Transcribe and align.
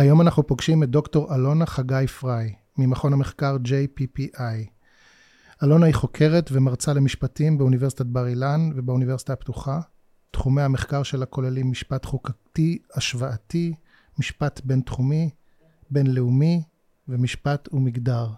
היום 0.00 0.20
אנחנו 0.20 0.46
פוגשים 0.46 0.82
את 0.82 0.90
דוקטור 0.90 1.34
אלונה 1.34 1.66
חגי 1.66 2.06
פריי, 2.20 2.54
ממכון 2.78 3.12
המחקר 3.12 3.56
JPPI. 3.64 4.70
אלונה 5.62 5.86
היא 5.86 5.94
חוקרת 5.94 6.50
ומרצה 6.52 6.92
למשפטים 6.92 7.58
באוניברסיטת 7.58 8.06
בר 8.06 8.26
אילן 8.26 8.70
ובאוניברסיטה 8.76 9.32
הפתוחה. 9.32 9.80
תחומי 10.30 10.62
המחקר 10.62 11.02
שלה 11.02 11.26
כוללים 11.26 11.70
משפט 11.70 12.04
חוקתי 12.04 12.78
השוואתי, 12.94 13.74
משפט 14.18 14.60
בינתחומי, 14.64 15.30
בינלאומי 15.90 16.62
ומשפט 17.08 17.68
ומגדר. 17.72 18.28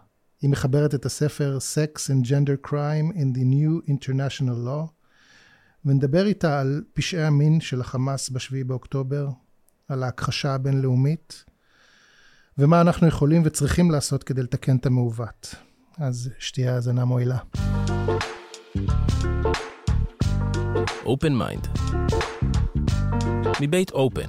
היא 0.41 0.51
מחברת 0.51 0.95
את 0.95 1.07
הספר 1.07 1.59
Sex 1.75 1.99
and 1.99 2.27
Gender 2.27 2.69
Crime 2.69 3.15
in 3.15 3.37
the 3.37 3.43
New 3.43 3.91
International 3.91 4.67
Law, 4.67 4.91
ונדבר 5.85 6.27
איתה 6.27 6.61
על 6.61 6.85
פשעי 6.93 7.25
המין 7.25 7.61
של 7.61 7.81
החמאס 7.81 8.31
ב-7 8.31 8.65
באוקטובר, 8.67 9.29
על 9.89 10.03
ההכחשה 10.03 10.55
הבינלאומית, 10.55 11.45
ומה 12.59 12.81
אנחנו 12.81 13.07
יכולים 13.07 13.43
וצריכים 13.45 13.91
לעשות 13.91 14.25
כדי 14.25 14.43
לתקן 14.43 14.77
את 14.77 14.87
המעוות. 14.87 15.55
אז 15.99 16.31
שתהיה 16.39 16.75
האזנה 16.75 17.05
מועילה. 17.05 17.39
Open 21.05 21.35
Mind 21.35 21.69
מבית 23.61 23.91
Open 23.91 24.29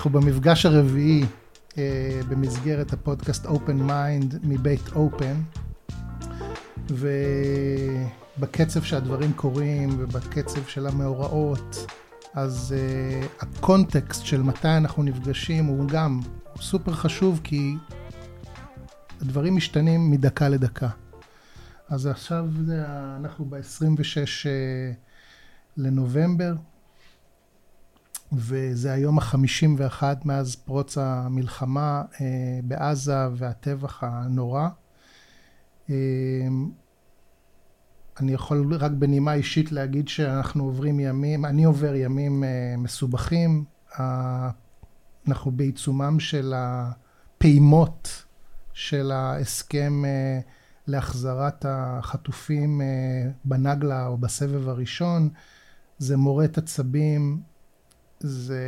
אנחנו 0.00 0.10
במפגש 0.10 0.66
הרביעי 0.66 1.24
אה, 1.78 2.20
במסגרת 2.28 2.92
הפודקאסט 2.92 3.46
Open 3.46 3.88
Mind 3.88 4.36
מבית 4.42 4.88
Open, 4.88 5.58
ובקצב 6.90 8.82
שהדברים 8.82 9.32
קורים 9.32 9.90
ובקצב 9.98 10.66
של 10.66 10.86
המאורעות, 10.86 11.76
אז 12.34 12.74
אה, 12.78 13.26
הקונטקסט 13.40 14.24
של 14.24 14.42
מתי 14.42 14.68
אנחנו 14.68 15.02
נפגשים 15.02 15.64
הוא 15.64 15.88
גם 15.88 16.20
סופר 16.60 16.92
חשוב 16.92 17.40
כי 17.44 17.74
הדברים 19.20 19.56
משתנים 19.56 20.10
מדקה 20.10 20.48
לדקה. 20.48 20.88
אז 21.88 22.06
עכשיו 22.06 22.48
אנחנו 23.16 23.44
ב-26 23.44 24.46
אה, 24.46 24.92
לנובמבר, 25.76 26.54
וזה 28.32 28.92
היום 28.92 29.18
החמישים 29.18 29.74
ואחת 29.78 30.26
מאז 30.26 30.56
פרוץ 30.56 30.98
המלחמה 30.98 32.02
אה, 32.20 32.26
בעזה 32.64 33.28
והטבח 33.36 34.04
הנורא. 34.04 34.68
אה, 38.20 38.24
אני 38.24 38.32
יכול 38.32 38.74
רק 38.74 38.92
בנימה 38.92 39.34
אישית 39.34 39.72
להגיד 39.72 40.08
שאנחנו 40.08 40.64
עוברים 40.64 41.00
ימים, 41.00 41.44
אני 41.44 41.64
עובר 41.64 41.94
ימים 41.94 42.44
אה, 42.44 42.74
מסובכים. 42.78 43.64
אנחנו 45.28 45.50
בעיצומם 45.50 46.20
של 46.20 46.54
הפעימות 46.56 48.24
של 48.72 49.10
ההסכם 49.12 50.02
להחזרת 50.86 51.66
החטופים 51.68 52.80
בנגלה 53.44 54.06
או 54.06 54.18
בסבב 54.18 54.68
הראשון. 54.68 55.30
זה 55.98 56.16
מורט 56.16 56.58
עצבים, 56.58 57.42
זה, 58.20 58.64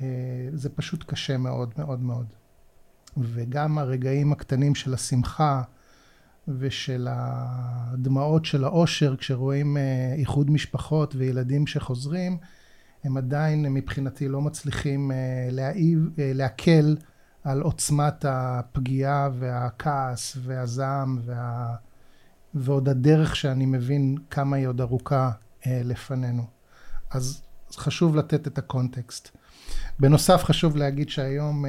אה, 0.00 0.48
זה 0.52 0.68
פשוט 0.70 1.04
קשה 1.06 1.36
מאוד 1.36 1.74
מאוד 1.78 2.02
מאוד. 2.02 2.26
וגם 3.16 3.78
הרגעים 3.78 4.32
הקטנים 4.32 4.74
של 4.74 4.94
השמחה 4.94 5.62
ושל 6.48 7.08
הדמעות 7.10 8.44
של 8.44 8.64
האושר 8.64 9.16
כשרואים 9.16 9.76
אה, 9.76 10.14
איחוד 10.16 10.50
משפחות 10.50 11.14
וילדים 11.14 11.66
שחוזרים, 11.66 12.38
הם 13.04 13.16
עדיין 13.16 13.74
מבחינתי 13.74 14.28
לא 14.28 14.40
מצליחים 14.40 15.12
אה, 15.12 15.16
להעיב, 15.50 16.08
להקל 16.18 16.96
על 17.44 17.60
עוצמת 17.60 18.24
הפגיעה 18.28 19.28
והכעס 19.38 20.36
והזעם 20.42 21.18
וה... 21.24 21.74
ועוד 22.54 22.88
הדרך 22.88 23.36
שאני 23.36 23.66
מבין 23.66 24.16
כמה 24.30 24.56
היא 24.56 24.66
עוד 24.66 24.80
ארוכה 24.80 25.30
לפנינו. 25.66 26.44
אז 27.10 27.42
חשוב 27.76 28.16
לתת 28.16 28.46
את 28.46 28.58
הקונטקסט. 28.58 29.36
בנוסף 30.00 30.44
חשוב 30.44 30.76
להגיד 30.76 31.08
שהיום 31.08 31.64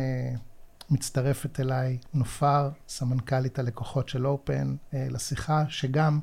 מצטרפת 0.90 1.60
אליי 1.60 1.98
נופר, 2.14 2.70
סמנכ"לית 2.88 3.60
הלקוחות 3.60 4.10
של 4.10 4.28
אופן, 4.28 4.76
uh, 4.92 4.96
לשיחה, 5.10 5.64
שגם 5.70 6.20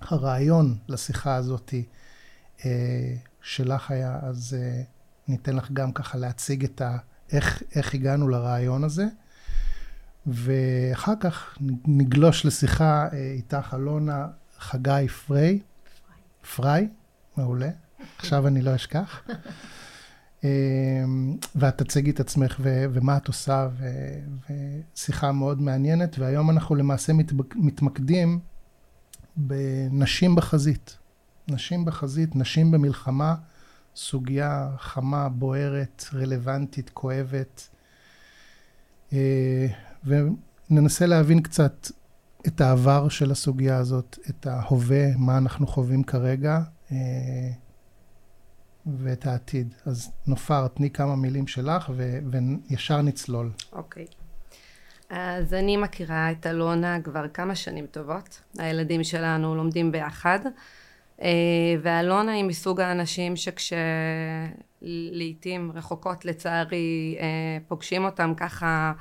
הרעיון 0.00 0.78
לשיחה 0.88 1.34
הזאת 1.34 1.74
uh, 2.58 2.62
שלך 3.42 3.90
היה, 3.90 4.18
אז 4.22 4.56
uh, 4.58 4.84
ניתן 5.28 5.56
לך 5.56 5.70
גם 5.72 5.92
ככה 5.92 6.18
להציג 6.18 6.64
את 6.64 6.80
ה... 6.80 6.98
איך, 7.32 7.62
איך 7.74 7.94
הגענו 7.94 8.28
לרעיון 8.28 8.84
הזה. 8.84 9.04
ואחר 10.26 11.12
כך 11.20 11.58
נגלוש 11.86 12.46
לשיחה 12.46 13.08
איתך, 13.12 13.74
אלונה 13.74 14.26
חגי 14.58 15.08
פריי. 15.26 15.60
פריי, 16.56 16.88
מעולה. 17.36 17.70
עכשיו 18.18 18.46
אני 18.46 18.62
לא 18.62 18.74
אשכח. 18.74 19.22
אמ, 20.44 21.36
ואת 21.54 21.78
תציגי 21.82 22.10
את 22.10 22.20
עצמך 22.20 22.56
ו- 22.60 22.84
ומה 22.92 23.16
את 23.16 23.26
עושה, 23.28 23.68
ו- 23.78 24.52
ושיחה 24.94 25.32
מאוד 25.32 25.60
מעניינת, 25.62 26.18
והיום 26.18 26.50
אנחנו 26.50 26.74
למעשה 26.74 27.12
מת- 27.12 27.32
מתמקדים 27.56 28.38
בנשים 29.36 30.34
בחזית. 30.34 30.98
נשים 31.48 31.84
בחזית, 31.84 32.36
נשים 32.36 32.70
במלחמה, 32.70 33.34
סוגיה 33.96 34.70
חמה, 34.78 35.28
בוערת, 35.28 36.04
רלוונטית, 36.14 36.90
כואבת. 36.94 37.68
אה, 39.12 39.66
וננסה 40.04 41.06
להבין 41.06 41.42
קצת 41.42 41.88
את 42.46 42.60
העבר 42.60 43.08
של 43.08 43.30
הסוגיה 43.30 43.76
הזאת, 43.76 44.18
את 44.30 44.46
ההווה, 44.46 45.16
מה 45.16 45.38
אנחנו 45.38 45.66
חווים 45.66 46.02
כרגע. 46.02 46.60
ואת 48.98 49.26
העתיד. 49.26 49.74
אז 49.86 50.12
נופר, 50.26 50.68
תני 50.68 50.90
כמה 50.90 51.16
מילים 51.16 51.46
שלך 51.46 51.90
ו- 51.96 52.18
וישר 52.30 53.02
נצלול. 53.02 53.50
אוקיי. 53.72 54.04
Okay. 54.04 54.28
אז 55.10 55.54
אני 55.54 55.76
מכירה 55.76 56.30
את 56.30 56.46
אלונה 56.46 57.00
כבר 57.02 57.28
כמה 57.28 57.54
שנים 57.54 57.86
טובות. 57.86 58.40
הילדים 58.58 59.04
שלנו 59.04 59.54
לומדים 59.54 59.92
ביחד. 59.92 60.40
אה, 61.22 61.28
ואלונה 61.82 62.32
היא 62.32 62.44
מסוג 62.44 62.80
האנשים 62.80 63.34
שכשלעיתים 64.80 65.72
רחוקות 65.74 66.24
לצערי 66.24 67.16
אה, 67.20 67.58
פוגשים 67.68 68.04
אותם 68.04 68.32
ככה 68.36 68.92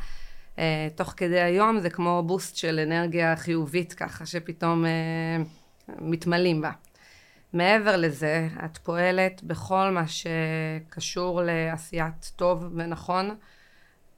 אה, 0.59 0.87
תוך 0.95 1.13
כדי 1.17 1.41
היום 1.41 1.79
זה 1.79 1.89
כמו 1.89 2.23
בוסט 2.25 2.55
של 2.55 2.79
אנרגיה 2.79 3.35
חיובית 3.35 3.93
ככה 3.93 4.25
שפתאום 4.25 4.85
מתמלאים 5.99 6.61
בה. 6.61 6.71
מעבר 7.57 7.97
לזה, 7.97 8.47
את 8.65 8.77
פועלת 8.77 9.43
בכל 9.43 9.89
מה 9.91 10.03
שקשור 10.07 11.41
לעשיית 11.43 12.31
טוב 12.35 12.65
ונכון, 12.75 13.35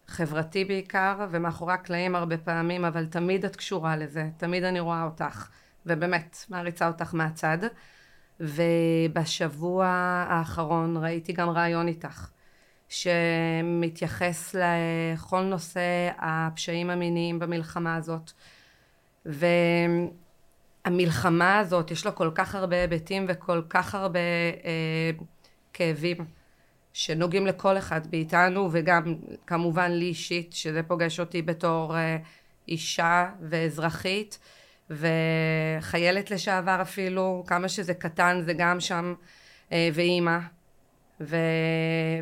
חברתי 0.08 0.66
בעיקר, 0.66 1.28
ומאחורי 1.32 1.74
הקלעים 1.74 2.16
הרבה 2.16 2.38
פעמים, 2.38 2.86
אבל 2.86 3.06
תמיד 3.06 3.46
את 3.46 3.56
קשורה 3.56 3.96
לזה, 3.96 4.30
תמיד 4.38 4.64
אני 4.64 4.80
רואה 4.80 5.04
אותך, 5.04 5.50
ובאמת, 5.86 6.46
מעריצה 6.50 6.88
אותך 6.88 7.14
מהצד. 7.14 7.58
ובשבוע 8.40 9.86
האחרון 10.30 10.98
ראיתי 10.98 11.34
גם 11.34 11.50
ראיון 11.50 11.88
איתך, 11.88 12.30
שמתייחס 12.90 14.56
לכל 14.56 15.42
נושא 15.42 16.10
הפשעים 16.18 16.90
המיניים 16.90 17.40
במלחמה 17.40 17.96
הזאת. 17.96 18.32
ו... 19.26 19.46
המלחמה 20.86 21.60
הזאת, 21.60 21.92
יש 21.92 22.06
לה 22.06 22.12
כל 22.12 22.32
כך 22.36 22.56
הרבה 22.56 22.82
היבטים 22.82 23.26
וכל 23.28 23.62
כך 23.70 23.96
הרבה 23.96 24.20
אה, 24.66 25.12
כאבים 25.74 26.26
שנוגעים 26.94 27.48
לכל 27.48 27.78
אחד 27.78 28.02
מאיתנו, 28.12 28.70
וגם 28.72 29.16
כמובן 29.48 29.92
לי 29.92 30.06
אישית, 30.06 30.54
שזה 30.54 30.84
פוגש 30.84 31.20
אותי 31.20 31.42
בתור 31.42 31.98
אה, 31.98 32.18
אישה 32.68 33.30
ואזרחית, 33.42 34.40
וחיילת 34.90 36.32
לשעבר 36.32 36.82
אפילו, 36.82 37.44
כמה 37.48 37.70
שזה 37.70 37.94
קטן 37.94 38.42
זה 38.46 38.54
גם 38.54 38.80
שם, 38.80 39.14
אה, 39.72 39.90
ואימא. 39.94 40.38
ו, 41.22 41.36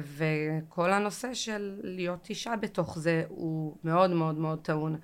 וכל 0.02 0.94
הנושא 0.94 1.34
של 1.34 1.80
להיות 1.84 2.30
אישה 2.30 2.56
בתוך 2.56 3.00
זה 3.00 3.24
הוא 3.28 3.76
מאוד 3.84 4.12
מאוד 4.12 4.36
מאוד 4.36 4.60
טעון. 4.62 4.96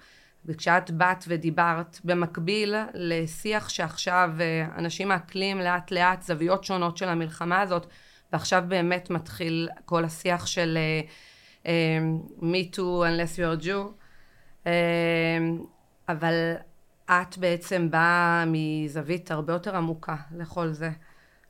וכשאת 0.46 0.92
באת 0.92 1.24
ודיברת 1.28 2.00
במקביל 2.04 2.76
לשיח 2.94 3.70
שעכשיו 3.70 4.32
אה, 4.40 4.68
אנשים 4.78 5.08
מעכלים 5.08 5.60
לאט 5.60 5.92
לאט 5.92 6.22
זוויות 6.22 6.64
שונות 6.64 6.98
של 6.98 7.10
המלחמה 7.10 7.62
הזאת 7.62 7.88
ועכשיו 8.34 8.64
באמת 8.68 9.10
מתחיל 9.10 9.70
כל 9.86 10.06
השיח 10.06 10.46
של 10.46 10.78
uh, 10.78 11.64
uh, 11.64 11.68
me 12.42 12.76
too 12.76 12.78
unless 12.78 13.38
you're 13.38 13.62
a 13.62 13.66
Jew 13.66 14.04
uh, 14.64 14.70
אבל 16.10 16.54
את 17.06 17.38
בעצם 17.38 17.92
באה 17.92 18.44
מזווית 18.48 19.32
הרבה 19.32 19.54
יותר 19.54 19.76
עמוקה 19.76 20.16
לכל 20.38 20.72
זה 20.72 20.90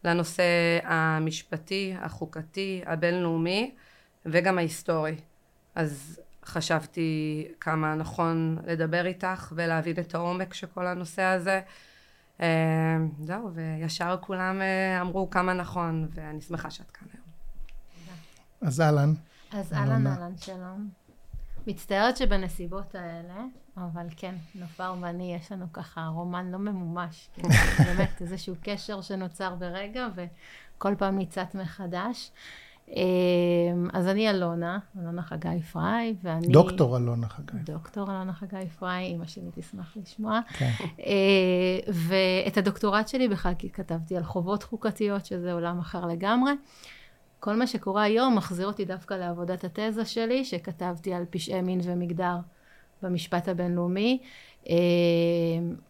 לנושא 0.04 0.44
המשפטי, 0.84 1.96
החוקתי, 2.00 2.82
הבינלאומי 2.86 3.76
וגם 4.26 4.58
ההיסטורי. 4.58 5.16
אז 5.76 6.22
חשבתי 6.46 7.48
כמה 7.60 7.96
נכון 7.96 8.58
לדבר 8.68 9.06
איתך 9.06 9.54
ולהבין 9.56 9.96
את 10.00 10.16
העומק 10.16 10.54
של 10.54 10.68
כל 10.68 10.88
הנושא 10.88 11.22
הזה. 11.22 11.62
אה, 12.42 12.98
זהו, 13.20 13.52
וישר 13.54 14.18
כולם 14.22 14.62
אה, 14.62 15.02
אמרו 15.02 15.30
כמה 15.30 15.54
נכון, 15.54 16.08
ואני 16.14 16.42
שמחה 16.42 16.72
שאת 16.72 16.92
כאן 16.92 17.08
היום. 17.14 17.24
אז 18.62 18.82
אהלן. 18.82 19.14
אז 19.52 19.74
אהלן 19.74 20.08
אהלן, 20.08 20.38
שלום. 20.38 20.90
מצטערת 21.68 22.18
שבנסיבות 22.18 22.96
האלה, 22.96 23.46
אבל 23.78 24.08
כן, 24.18 24.36
נופר 24.56 24.96
ואני, 25.02 25.36
יש 25.36 25.52
לנו 25.52 25.74
ככה 25.74 26.06
רומן 26.06 26.52
לא 26.52 26.58
ממומש. 26.60 27.30
כן, 27.36 27.48
באמת, 27.86 28.22
איזשהו 28.22 28.56
קשר 28.62 29.02
שנוצר 29.02 29.56
ברגע, 29.56 30.08
וכל 30.16 30.96
פעם 30.98 31.18
ניצת 31.18 31.56
מחדש. 31.56 32.32
אמ, 32.90 33.88
אז 33.94 34.08
אני 34.08 34.30
אלונה, 34.30 34.80
אלונה 35.02 35.22
חגי 35.22 35.62
פריי, 35.72 36.16
ואני... 36.24 36.48
דוקטור 36.48 36.98
אלונה 36.98 37.30
חגי. 37.30 37.58
דוקטור 37.64 38.12
אלונה 38.12 38.34
חגי 38.34 38.70
פריי, 38.80 39.06
אימא 39.06 39.26
שלי 39.26 39.50
תשמח 39.56 39.98
לשמוע. 39.98 40.40
כן. 40.58 40.72
אה, 41.00 41.94
ואת 41.94 42.58
הדוקטורט 42.58 43.08
שלי 43.08 43.28
בכלל 43.28 43.54
כתבתי 43.74 44.18
על 44.18 44.24
חובות 44.24 44.64
חוקתיות, 44.64 45.26
שזה 45.26 45.54
עולם 45.54 45.80
אחר 45.80 46.06
לגמרי. 46.06 46.52
כל 47.40 47.56
מה 47.56 47.68
שקורה 47.68 48.04
היום 48.04 48.36
מחזיר 48.36 48.68
אותי 48.68 48.86
דווקא 48.86 49.14
לעבודת 49.14 49.64
התזה 49.64 50.06
שלי, 50.06 50.46
שכתבתי 50.46 51.14
על 51.14 51.26
פשעי 51.30 51.62
מין 51.62 51.80
ומגדר 51.84 52.36
במשפט 53.02 53.48
הבינלאומי. 53.48 54.20
אה, 54.70 54.76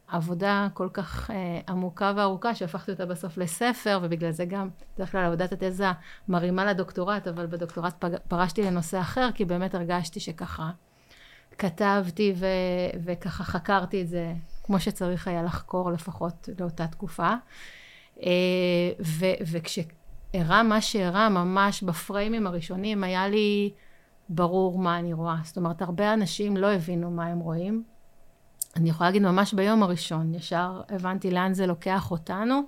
עבודה 0.08 0.68
כל 0.74 0.90
כך 0.94 1.32
אה, 1.32 1.60
עמוקה 1.70 2.14
וארוכה 2.16 2.56
שהפכתי 2.56 2.92
אותה 2.92 3.06
בסוף 3.06 3.38
לספר 3.38 4.00
ובגלל 4.04 4.32
זה 4.32 4.46
גם 4.46 4.70
בדרך 4.96 5.12
כלל 5.12 5.26
עבודת 5.26 5.52
התזה 5.52 5.88
מרימה 6.28 6.66
לדוקטורט 6.66 7.28
אבל 7.28 7.46
בדוקטורט 7.46 8.06
פרשתי 8.28 8.64
לנושא 8.64 9.00
אחר 9.00 9.30
כי 9.36 9.46
באמת 9.46 9.76
הרגשתי 9.76 10.20
שככה 10.20 10.72
כתבתי 11.58 12.34
ו, 12.36 12.46
וככה 13.04 13.44
חקרתי 13.44 14.02
את 14.02 14.08
זה 14.08 14.34
כמו 14.64 14.80
שצריך 14.80 15.28
היה 15.28 15.44
לחקור 15.44 15.92
לפחות 15.92 16.50
לאותה 16.60 16.88
תקופה. 16.88 17.34
אה, 18.24 18.30
ו, 19.06 19.26
וכשאירע 19.52 20.64
מה 20.64 20.82
שאירע 20.82 21.30
ממש 21.30 21.84
בפריימים 21.84 22.48
הראשונים 22.48 23.04
היה 23.04 23.28
לי 23.28 23.72
ברור 24.30 24.80
מה 24.80 25.00
אני 25.00 25.14
רואה. 25.14 25.36
זאת 25.44 25.58
אומרת 25.58 25.82
הרבה 25.82 26.14
אנשים 26.14 26.58
לא 26.58 26.74
הבינו 26.74 27.12
מה 27.12 27.26
הם 27.26 27.40
רואים 27.40 27.84
אני 28.76 28.90
יכולה 28.90 29.10
להגיד 29.10 29.22
ממש 29.22 29.54
ביום 29.54 29.84
הראשון, 29.84 30.34
ישר 30.34 30.82
הבנתי 30.90 31.32
לאן 31.32 31.54
זה 31.54 31.68
לוקח 31.68 32.12
אותנו, 32.12 32.62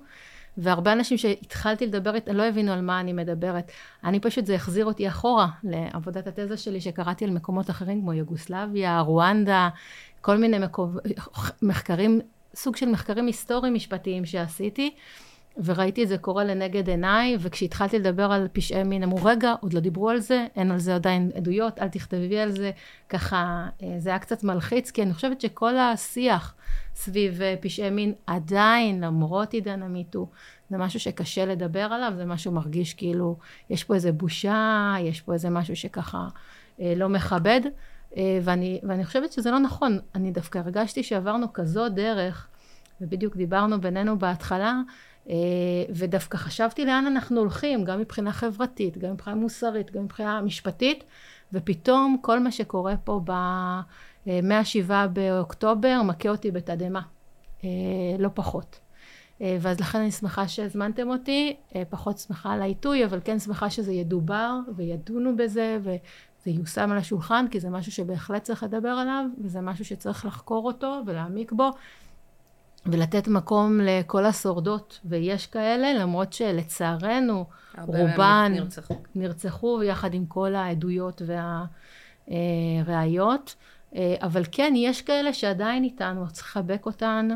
והרבה 0.58 0.92
אנשים 0.92 1.18
שהתחלתי 1.18 1.86
לדבר 1.86 2.14
איתם 2.14 2.32
לא 2.32 2.42
הבינו 2.42 2.72
על 2.72 2.80
מה 2.80 3.00
אני 3.00 3.12
מדברת. 3.12 3.70
אני 4.04 4.20
פשוט, 4.20 4.46
זה 4.46 4.54
החזיר 4.54 4.86
אותי 4.86 5.08
אחורה 5.08 5.48
לעבודת 5.64 6.26
התזה 6.26 6.56
שלי 6.56 6.80
שקראתי 6.80 7.24
על 7.24 7.30
מקומות 7.30 7.70
אחרים 7.70 8.00
כמו 8.00 8.12
יוגוסלביה, 8.12 9.00
רואנדה, 9.00 9.68
כל 10.20 10.36
מיני 10.36 10.58
מקוב... 10.58 10.96
מחקרים, 11.62 12.20
סוג 12.54 12.76
של 12.76 12.88
מחקרים 12.88 13.26
היסטוריים 13.26 13.74
משפטיים 13.74 14.24
שעשיתי. 14.24 14.94
וראיתי 15.64 16.02
את 16.02 16.08
זה 16.08 16.18
קורה 16.18 16.44
לנגד 16.44 16.88
עיניי, 16.88 17.36
וכשהתחלתי 17.40 17.98
לדבר 17.98 18.32
על 18.32 18.48
פשעי 18.52 18.82
מין, 18.82 19.02
אמרו, 19.02 19.24
רגע, 19.24 19.54
עוד 19.60 19.72
לא 19.72 19.80
דיברו 19.80 20.10
על 20.10 20.20
זה, 20.20 20.46
אין 20.56 20.70
על 20.70 20.78
זה 20.78 20.94
עדיין 20.94 21.30
עדויות, 21.34 21.78
אל 21.78 21.88
תכתבי 21.88 22.38
על 22.38 22.50
זה. 22.50 22.70
ככה, 23.08 23.68
אה, 23.82 23.94
זה 23.98 24.10
היה 24.10 24.18
קצת 24.18 24.44
מלחיץ, 24.44 24.90
כי 24.90 25.02
אני 25.02 25.14
חושבת 25.14 25.40
שכל 25.40 25.76
השיח 25.76 26.54
סביב 26.94 27.42
אה, 27.42 27.54
פשעי 27.60 27.90
מין, 27.90 28.12
עדיין, 28.26 29.04
למרות 29.04 29.52
עידן 29.52 29.82
המיטו, 29.82 30.28
זה 30.70 30.78
משהו 30.78 31.00
שקשה 31.00 31.46
לדבר 31.46 31.80
עליו, 31.92 32.12
זה 32.16 32.24
משהו 32.24 32.52
מרגיש 32.52 32.94
כאילו, 32.94 33.36
יש 33.70 33.84
פה 33.84 33.94
איזה 33.94 34.12
בושה, 34.12 34.94
יש 35.00 35.20
פה 35.20 35.32
איזה 35.32 35.50
משהו 35.50 35.76
שככה 35.76 36.28
אה, 36.80 36.92
לא 36.96 37.08
מכבד, 37.08 37.60
ואני, 38.42 38.80
ואני 38.82 39.04
חושבת 39.04 39.32
שזה 39.32 39.50
לא 39.50 39.58
נכון. 39.58 39.98
אני 40.14 40.30
דווקא 40.30 40.58
הרגשתי 40.58 41.02
שעברנו 41.02 41.52
כזו 41.52 41.88
דרך, 41.88 42.48
ובדיוק 43.00 43.36
דיברנו 43.36 43.80
בינינו 43.80 44.18
בהתחלה, 44.18 44.80
ודווקא 45.90 46.36
חשבתי 46.36 46.84
לאן 46.84 47.06
אנחנו 47.06 47.40
הולכים, 47.40 47.84
גם 47.84 48.00
מבחינה 48.00 48.32
חברתית, 48.32 48.98
גם 48.98 49.12
מבחינה 49.12 49.36
מוסרית, 49.36 49.90
גם 49.90 50.04
מבחינה 50.04 50.40
משפטית, 50.40 51.04
ופתאום 51.52 52.16
כל 52.22 52.40
מה 52.40 52.50
שקורה 52.50 52.94
פה 53.04 53.20
ב-107 53.24 54.90
באוקטובר 55.12 56.02
מכה 56.04 56.28
אותי 56.28 56.50
בתדהמה, 56.50 57.02
אה, 57.64 57.68
לא 58.18 58.28
פחות. 58.34 58.80
אה, 59.42 59.56
ואז 59.60 59.80
לכן 59.80 59.98
אני 59.98 60.10
שמחה 60.10 60.48
שהזמנתם 60.48 61.08
אותי, 61.08 61.56
פחות 61.90 62.18
שמחה 62.18 62.52
על 62.52 62.62
העיתוי, 62.62 63.04
אבל 63.04 63.20
כן 63.24 63.38
שמחה 63.38 63.70
שזה 63.70 63.92
ידובר 63.92 64.58
וידונו 64.76 65.36
בזה 65.36 65.78
וזה 65.80 66.50
יושם 66.50 66.90
על 66.92 66.98
השולחן, 66.98 67.46
כי 67.50 67.60
זה 67.60 67.70
משהו 67.70 67.92
שבהחלט 67.92 68.42
צריך 68.42 68.62
לדבר 68.62 68.88
עליו, 68.88 69.24
וזה 69.38 69.60
משהו 69.60 69.84
שצריך 69.84 70.24
לחקור 70.24 70.66
אותו 70.66 71.02
ולהעמיק 71.06 71.52
בו. 71.52 71.70
ולתת 72.92 73.28
מקום 73.28 73.80
לכל 73.82 74.24
השורדות, 74.24 75.00
ויש 75.04 75.46
כאלה, 75.46 75.94
למרות 75.94 76.32
שלצערנו 76.32 77.44
רובן 77.78 78.52
נרצחו. 78.54 78.94
נרצחו 79.14 79.82
יחד 79.82 80.14
עם 80.14 80.26
כל 80.26 80.54
העדויות 80.54 81.22
והראיות, 82.86 83.54
אה, 83.96 84.14
אבל 84.22 84.42
כן, 84.52 84.72
יש 84.76 85.02
כאלה 85.02 85.32
שעדיין 85.32 85.84
איתנו, 85.84 86.28
צריך 86.32 86.46
לחבק 86.46 86.86
אותן, 86.86 87.28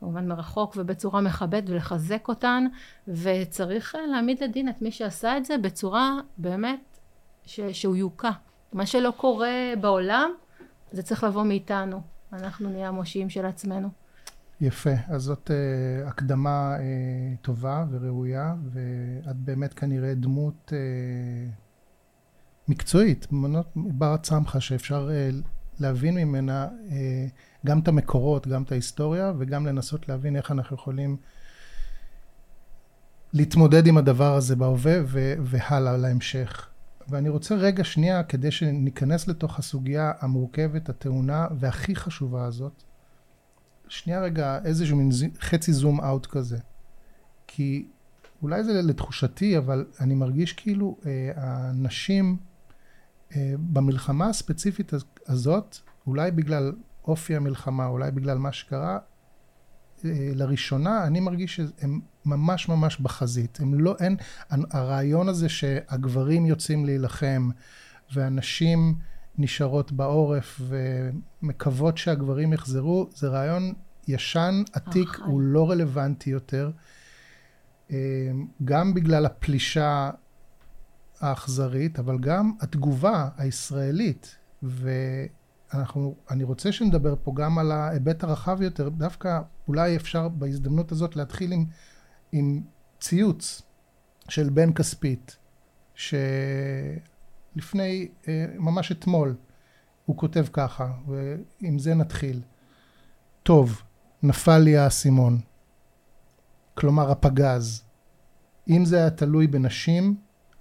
כמובן 0.00 0.28
מרחוק 0.28 0.74
ובצורה 0.76 1.20
מכבדת 1.20 1.70
ולחזק 1.70 2.28
אותן, 2.28 2.66
וצריך 3.08 3.96
להעמיד 4.10 4.42
לדין 4.42 4.68
את 4.68 4.82
מי 4.82 4.90
שעשה 4.90 5.36
את 5.36 5.44
זה 5.44 5.58
בצורה 5.58 6.14
באמת 6.38 6.98
ש- 7.46 7.60
שהוא 7.60 7.96
יוקע. 7.96 8.30
מה 8.72 8.86
שלא 8.86 9.12
קורה 9.16 9.72
בעולם, 9.80 10.30
זה 10.92 11.02
צריך 11.02 11.24
לבוא 11.24 11.42
מאיתנו. 11.42 12.00
אנחנו 12.32 12.70
נהיה 12.70 12.88
המושיעים 12.88 13.30
של 13.30 13.46
עצמנו. 13.46 13.88
יפה, 14.60 14.90
אז 15.08 15.22
זאת 15.22 15.50
uh, 15.50 16.08
הקדמה 16.08 16.76
uh, 16.76 16.82
טובה 17.42 17.84
וראויה, 17.90 18.54
ואת 18.72 19.36
באמת 19.36 19.74
כנראה 19.74 20.14
דמות 20.14 20.72
uh, 20.72 21.50
מקצועית, 22.68 23.26
בר 23.76 24.16
צמחה, 24.16 24.60
שאפשר 24.60 25.08
uh, 25.08 25.48
להבין 25.80 26.14
ממנה 26.14 26.68
uh, 26.68 26.92
גם 27.66 27.78
את 27.78 27.88
המקורות, 27.88 28.46
גם 28.46 28.62
את 28.62 28.72
ההיסטוריה, 28.72 29.32
וגם 29.38 29.66
לנסות 29.66 30.08
להבין 30.08 30.36
איך 30.36 30.50
אנחנו 30.50 30.76
יכולים 30.76 31.16
להתמודד 33.32 33.86
עם 33.86 33.96
הדבר 33.98 34.34
הזה 34.34 34.56
בהווה 34.56 34.98
והלאה 35.42 35.96
להמשך. 35.96 36.68
ואני 37.08 37.28
רוצה 37.28 37.54
רגע 37.54 37.84
שנייה, 37.84 38.22
כדי 38.22 38.50
שניכנס 38.50 39.28
לתוך 39.28 39.58
הסוגיה 39.58 40.12
המורכבת, 40.20 40.88
הטעונה 40.88 41.46
והכי 41.58 41.96
חשובה 41.96 42.44
הזאת, 42.44 42.84
שנייה 43.88 44.20
רגע 44.20 44.58
איזשהו 44.64 44.96
מין 44.96 45.10
חצי 45.40 45.72
זום 45.72 46.00
אאוט 46.00 46.26
כזה. 46.26 46.58
כי 47.46 47.86
אולי 48.42 48.64
זה 48.64 48.82
לתחושתי, 48.82 49.58
אבל 49.58 49.86
אני 50.00 50.14
מרגיש 50.14 50.52
כאילו 50.52 50.96
אה, 51.06 51.30
הנשים 51.36 52.36
אה, 53.36 53.54
במלחמה 53.58 54.28
הספציפית 54.28 54.92
הזאת, 55.26 55.76
אולי 56.06 56.30
בגלל 56.30 56.72
אופי 57.04 57.36
המלחמה, 57.36 57.86
אולי 57.86 58.10
בגלל 58.10 58.38
מה 58.38 58.52
שקרה, 58.52 58.98
אה, 60.04 60.30
לראשונה 60.34 61.06
אני 61.06 61.20
מרגיש 61.20 61.56
שהם 61.56 62.00
ממש 62.24 62.68
ממש 62.68 63.00
בחזית. 63.00 63.60
הם 63.60 63.80
לא, 63.80 63.96
אין, 64.00 64.16
הרעיון 64.50 65.28
הזה 65.28 65.48
שהגברים 65.48 66.46
יוצאים 66.46 66.84
להילחם 66.86 67.50
והנשים 68.14 68.94
נשארות 69.38 69.92
בעורף 69.92 70.60
ומקוות 70.60 71.98
שהגברים 71.98 72.52
יחזרו, 72.52 73.08
זה 73.14 73.28
רעיון 73.28 73.72
ישן, 74.08 74.62
עתיק, 74.72 75.08
אוקיי. 75.08 75.26
הוא 75.26 75.40
לא 75.40 75.70
רלוונטי 75.70 76.30
יותר. 76.30 76.70
אה, 77.90 77.96
גם 78.64 78.94
בגלל 78.94 79.26
הפלישה 79.26 80.10
האכזרית, 81.20 81.98
אבל 81.98 82.18
גם 82.18 82.52
התגובה 82.60 83.28
הישראלית. 83.36 84.36
ואנחנו, 84.62 86.14
אני 86.30 86.44
רוצה 86.44 86.72
שנדבר 86.72 87.14
פה 87.22 87.32
גם 87.36 87.58
על 87.58 87.72
ההיבט 87.72 88.24
הרחב 88.24 88.62
יותר, 88.62 88.88
דווקא 88.88 89.40
אולי 89.68 89.96
אפשר 89.96 90.28
בהזדמנות 90.28 90.92
הזאת 90.92 91.16
להתחיל 91.16 91.52
עם, 91.52 91.64
עם 92.32 92.62
ציוץ 93.00 93.62
של 94.28 94.50
בן 94.50 94.72
כספית, 94.72 95.36
ש... 95.94 96.14
לפני, 97.58 98.08
אה, 98.28 98.46
ממש 98.58 98.92
אתמול, 98.92 99.36
הוא 100.04 100.16
כותב 100.16 100.46
ככה, 100.52 100.92
ועם 101.06 101.78
זה 101.78 101.94
נתחיל. 101.94 102.40
טוב, 103.42 103.82
נפל 104.22 104.58
לי 104.58 104.76
האסימון. 104.76 105.40
כלומר, 106.74 107.10
הפגז. 107.10 107.82
אם 108.68 108.84
זה 108.84 108.96
היה 108.96 109.10
תלוי 109.10 109.46
בנשים, 109.46 110.16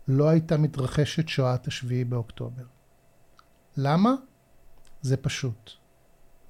לא 0.07 0.29
הייתה 0.29 0.57
מתרחשת 0.57 1.27
שואת 1.27 1.67
השביעי 1.67 2.03
באוקטובר. 2.03 2.63
למה? 3.77 4.13
זה 5.01 5.17
פשוט. 5.17 5.71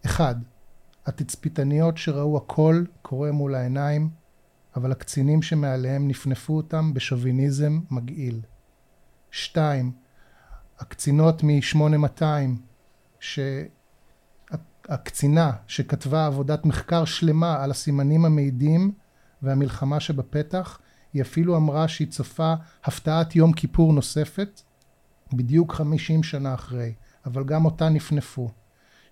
אחד, 0.05 0.35
התצפיתניות 1.05 1.97
שראו 1.97 2.37
הכל 2.37 2.83
קורה 3.01 3.31
מול 3.31 3.55
העיניים, 3.55 4.09
אבל 4.75 4.91
הקצינים 4.91 5.41
שמעליהם 5.41 6.07
נפנפו 6.07 6.57
אותם 6.57 6.93
בשוביניזם 6.93 7.79
מגעיל. 7.91 8.41
שתיים, 9.31 9.91
הקצינות 10.79 11.43
מ-8200, 11.43 12.23
שהקצינה 14.89 15.51
שכתבה 15.67 16.25
עבודת 16.25 16.65
מחקר 16.65 17.05
שלמה 17.05 17.63
על 17.63 17.71
הסימנים 17.71 18.25
המעידים 18.25 18.91
והמלחמה 19.41 19.99
שבפתח, 19.99 20.79
היא 21.13 21.21
אפילו 21.21 21.57
אמרה 21.57 21.87
שהיא 21.87 22.07
צופה 22.07 22.53
הפתעת 22.83 23.35
יום 23.35 23.53
כיפור 23.53 23.93
נוספת, 23.93 24.61
בדיוק 25.33 25.73
50 25.73 26.23
שנה 26.23 26.53
אחרי, 26.53 26.93
אבל 27.25 27.43
גם 27.43 27.65
אותה 27.65 27.89
נפנפו. 27.89 28.49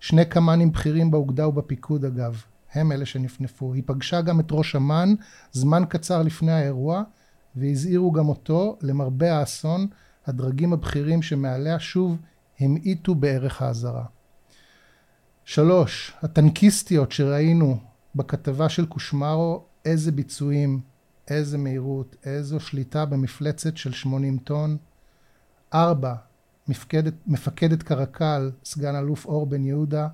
שני 0.00 0.24
קמ"נים 0.24 0.72
בכירים 0.72 1.10
באוגדה 1.10 1.48
ובפיקוד 1.48 2.04
אגב, 2.04 2.42
הם 2.72 2.92
אלה 2.92 3.06
שנפנפו. 3.06 3.74
היא 3.74 3.82
פגשה 3.86 4.20
גם 4.20 4.40
את 4.40 4.46
ראש 4.50 4.76
אמ"ן 4.76 5.14
זמן 5.52 5.82
קצר 5.88 6.22
לפני 6.22 6.52
האירוע, 6.52 7.02
והזהירו 7.56 8.12
גם 8.12 8.28
אותו, 8.28 8.78
למרבה 8.82 9.38
האסון, 9.38 9.86
הדרגים 10.26 10.72
הבכירים 10.72 11.22
שמעליה 11.22 11.78
שוב 11.78 12.18
המעיטו 12.60 13.14
בערך 13.14 13.62
האזהרה. 13.62 14.04
שלוש, 15.44 16.12
הטנקיסטיות 16.22 17.12
שראינו 17.12 17.78
בכתבה 18.14 18.68
של 18.68 18.86
קושמרו, 18.86 19.64
איזה 19.84 20.12
ביצועים, 20.12 20.80
איזה 21.28 21.58
מהירות, 21.58 22.16
איזו 22.24 22.60
שליטה 22.60 23.04
במפלצת 23.04 23.76
של 23.76 23.92
80 23.92 24.38
טון. 24.38 24.76
ארבע, 25.74 26.14
מפקדת, 26.68 27.14
מפקדת 27.26 27.82
קרקל, 27.82 28.50
סגן 28.64 28.96
אלוף 28.96 29.26
אור 29.26 29.46
בן 29.46 29.64
יהודה, 29.64 30.08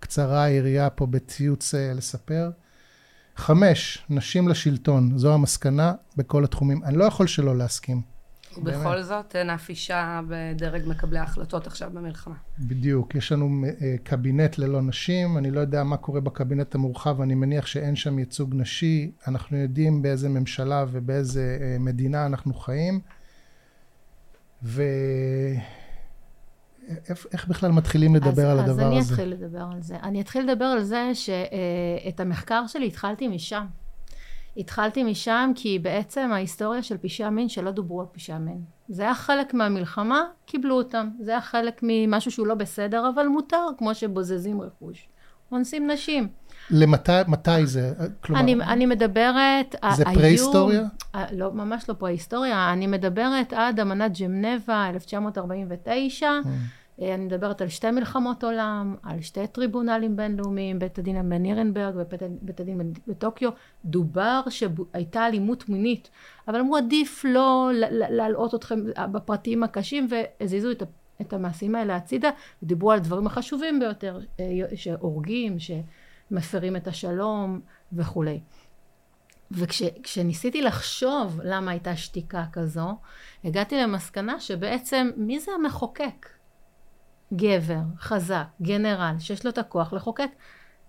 קצרה 0.00 0.42
היריעה 0.42 0.90
פה 0.90 1.06
בציוץ 1.06 1.74
אה, 1.74 1.92
לספר. 1.94 2.50
חמש, 3.36 4.04
נשים 4.10 4.48
לשלטון, 4.48 5.18
זו 5.18 5.34
המסקנה 5.34 5.94
בכל 6.16 6.44
התחומים. 6.44 6.84
אני 6.84 6.96
לא 6.96 7.04
יכול 7.04 7.26
שלא 7.26 7.56
להסכים. 7.56 8.17
ובכל 8.56 8.72
באמת. 8.72 9.04
זאת 9.04 9.36
אין 9.36 9.50
אף 9.50 9.68
אישה 9.68 10.20
בדרג 10.28 10.82
מקבלי 10.86 11.18
ההחלטות 11.18 11.66
עכשיו 11.66 11.90
במלחמה. 11.94 12.34
בדיוק, 12.58 13.14
יש 13.14 13.32
לנו 13.32 13.64
אה, 13.64 13.94
קבינט 14.02 14.58
ללא 14.58 14.82
נשים, 14.82 15.38
אני 15.38 15.50
לא 15.50 15.60
יודע 15.60 15.84
מה 15.84 15.96
קורה 15.96 16.20
בקבינט 16.20 16.74
המורחב, 16.74 17.20
אני 17.20 17.34
מניח 17.34 17.66
שאין 17.66 17.96
שם 17.96 18.18
ייצוג 18.18 18.54
נשי, 18.54 19.10
אנחנו 19.28 19.56
יודעים 19.56 20.02
באיזה 20.02 20.28
ממשלה 20.28 20.84
ובאיזה 20.90 21.58
אה, 21.60 21.76
מדינה 21.80 22.26
אנחנו 22.26 22.54
חיים, 22.54 23.00
ו... 24.62 24.82
איך 27.32 27.48
בכלל 27.48 27.72
מתחילים 27.72 28.14
לדבר 28.14 28.50
אז, 28.52 28.58
על 28.58 28.58
הדבר 28.58 28.70
הזה? 28.70 28.82
אז 28.82 28.90
אני 28.90 29.00
אתחיל 29.00 29.28
לדבר 29.32 29.64
על 29.72 29.82
זה. 29.82 29.96
אני 30.02 30.20
אתחיל 30.20 30.50
לדבר 30.50 30.64
על 30.64 30.82
זה 30.82 31.10
שאת 31.14 32.20
המחקר 32.20 32.66
שלי 32.66 32.86
התחלתי 32.86 33.28
משם. 33.28 33.64
התחלתי 34.58 35.02
משם 35.02 35.50
כי 35.54 35.78
בעצם 35.78 36.30
ההיסטוריה 36.32 36.82
של 36.82 36.96
פשעי 36.96 37.24
המין 37.26 37.48
שלא 37.48 37.70
דוברו 37.70 38.00
על 38.00 38.06
פשעי 38.12 38.34
המין. 38.34 38.60
זה 38.88 39.02
היה 39.02 39.14
חלק 39.14 39.54
מהמלחמה, 39.54 40.22
קיבלו 40.46 40.74
אותם. 40.74 41.08
זה 41.20 41.30
היה 41.30 41.40
חלק 41.40 41.80
ממשהו 41.82 42.30
שהוא 42.30 42.46
לא 42.46 42.54
בסדר, 42.54 43.10
אבל 43.14 43.26
מותר, 43.26 43.66
כמו 43.78 43.94
שבוזזים 43.94 44.60
רכוש. 44.60 45.08
אונסים 45.52 45.90
נשים. 45.90 46.28
למתי 46.70 47.12
זה? 47.64 47.92
כלומר... 48.20 48.40
אני, 48.40 48.54
אני 48.54 48.86
מדברת... 48.86 49.74
זה 49.96 50.04
פרה-היסטוריה? 50.04 50.82
לא, 51.32 51.52
ממש 51.52 51.88
לא 51.88 51.94
פרה-היסטוריה. 51.94 52.72
אני 52.72 52.86
מדברת 52.86 53.52
עד 53.52 53.80
אמנת 53.80 54.20
ג'מנבה, 54.20 54.88
1949. 54.88 56.30
Mm. 56.44 56.46
אה, 57.02 57.14
אני 57.14 57.24
מדברת 57.24 57.60
על 57.60 57.68
שתי 57.68 57.90
מלחמות 57.90 58.44
עולם, 58.44 58.96
על 59.02 59.20
שתי 59.20 59.46
טריבונלים 59.46 60.16
בינלאומיים, 60.16 60.78
בית 60.78 60.98
הדין 60.98 61.28
בנירנברג 61.28 61.94
ובית 61.96 62.60
הדין 62.60 62.92
בטוקיו. 63.06 63.50
דובר 63.84 64.40
שהייתה 64.48 65.26
אלימות 65.26 65.68
מינית, 65.68 66.10
אבל 66.48 66.60
אמרו 66.60 66.76
עדיף 66.76 67.24
לא 67.28 67.70
להלאות 67.90 68.54
אתכם 68.54 68.80
בפרטים 69.12 69.62
הקשים 69.62 70.08
והזיזו 70.10 70.70
את, 70.70 70.82
את 71.20 71.32
המעשים 71.32 71.74
האלה 71.74 71.96
הצידה 71.96 72.30
ודיברו 72.62 72.92
על 72.92 72.98
הדברים 72.98 73.26
החשובים 73.26 73.80
ביותר, 73.80 74.20
אה, 74.40 74.44
שהורגים, 74.74 75.56
שמפרים 75.58 76.76
את 76.76 76.88
השלום 76.88 77.60
וכולי. 77.92 78.40
וכשניסיתי 79.50 80.62
לחשוב 80.62 81.40
למה 81.44 81.70
הייתה 81.70 81.96
שתיקה 81.96 82.44
כזו, 82.52 82.96
הגעתי 83.44 83.76
למסקנה 83.76 84.40
שבעצם 84.40 85.10
מי 85.16 85.40
זה 85.40 85.52
המחוקק? 85.52 86.37
גבר, 87.32 87.80
חזק, 87.98 88.46
גנרל, 88.62 89.14
שיש 89.18 89.44
לו 89.44 89.50
את 89.50 89.58
הכוח 89.58 89.92
לחוקק, 89.92 90.30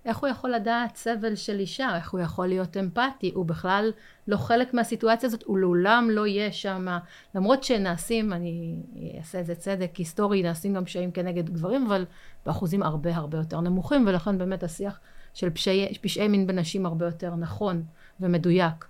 איך 0.05 0.17
הוא 0.17 0.29
יכול 0.29 0.49
לדעת 0.49 0.95
סבל 0.95 1.35
של 1.35 1.59
אישה? 1.59 1.95
איך 1.95 2.11
הוא 2.11 2.19
יכול 2.19 2.47
להיות 2.47 2.77
אמפתי? 2.77 3.31
הוא 3.35 3.45
בכלל 3.45 3.91
לא 4.27 4.37
חלק 4.37 4.73
מהסיטואציה 4.73 5.27
הזאת, 5.27 5.43
הוא 5.43 5.57
לעולם 5.57 6.07
לא 6.11 6.27
יהיה 6.27 6.51
שם. 6.51 6.87
למרות 7.35 7.63
שנעשים, 7.63 8.33
אני 8.33 8.81
אעשה 9.17 9.37
איזה 9.37 9.55
צדק 9.55 9.95
היסטורי, 9.95 10.43
נעשים 10.43 10.73
גם 10.73 10.85
פשעים 10.85 11.11
כנגד 11.11 11.49
גברים, 11.49 11.85
אבל 11.85 12.05
באחוזים 12.45 12.83
הרבה 12.83 13.15
הרבה 13.15 13.37
יותר 13.37 13.61
נמוכים, 13.61 14.07
ולכן 14.07 14.37
באמת 14.37 14.63
השיח 14.63 14.99
של 15.33 15.49
פשעי, 15.49 15.93
פשעי 16.01 16.27
מין 16.27 16.47
בנשים 16.47 16.85
הרבה 16.85 17.05
יותר 17.05 17.35
נכון 17.35 17.83
ומדויק. 18.19 18.85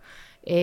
אה, 0.47 0.53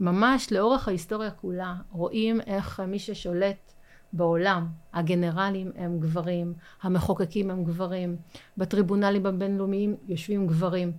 וממש 0.00 0.52
לאורך 0.52 0.88
ההיסטוריה 0.88 1.30
כולה 1.30 1.74
רואים 1.92 2.40
איך 2.40 2.80
מי 2.80 2.98
ששולט 2.98 3.72
בעולם. 4.12 4.66
הגנרלים 4.92 5.70
הם 5.76 6.00
גברים, 6.00 6.54
המחוקקים 6.82 7.50
הם 7.50 7.64
גברים, 7.64 8.16
בטריבונלים 8.56 9.26
הבינלאומיים 9.26 9.96
יושבים 10.08 10.46
גברים. 10.46 10.92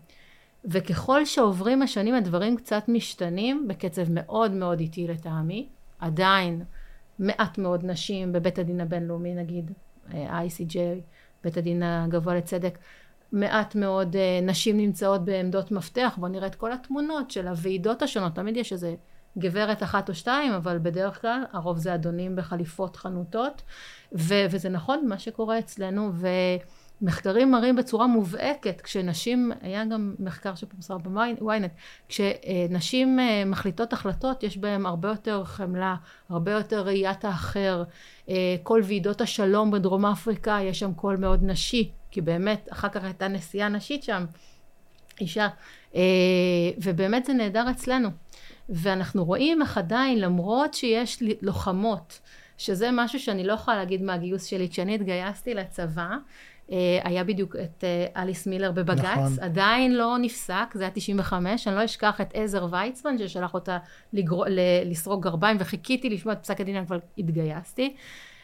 וככל 0.66 1.26
שעוברים 1.26 1.82
השנים 1.82 2.16
הדברים 2.16 2.58
קצת 2.58 2.84
משתנים 2.88 3.68
בקצב 3.68 4.02
מאוד 4.10 4.52
מאוד 4.52 4.80
איטי 4.80 5.08
לטעמי. 5.08 5.70
עדיין 6.00 6.64
מעט 7.20 7.58
מאוד 7.58 7.86
נשים 7.86 8.34
בבית 8.34 8.60
הדין 8.60 8.82
הבינלאומי 8.82 9.34
נגיד, 9.34 9.72
ICJ, 10.12 10.78
בית 11.44 11.58
הדין 11.58 11.84
הגבוה 11.84 12.36
לצדק, 12.36 12.78
מעט 13.32 13.76
מאוד 13.76 14.16
אה, 14.16 14.40
נשים 14.44 14.78
נמצאות 14.78 15.26
בעמדות 15.26 15.72
מפתח. 15.72 16.16
בואו 16.18 16.32
נראה 16.32 16.48
את 16.48 16.56
כל 16.56 16.72
התמונות 16.74 17.32
של 17.32 17.48
הוועידות 17.48 18.02
השונות, 18.02 18.36
תמיד 18.36 18.58
יש 18.58 18.74
איזה 18.74 18.96
גברת 19.38 19.84
אחת 19.84 20.10
או 20.10 20.16
שתיים, 20.16 20.54
אבל 20.54 20.80
בדרך 20.82 21.22
כלל 21.22 21.44
הרוב 21.52 21.78
זה 21.78 21.96
אדונים 21.96 22.36
בחליפות 22.36 22.96
חנותות, 22.96 23.62
ו- 24.14 24.46
וזה 24.52 24.70
נכון 24.70 25.08
מה 25.08 25.20
שקורה 25.20 25.60
אצלנו, 25.60 26.12
ומחקרים 27.02 27.52
מראים 27.52 27.76
בצורה 27.76 28.08
מובהקת, 28.08 28.82
כשנשים, 28.82 29.52
היה 29.62 29.86
גם 29.86 30.16
מחקר 30.20 30.56
שפורסם 30.56 30.98
בוויינט, 30.98 31.72
כשנשים 32.08 33.20
אה, 33.20 33.44
מחליטות 33.46 33.94
החלטות, 33.94 34.44
יש 34.44 34.58
בהם 34.58 34.86
הרבה 34.86 35.10
יותר 35.10 35.44
חמלה, 35.44 35.96
הרבה 36.30 36.52
יותר 36.52 36.82
ראיית 36.82 37.26
האחר, 37.26 37.84
אה, 38.30 38.56
כל 38.64 38.82
ועידות 38.84 39.22
השלום 39.22 39.72
בדרום 39.72 40.06
אפריקה, 40.06 40.60
יש 40.62 40.80
שם 40.80 40.94
קול 40.94 41.18
מאוד 41.18 41.40
נשי, 41.44 41.92
כי 42.12 42.22
באמת 42.22 42.70
אחר 42.72 42.90
כך 42.90 43.04
הייתה 43.04 43.28
נשיאה 43.28 43.70
נשית 43.70 44.04
שם, 44.04 44.26
אישה, 45.22 45.48
אה, 45.96 46.02
ובאמת 46.84 47.26
זה 47.26 47.34
נהדר 47.34 47.72
אצלנו. 47.72 48.10
ואנחנו 48.72 49.26
רואים 49.26 49.62
איך 49.62 49.78
עדיין, 49.78 50.20
למרות 50.20 50.74
שיש 50.74 51.24
לוחמות, 51.42 52.20
שזה 52.58 52.90
משהו 52.94 53.20
שאני 53.20 53.44
לא 53.44 53.54
יכולה 53.54 53.78
להגיד 53.78 54.02
מהגיוס 54.02 54.46
שלי, 54.46 54.70
כשאני 54.70 54.96
התגייסתי 54.96 55.54
לצבא, 55.54 56.10
אה, 56.72 57.00
היה 57.04 57.24
בדיוק 57.24 57.56
את 57.56 57.84
אה, 57.84 58.22
אליס 58.22 58.48
מילר 58.48 58.72
בבג"ץ, 58.72 59.06
נכון. 59.06 59.40
עדיין 59.42 59.96
לא 59.96 60.18
נפסק, 60.18 60.74
זה 60.74 60.84
היה 60.84 60.92
95, 60.92 61.68
אני 61.68 61.76
לא 61.76 61.86
אשכח 61.86 62.22
את 62.22 62.30
עזר 62.34 62.68
ויצמן 62.72 63.18
ששלח 63.18 63.54
אותה 63.54 63.78
לגר... 64.14 64.42
לסרוק 64.86 65.24
גרביים 65.24 65.58
וחיכיתי 65.60 66.10
לשמוע 66.10 66.34
את 66.34 66.44
פסק 66.44 66.62
הדין, 66.62 66.78
אבל 66.78 67.00
התגייסתי. 67.18 67.96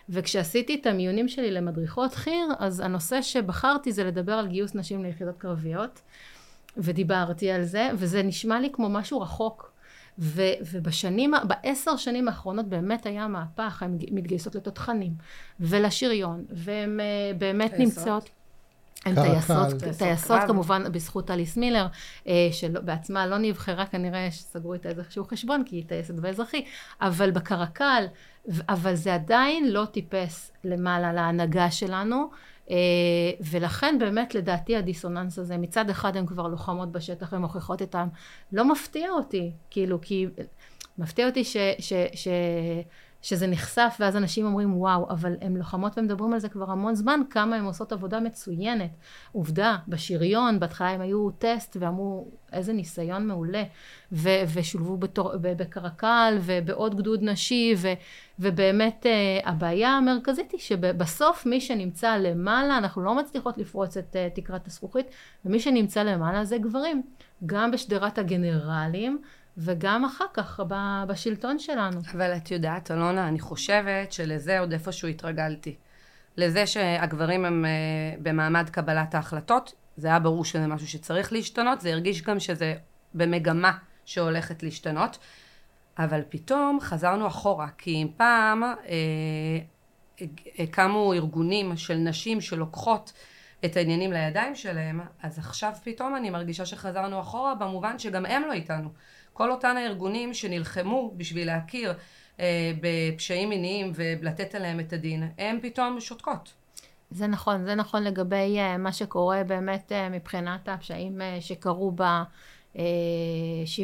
וכשעשיתי 0.09 0.75
את 0.81 0.85
המיונים 0.85 1.27
שלי 1.27 1.51
למדריכות 1.51 2.15
חי"ר, 2.15 2.47
אז 2.59 2.79
הנושא 2.79 3.21
שבחרתי 3.21 3.91
זה 3.91 4.03
לדבר 4.03 4.33
על 4.33 4.47
גיוס 4.47 4.75
נשים 4.75 5.03
ליחידות 5.03 5.37
קרביות, 5.37 6.01
ודיברתי 6.77 7.51
על 7.51 7.63
זה, 7.63 7.89
וזה 7.95 8.23
נשמע 8.23 8.59
לי 8.59 8.69
כמו 8.73 8.89
משהו 8.89 9.21
רחוק. 9.21 9.66
ו, 10.19 10.41
ובשנים, 10.71 11.33
בעשר 11.43 11.97
שנים 11.97 12.27
האחרונות 12.27 12.65
באמת 12.65 13.05
היה 13.05 13.27
מהפך, 13.27 13.83
הן 13.83 13.97
מתגייסות 14.11 14.55
לתותחנים 14.55 15.13
ולשריון, 15.59 16.45
והן 16.49 16.99
uh, 16.99 17.37
באמת 17.37 17.73
טייסות. 17.73 17.97
נמצאות... 17.97 18.29
הן 19.05 19.15
טייסות, 19.15 19.97
טייסות 19.97 20.39
כמובן 20.47 20.91
בזכות 20.91 21.31
אליס 21.31 21.57
מילר, 21.57 21.87
אה, 22.27 22.49
שבעצמה 22.51 23.27
לא 23.27 23.37
נבחרה 23.37 23.85
כנראה 23.85 24.31
שסגרו 24.31 24.73
איתה 24.73 24.89
איזשהו 24.89 25.25
חשבון 25.25 25.63
כי 25.63 25.75
היא 25.75 25.83
טייסת 25.87 26.13
באזרחי, 26.13 26.65
אבל 27.01 27.31
בקרקל, 27.31 28.05
אבל 28.69 28.95
זה 28.95 29.13
עדיין 29.13 29.71
לא 29.71 29.85
טיפס 29.85 30.51
למעלה 30.63 31.13
להנהגה 31.13 31.71
שלנו, 31.71 32.15
אה, 32.15 32.27
ולכן 33.39 33.95
באמת 33.99 34.35
לדעתי 34.35 34.77
הדיסוננס 34.77 35.39
הזה, 35.39 35.57
מצד 35.57 35.89
אחד 35.89 36.17
הן 36.17 36.25
כבר 36.25 36.47
לוחמות 36.47 36.91
בשטח 36.91 37.33
ומוכיחות 37.33 37.81
איתן, 37.81 38.07
לא 38.51 38.71
מפתיע 38.71 39.09
אותי, 39.11 39.51
כאילו, 39.69 40.01
כי 40.01 40.27
מפתיע 40.97 41.25
אותי 41.25 41.43
ש, 41.43 41.57
ש, 41.79 41.93
ש, 42.13 42.27
שזה 43.21 43.47
נחשף, 43.47 43.97
ואז 43.99 44.17
אנשים 44.17 44.45
אומרים, 44.45 44.77
וואו, 44.77 45.09
אבל 45.09 45.35
הן 45.41 45.57
לוחמות 45.57 45.97
ומדברים 45.97 46.33
על 46.33 46.39
זה 46.39 46.49
כבר 46.49 46.71
המון 46.71 46.95
זמן, 46.95 47.19
כמה 47.29 47.55
הן 47.55 47.65
עושות 47.65 47.91
עבודה 47.91 48.19
מצוינת. 48.19 48.91
עובדה, 49.31 49.77
בשריון, 49.87 50.59
בהתחלה 50.59 50.89
הם 50.89 51.01
היו 51.01 51.29
טסט, 51.31 51.77
ואמרו, 51.79 52.27
איזה 52.53 52.73
ניסיון 52.73 53.27
מעולה, 53.27 53.63
ו- 54.11 54.43
ושולבו 54.53 54.97
בתור, 54.97 55.31
בקרקל, 55.41 56.37
ובעוד 56.41 56.97
גדוד 56.97 57.23
נשי, 57.23 57.73
ו- 57.77 57.93
ובאמת 58.39 59.05
uh, 59.05 59.47
הבעיה 59.47 59.89
המרכזית 59.89 60.51
היא 60.51 60.59
שבסוף 60.59 61.45
מי 61.45 61.61
שנמצא 61.61 62.17
למעלה, 62.17 62.77
אנחנו 62.77 63.03
לא 63.03 63.15
מצליחות 63.15 63.57
לפרוץ 63.57 63.97
את 63.97 64.15
uh, 64.15 64.35
תקרת 64.35 64.67
הזכוכית, 64.67 65.05
ומי 65.45 65.59
שנמצא 65.59 66.03
למעלה 66.03 66.45
זה 66.45 66.57
גברים. 66.57 67.01
גם 67.45 67.71
בשדרת 67.71 68.17
הגנרלים, 68.17 69.21
וגם 69.57 70.05
אחר 70.05 70.25
כך 70.33 70.59
בשלטון 71.07 71.59
שלנו. 71.59 71.99
אבל 72.13 72.37
את 72.37 72.51
יודעת, 72.51 72.91
אלונה, 72.91 73.27
אני 73.27 73.39
חושבת 73.39 74.11
שלזה 74.11 74.59
עוד 74.59 74.73
איפשהו 74.73 75.07
התרגלתי. 75.07 75.75
לזה 76.37 76.67
שהגברים 76.67 77.45
הם 77.45 77.65
אה, 77.65 77.69
במעמד 78.21 78.69
קבלת 78.69 79.15
ההחלטות, 79.15 79.73
זה 79.97 80.07
היה 80.07 80.19
ברור 80.19 80.45
שזה 80.45 80.67
משהו 80.67 80.87
שצריך 80.87 81.33
להשתנות, 81.33 81.81
זה 81.81 81.91
הרגיש 81.91 82.21
גם 82.21 82.39
שזה 82.39 82.75
במגמה 83.13 83.77
שהולכת 84.05 84.63
להשתנות, 84.63 85.17
אבל 85.99 86.21
פתאום 86.29 86.79
חזרנו 86.81 87.27
אחורה, 87.27 87.67
כי 87.77 87.91
אם 87.91 88.07
פעם 88.17 88.63
אה, 88.63 89.59
קמו 90.71 91.13
ארגונים 91.13 91.77
של 91.77 91.95
נשים 91.95 92.41
שלוקחות 92.41 93.13
את 93.65 93.77
העניינים 93.77 94.11
לידיים 94.11 94.55
שלהם, 94.55 94.99
אז 95.23 95.39
עכשיו 95.39 95.71
פתאום 95.83 96.15
אני 96.15 96.29
מרגישה 96.29 96.65
שחזרנו 96.65 97.21
אחורה 97.21 97.55
במובן 97.55 97.99
שגם 97.99 98.25
הם 98.25 98.43
לא 98.47 98.53
איתנו. 98.53 98.89
כל 99.37 99.51
אותן 99.51 99.77
הארגונים 99.77 100.33
שנלחמו 100.33 101.13
בשביל 101.17 101.47
להכיר 101.47 101.93
אה, 102.39 102.71
בפשעים 102.81 103.49
מיניים 103.49 103.91
ולתת 103.95 104.55
עליהם 104.55 104.79
את 104.79 104.93
הדין, 104.93 105.31
הם 105.37 105.59
פתאום 105.61 105.99
שותקות. 105.99 106.53
זה 107.11 107.27
נכון, 107.27 107.65
זה 107.65 107.75
נכון 107.75 108.03
לגבי 108.03 108.57
uh, 108.57 108.77
מה 108.77 108.91
שקורה 108.91 109.43
באמת 109.43 109.91
uh, 109.91 110.13
מבחינת 110.13 110.69
הפשעים 110.69 111.21
uh, 111.21 111.41
שקרו 111.41 111.91
ב-7 111.91 112.77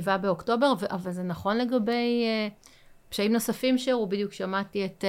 uh, 0.07 0.17
באוקטובר, 0.21 0.73
אבל 0.91 1.11
זה 1.11 1.23
נכון 1.23 1.57
לגבי 1.57 2.25
uh, 2.25 2.67
פשעים 3.09 3.33
נוספים 3.33 3.77
שהראו, 3.77 4.07
בדיוק 4.07 4.33
שמעתי 4.33 4.85
את 4.85 5.03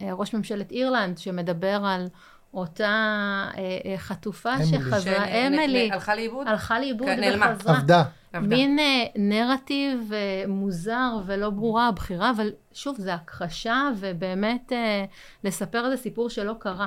uh, 0.00 0.04
ראש 0.12 0.34
ממשלת 0.34 0.70
אירלנד 0.70 1.18
שמדבר 1.18 1.80
על 1.84 2.08
אותה 2.54 3.44
uh, 3.52 3.56
חטופה 3.96 4.64
שחזרה, 4.64 5.46
אמילי, 5.46 5.90
הלכה 5.92 6.14
לאיבוד? 6.14 6.48
הלכה 6.48 6.78
לאיבוד 6.78 7.08
כן, 7.08 7.38
וחזרה. 7.40 7.76
עבדה. 7.76 8.04
מין 8.34 8.78
נרטיב 9.16 10.12
מוזר 10.48 11.10
ולא 11.26 11.50
ברורה 11.50 11.88
הבחירה, 11.88 12.30
אבל 12.30 12.50
שוב, 12.72 12.96
זה 12.98 13.14
הכחשה 13.14 13.88
ובאמת 13.96 14.72
לספר 15.44 15.84
איזה 15.84 15.96
סיפור 15.96 16.30
שלא 16.30 16.54
קרה. 16.58 16.86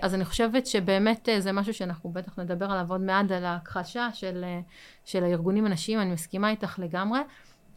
אז 0.00 0.14
אני 0.14 0.24
חושבת 0.24 0.66
שבאמת 0.66 1.28
זה 1.38 1.52
משהו 1.52 1.74
שאנחנו 1.74 2.10
בטח 2.10 2.38
נדבר 2.38 2.70
עליו 2.70 2.86
עוד 2.90 3.00
מעט, 3.00 3.30
על 3.30 3.44
ההכחשה 3.44 4.08
של, 4.12 4.44
של 5.04 5.24
הארגונים 5.24 5.66
הנשיים, 5.66 6.00
אני 6.00 6.12
מסכימה 6.12 6.50
איתך 6.50 6.78
לגמרי, 6.78 7.20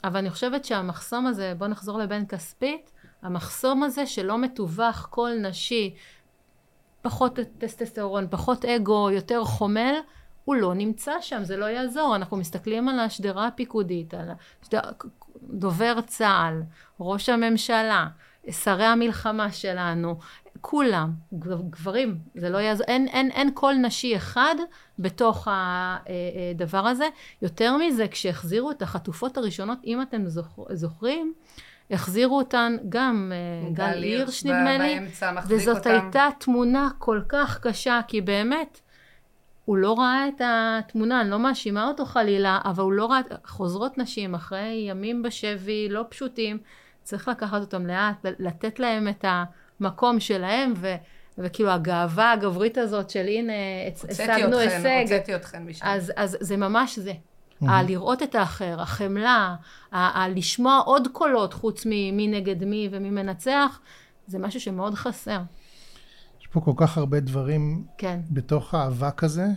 אבל 0.04 0.18
אני 0.18 0.30
חושבת 0.30 0.66
שהמחסום 0.66 1.28
הזה, 1.28 1.54
בוא 1.58 1.68
נחזור 1.68 2.00
לבן 2.00 2.26
כספית, 2.26 2.92
המחסום 3.22 3.84
הזה 3.84 4.06
שלא 4.06 4.38
מתווך 4.38 5.08
קול 5.10 5.32
נשי, 5.42 5.96
פחות 7.02 7.40
טסטוסטרון, 7.58 8.28
פחות 8.30 8.66
אגו, 8.66 9.12
יותר 9.12 9.44
חומל, 9.44 9.94
הוא 10.50 10.56
לא 10.56 10.74
נמצא 10.74 11.12
שם, 11.22 11.44
זה 11.44 11.58
לא 11.58 11.66
יעזור. 11.66 12.16
אנחנו 12.16 12.38
מסתכלים 12.38 12.90
על 12.90 13.00
השדרה 13.00 13.48
הפיקודית, 13.48 14.14
על 14.14 14.30
השדר... 14.64 14.80
דובר 15.44 16.02
צה"ל, 16.02 16.62
ראש 17.00 17.30
הממשלה, 17.30 18.08
שרי 18.52 18.86
המלחמה 18.86 19.52
שלנו, 19.52 20.20
כולם, 20.62 21.12
גברים, 21.70 22.18
זה 22.36 22.50
לא 22.50 22.58
יעזור, 22.58 22.86
אין, 22.88 23.08
אין, 23.08 23.32
אין 23.32 23.52
קול 23.54 23.74
נשי 23.74 24.16
אחד 24.16 24.56
בתוך 25.00 25.48
הדבר 25.52 26.88
הזה. 26.88 27.08
יותר 27.42 27.78
מזה, 27.78 28.08
כשהחזירו 28.08 28.72
את 28.72 28.82
החטופות 28.82 29.38
הראשונות, 29.38 29.78
אם 29.86 30.02
אתם 30.02 30.28
זוכר, 30.28 30.64
זוכרים, 30.74 31.34
החזירו 31.92 32.38
אותן 32.38 32.78
גם 32.90 33.32
אה, 33.36 33.72
גל 33.74 34.04
הירש 34.04 34.46
נדמה 34.46 34.78
לי, 34.78 35.00
וזאת 35.48 35.78
אותם. 35.78 35.90
הייתה 35.90 36.28
תמונה 36.40 36.90
כל 36.98 37.22
כך 37.30 37.60
קשה, 37.60 38.00
כי 38.08 38.22
באמת, 38.22 38.82
הוא 39.70 39.78
לא 39.78 40.00
ראה 40.00 40.28
את 40.28 40.42
התמונה, 40.46 41.22
אני 41.22 41.30
לא 41.30 41.40
מאשימה 41.40 41.88
אותו 41.88 42.06
חלילה, 42.06 42.60
אבל 42.66 42.84
הוא 42.84 42.94
לא 42.94 43.06
ראה, 43.06 43.20
חוזרות 43.46 43.98
נשים 43.98 44.36
אחרי 44.36 44.86
ימים 44.90 45.24
בשבי 45.24 45.90
לא 45.90 46.06
פשוטים, 46.10 46.58
צריך 47.04 47.28
לקחת 47.28 47.62
אותם 47.62 47.88
לאט, 47.88 48.26
לתת 48.40 48.80
להם 48.80 49.08
את 49.08 49.26
המקום 49.28 50.20
שלהם, 50.20 50.74
ו... 50.76 50.96
וכאילו 51.38 51.70
הגאווה 51.70 52.32
הגברית 52.32 52.78
הזאת 52.78 53.10
של 53.10 53.28
הנה, 53.28 53.54
השגנו 54.10 54.58
הישג. 54.58 55.02
הוצאתי 55.02 55.36
אתכם 55.36 55.68
משם. 55.68 55.86
אז, 55.86 56.14
אז 56.16 56.38
זה 56.40 56.58
ממש 56.58 57.00
זה. 57.00 57.14
Mm-hmm. 57.14 57.66
לראות 57.88 58.24
את 58.24 58.36
האחר, 58.36 58.82
החמלה, 58.82 59.56
לשמוע 60.36 60.82
עוד 60.86 61.08
קולות 61.08 61.54
חוץ 61.54 61.86
ממי 61.86 62.28
נגד 62.28 62.64
מי 62.64 62.90
ומי 62.92 63.10
מנצח, 63.10 63.80
זה 64.28 64.40
משהו 64.40 64.62
שמאוד 64.62 64.96
חסר. 64.96 65.40
פה 66.52 66.62
כל 66.62 66.74
כך 66.76 66.98
הרבה 66.98 67.20
דברים 67.20 67.86
כן. 67.98 68.20
בתוך 68.32 68.74
האבק 68.74 69.24
הזה, 69.24 69.48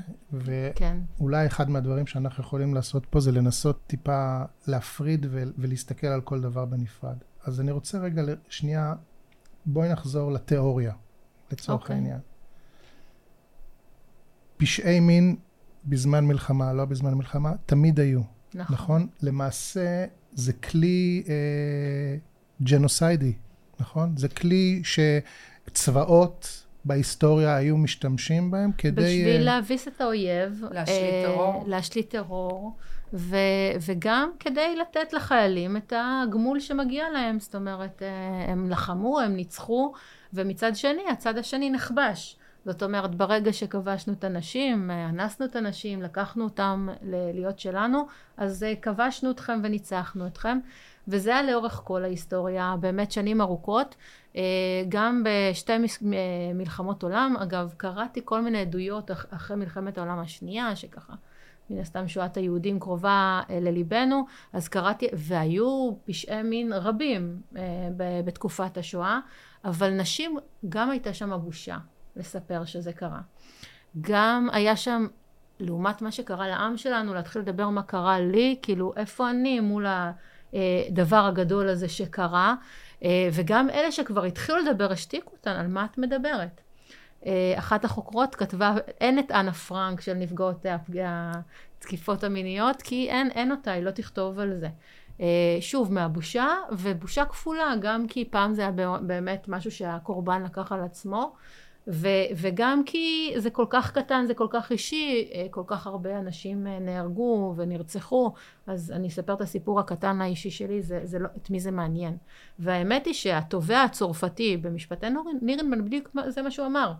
כן. 0.75 0.97
ואולי 1.19 1.47
אחד 1.47 1.71
מהדברים 1.71 2.07
שאנחנו 2.07 2.45
יכולים 2.45 2.75
לעשות 2.75 3.07
פה 3.07 3.21
זה 3.21 3.33
לנסות 3.33 3.81
טיפה 3.87 4.43
להפריד 4.67 5.27
ו- 5.31 5.43
ולהסתכל 5.59 6.07
על 6.07 6.21
כל 6.21 6.41
דבר 6.41 6.65
בנפרד. 6.65 7.17
אז 7.45 7.61
אני 7.61 7.71
רוצה 7.71 7.99
רגע, 7.99 8.23
שנייה, 8.49 8.95
בואי 9.67 9.93
נחזור 9.93 10.33
לתיאוריה, 10.33 10.93
לצורך 11.53 11.81
okay. 11.81 11.83
אוקיי. 11.83 11.97
העניין. 11.97 12.21
פשעי 14.57 15.01
מין 15.01 15.37
בזמן 15.85 16.25
מלחמה, 16.25 16.73
לא 16.73 16.85
בזמן 16.85 17.15
מלחמה, 17.15 17.53
תמיד 17.67 18.01
היו. 18.01 18.21
נכון. 18.55 18.75
נכון? 18.75 19.07
למעשה 19.23 20.05
זה 20.33 20.53
כלי 20.53 21.23
אה, 21.29 22.17
ג'נוסיידי, 22.63 23.33
נכון? 23.81 24.17
זה 24.17 24.29
כלי 24.29 24.83
שצבאות 24.85 26.67
בהיסטוריה 26.85 27.57
היו 27.57 27.77
משתמשים 27.77 28.51
בהם 28.51 28.73
כדי... 28.79 29.03
בשביל 29.03 29.41
uh... 29.41 29.45
להביס 29.45 29.89
את 29.89 30.01
האויב. 30.01 30.65
להשליט 30.71 31.25
uh, 31.25 31.27
טרור. 31.27 31.65
להשליט 31.67 32.11
טרור. 32.11 32.77
ו, 33.15 33.37
וגם 33.87 34.31
כדי 34.41 34.77
לתת 34.77 35.13
לחיילים 35.13 35.77
את 35.77 35.93
הגמול 35.97 36.61
שמגיע 36.61 37.05
להם. 37.13 37.41
זאת 37.41 37.55
אומרת, 37.55 38.03
uh, 38.03 38.51
הם 38.51 38.71
לחמו, 38.71 39.21
הם 39.21 39.37
ניצחו, 39.37 39.93
ומצד 40.35 40.77
שני, 40.77 41.03
הצד 41.13 41.39
השני 41.39 41.71
נכבש. 41.71 42.37
זאת 42.65 42.83
אומרת, 42.83 43.15
ברגע 43.15 43.53
שכבשנו 43.53 44.13
את 44.13 44.25
הנשים, 44.25 44.91
אנסנו 44.91 45.47
את 45.47 45.57
הנשים, 45.57 46.03
לקחנו 46.03 46.45
אותם 46.45 46.89
להיות 47.35 47.59
שלנו, 47.59 48.07
אז 48.37 48.67
כבשנו 48.83 49.31
אתכם 49.31 49.61
וניצחנו 49.63 50.27
אתכם. 50.27 50.59
וזה 51.09 51.31
היה 51.31 51.43
לאורך 51.43 51.81
כל 51.85 52.05
ההיסטוריה, 52.05 52.75
באמת 52.81 53.13
שנים 53.13 53.41
ארוכות. 53.41 53.95
אה, 54.37 54.43
גם 54.89 55.25
בשתי 55.25 55.73
אה, 55.73 55.79
מלחמות 56.55 57.03
עולם, 57.03 57.37
אגב, 57.43 57.75
קראתי 57.77 58.21
כל 58.25 58.41
מיני 58.41 58.61
עדויות 58.61 59.11
אחרי 59.11 59.57
מלחמת 59.57 59.99
העולם 59.99 60.19
השנייה, 60.19 60.77
שככה, 60.77 61.13
מן 61.71 61.79
הסתם 61.79 62.09
שואת 62.09 62.37
היהודים 62.37 62.81
קרובה 62.81 63.41
אה, 63.51 63.61
לליבנו, 63.61 64.27
אז 64.53 64.69
קראתי, 64.69 65.09
והיו 65.13 65.91
פשעי 66.05 66.43
מין 66.43 66.73
רבים 66.73 67.41
בתקופת 68.25 68.77
השואה, 68.77 69.21
אבל 69.65 69.91
נשים, 69.91 70.39
גם 70.69 70.91
הייתה 70.91 71.15
שם 71.15 71.33
הבושה 71.33 71.79
לספר 72.17 72.65
שזה 72.65 72.93
קרה. 72.93 73.21
גם 74.01 74.49
היה 74.53 74.77
שם 74.77 75.07
לעומת 75.61 76.03
מה 76.03 76.13
שקרה 76.13 76.49
לעם 76.49 76.77
שלנו, 76.77 77.15
להתחיל 77.15 77.43
לדבר 77.43 77.69
מה 77.69 77.83
קרה 77.83 78.21
לי, 78.21 78.57
כאילו 78.63 78.93
איפה 78.97 79.31
אני 79.31 79.61
מול 79.61 79.87
הדבר 80.89 81.25
הגדול 81.27 81.69
הזה 81.69 81.89
שקרה, 81.89 82.55
אה, 83.05 83.29
וגם 83.33 83.71
אלה 83.71 83.93
שכבר 83.93 84.25
התחילו 84.25 84.59
לדבר 84.59 84.93
השתיקו 84.93 85.33
אותן, 85.33 85.51
על 85.51 85.67
מה 85.67 85.85
את 85.85 85.99
מדברת? 85.99 86.61
אה, 87.27 87.55
אחת 87.59 87.85
החוקרות 87.85 88.35
כתבה, 88.35 88.75
אין 89.01 89.19
את 89.19 89.31
אנה 89.31 89.53
פרנק 89.53 90.01
של 90.01 90.15
נפגעות 90.15 90.67
התקיפות 91.79 92.25
המיניות, 92.25 92.83
כי 92.83 93.11
אין, 93.11 93.31
אין 93.31 93.51
אותה, 93.51 93.73
היא 93.73 93.83
לא 93.83 93.91
תכתוב 93.91 94.39
על 94.39 94.55
זה. 94.55 94.69
אה, 95.21 95.57
שוב, 95.61 95.93
מהבושה, 95.93 96.47
ובושה 96.73 97.25
כפולה, 97.25 97.75
גם 97.81 98.07
כי 98.07 98.25
פעם 98.31 98.55
זה 98.55 98.63
היה 98.63 98.97
באמת 99.01 99.49
משהו 99.49 99.71
שהקורבן 99.71 100.43
לקח 100.43 100.73
על 100.73 100.81
עצמו, 100.81 101.35
ו, 101.89 102.09
וגם 102.37 102.83
כי 102.87 103.35
זה 103.37 103.51
כל 103.51 103.67
כך 103.71 103.93
קטן, 103.93 104.25
זה 104.27 104.35
כל 104.35 104.47
כך 104.51 104.73
אישי, 104.73 105.31
אה, 105.35 105.47
כל 105.51 105.63
כך 105.67 105.87
הרבה 105.87 106.19
אנשים 106.19 106.67
אה, 106.67 106.79
נהרגו 106.79 107.55
ונרצחו, 107.57 108.33
אז 108.67 108.93
אני 108.97 109.09
אספר 109.09 109.35
את 109.35 109.41
הסיפור 109.41 109.81
הקטן 109.81 110.21
האישי 110.21 110.51
שלי, 110.51 110.83
זה, 110.83 111.01
זה 111.05 111.19
לא, 111.19 111.29
את 111.37 111.51
מי 111.51 111.61
זה 111.61 111.71
מעניין. 111.71 112.17
והאמת 112.59 113.07
היא 113.07 113.15
שהתובע 113.15 113.83
הצרפתי 113.83 114.57
במשפטי 114.57 115.07
נירנבן, 115.43 115.85
בדיוק 115.85 116.09
זה 116.29 116.43
מה 116.43 116.51
שהוא 116.51 116.67
אמר. 116.67 116.93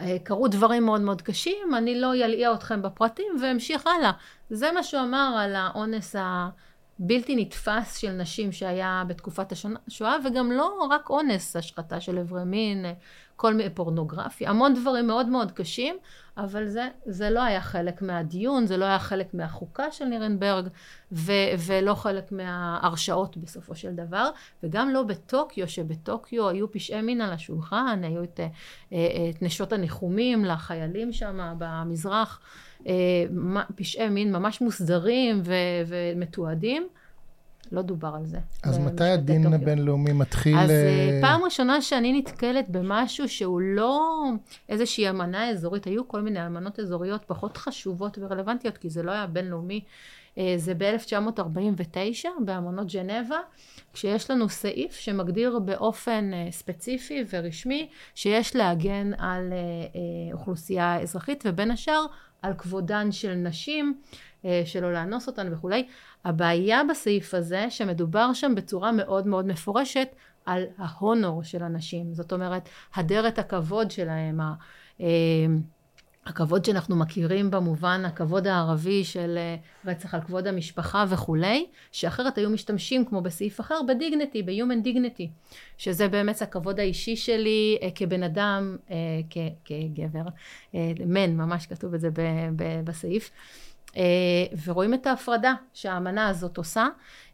אה, 0.00 0.16
קרו 0.24 0.48
דברים 0.48 0.84
מאוד 0.84 1.00
מאוד 1.00 1.22
קשים, 1.22 1.74
אני 1.74 2.00
לא 2.00 2.14
אלאה 2.14 2.54
אתכם 2.54 2.82
בפרטים 2.82 3.32
והמשיך 3.42 3.86
הלאה. 3.86 4.12
זה 4.50 4.72
מה 4.72 4.82
שהוא 4.82 5.02
אמר 5.02 5.36
על 5.40 5.56
האונס 5.56 6.16
בלתי 7.02 7.36
נתפס 7.36 7.96
של 7.96 8.12
נשים 8.12 8.52
שהיה 8.52 9.02
בתקופת 9.06 9.52
השואה, 9.52 10.16
וגם 10.24 10.52
לא 10.52 10.86
רק 10.90 11.10
אונס, 11.10 11.56
השחתה 11.56 12.00
של 12.00 12.18
אברי 12.18 12.44
מין, 12.44 12.84
כל 13.40 13.54
מיני 13.54 13.70
פורנוגרפיה, 13.70 14.50
המון 14.50 14.74
דברים 14.74 15.06
מאוד 15.06 15.28
מאוד 15.28 15.52
קשים, 15.52 15.96
אבל 16.36 16.68
זה, 16.68 16.88
זה 17.06 17.30
לא 17.30 17.42
היה 17.42 17.60
חלק 17.60 18.02
מהדיון, 18.02 18.66
זה 18.66 18.76
לא 18.76 18.84
היה 18.84 18.98
חלק 18.98 19.34
מהחוקה 19.34 19.92
של 19.92 20.04
נירנברג, 20.04 20.68
ו, 21.12 21.32
ולא 21.66 21.94
חלק 21.94 22.32
מההרשעות 22.32 23.36
בסופו 23.36 23.74
של 23.74 23.94
דבר, 23.94 24.30
וגם 24.62 24.90
לא 24.90 25.02
בטוקיו, 25.02 25.68
שבטוקיו 25.68 26.48
היו 26.48 26.72
פשעי 26.72 27.02
מין 27.02 27.20
על 27.20 27.32
השולחן, 27.32 28.00
היו 28.02 28.22
את, 28.22 28.40
אה, 28.92 29.30
את 29.30 29.42
נשות 29.42 29.72
הניחומים 29.72 30.44
לחיילים 30.44 31.12
שם 31.12 31.54
במזרח. 31.58 32.40
אה, 32.86 32.92
פשעי 33.74 34.08
מין 34.08 34.32
ממש 34.32 34.60
מוסדרים 34.60 35.40
ו- 35.44 35.54
ומתועדים. 35.86 36.88
לא 37.72 37.82
דובר 37.82 38.12
על 38.16 38.26
זה. 38.26 38.38
אז 38.62 38.78
מתי 38.78 39.04
הדין 39.04 39.52
הבינלאומי 39.52 40.12
מתחיל... 40.12 40.58
אז 40.58 40.70
uh... 40.70 41.22
פעם 41.22 41.42
ראשונה 41.44 41.82
שאני 41.82 42.18
נתקלת 42.18 42.68
במשהו 42.68 43.28
שהוא 43.28 43.60
לא 43.60 44.22
איזושהי 44.68 45.10
אמנה 45.10 45.50
אזורית, 45.50 45.84
היו 45.84 46.08
כל 46.08 46.20
מיני 46.20 46.46
אמנות 46.46 46.80
אזוריות 46.80 47.24
פחות 47.24 47.56
חשובות 47.56 48.18
ורלוונטיות, 48.20 48.78
כי 48.78 48.90
זה 48.90 49.02
לא 49.02 49.10
היה 49.10 49.26
בינלאומי, 49.26 49.84
זה 50.56 50.74
ב-1949 50.78 52.28
באמנות 52.44 52.92
ג'נבה, 52.92 53.38
כשיש 53.92 54.30
לנו 54.30 54.48
סעיף 54.48 54.94
שמגדיר 54.94 55.58
באופן 55.58 56.30
ספציפי 56.50 57.24
ורשמי 57.32 57.88
שיש 58.14 58.56
להגן 58.56 59.10
על 59.18 59.52
אוכלוסייה 60.32 61.00
אזרחית, 61.00 61.44
ובין 61.46 61.70
השאר 61.70 62.06
על 62.42 62.54
כבודן 62.58 63.12
של 63.12 63.34
נשים, 63.34 63.94
אה, 63.94 64.20
שלא 64.64 64.92
לאנוס 64.92 65.26
אותן 65.26 65.52
וכולי. 65.52 65.86
הבעיה 66.24 66.80
בסעיף 66.90 67.34
הזה, 67.34 67.66
שמדובר 67.70 68.32
שם 68.32 68.54
בצורה 68.54 68.92
מאוד 68.92 69.26
מאוד 69.26 69.46
מפורשת 69.46 70.08
על 70.46 70.64
ההונור 70.78 71.42
של 71.42 71.62
הנשים. 71.62 72.14
זאת 72.14 72.32
אומרת, 72.32 72.68
הדרת 72.94 73.38
הכבוד 73.38 73.90
שלהם, 73.90 74.40
אה, 75.00 75.06
הכבוד 76.26 76.64
שאנחנו 76.64 76.96
מכירים 76.96 77.50
במובן 77.50 78.04
הכבוד 78.04 78.46
הערבי 78.46 79.04
של 79.04 79.38
אה, 79.38 79.56
רצח 79.84 80.14
על 80.14 80.20
כבוד 80.20 80.46
המשפחה 80.46 81.04
וכולי, 81.08 81.66
שאחרת 81.92 82.38
היו 82.38 82.50
משתמשים 82.50 83.04
כמו 83.04 83.20
בסעיף 83.20 83.60
אחר 83.60 83.80
בדיגנטי, 83.88 84.42
ב-human 84.42 84.86
dignity, 84.86 85.26
שזה 85.78 86.08
באמת 86.08 86.42
הכבוד 86.42 86.80
האישי 86.80 87.16
שלי 87.16 87.78
אה, 87.82 87.88
כבן 87.94 88.22
אדם, 88.22 88.76
אה, 88.90 88.96
כגבר, 89.64 90.28
מן, 91.06 91.36
ממש 91.36 91.66
כתוב 91.66 91.94
את 91.94 92.00
זה 92.00 92.08
בסעיף. 92.84 93.30
ורואים 94.64 94.94
את 94.94 95.06
ההפרדה 95.06 95.54
שהאמנה 95.72 96.28
הזאת 96.28 96.56
עושה. 96.56 96.86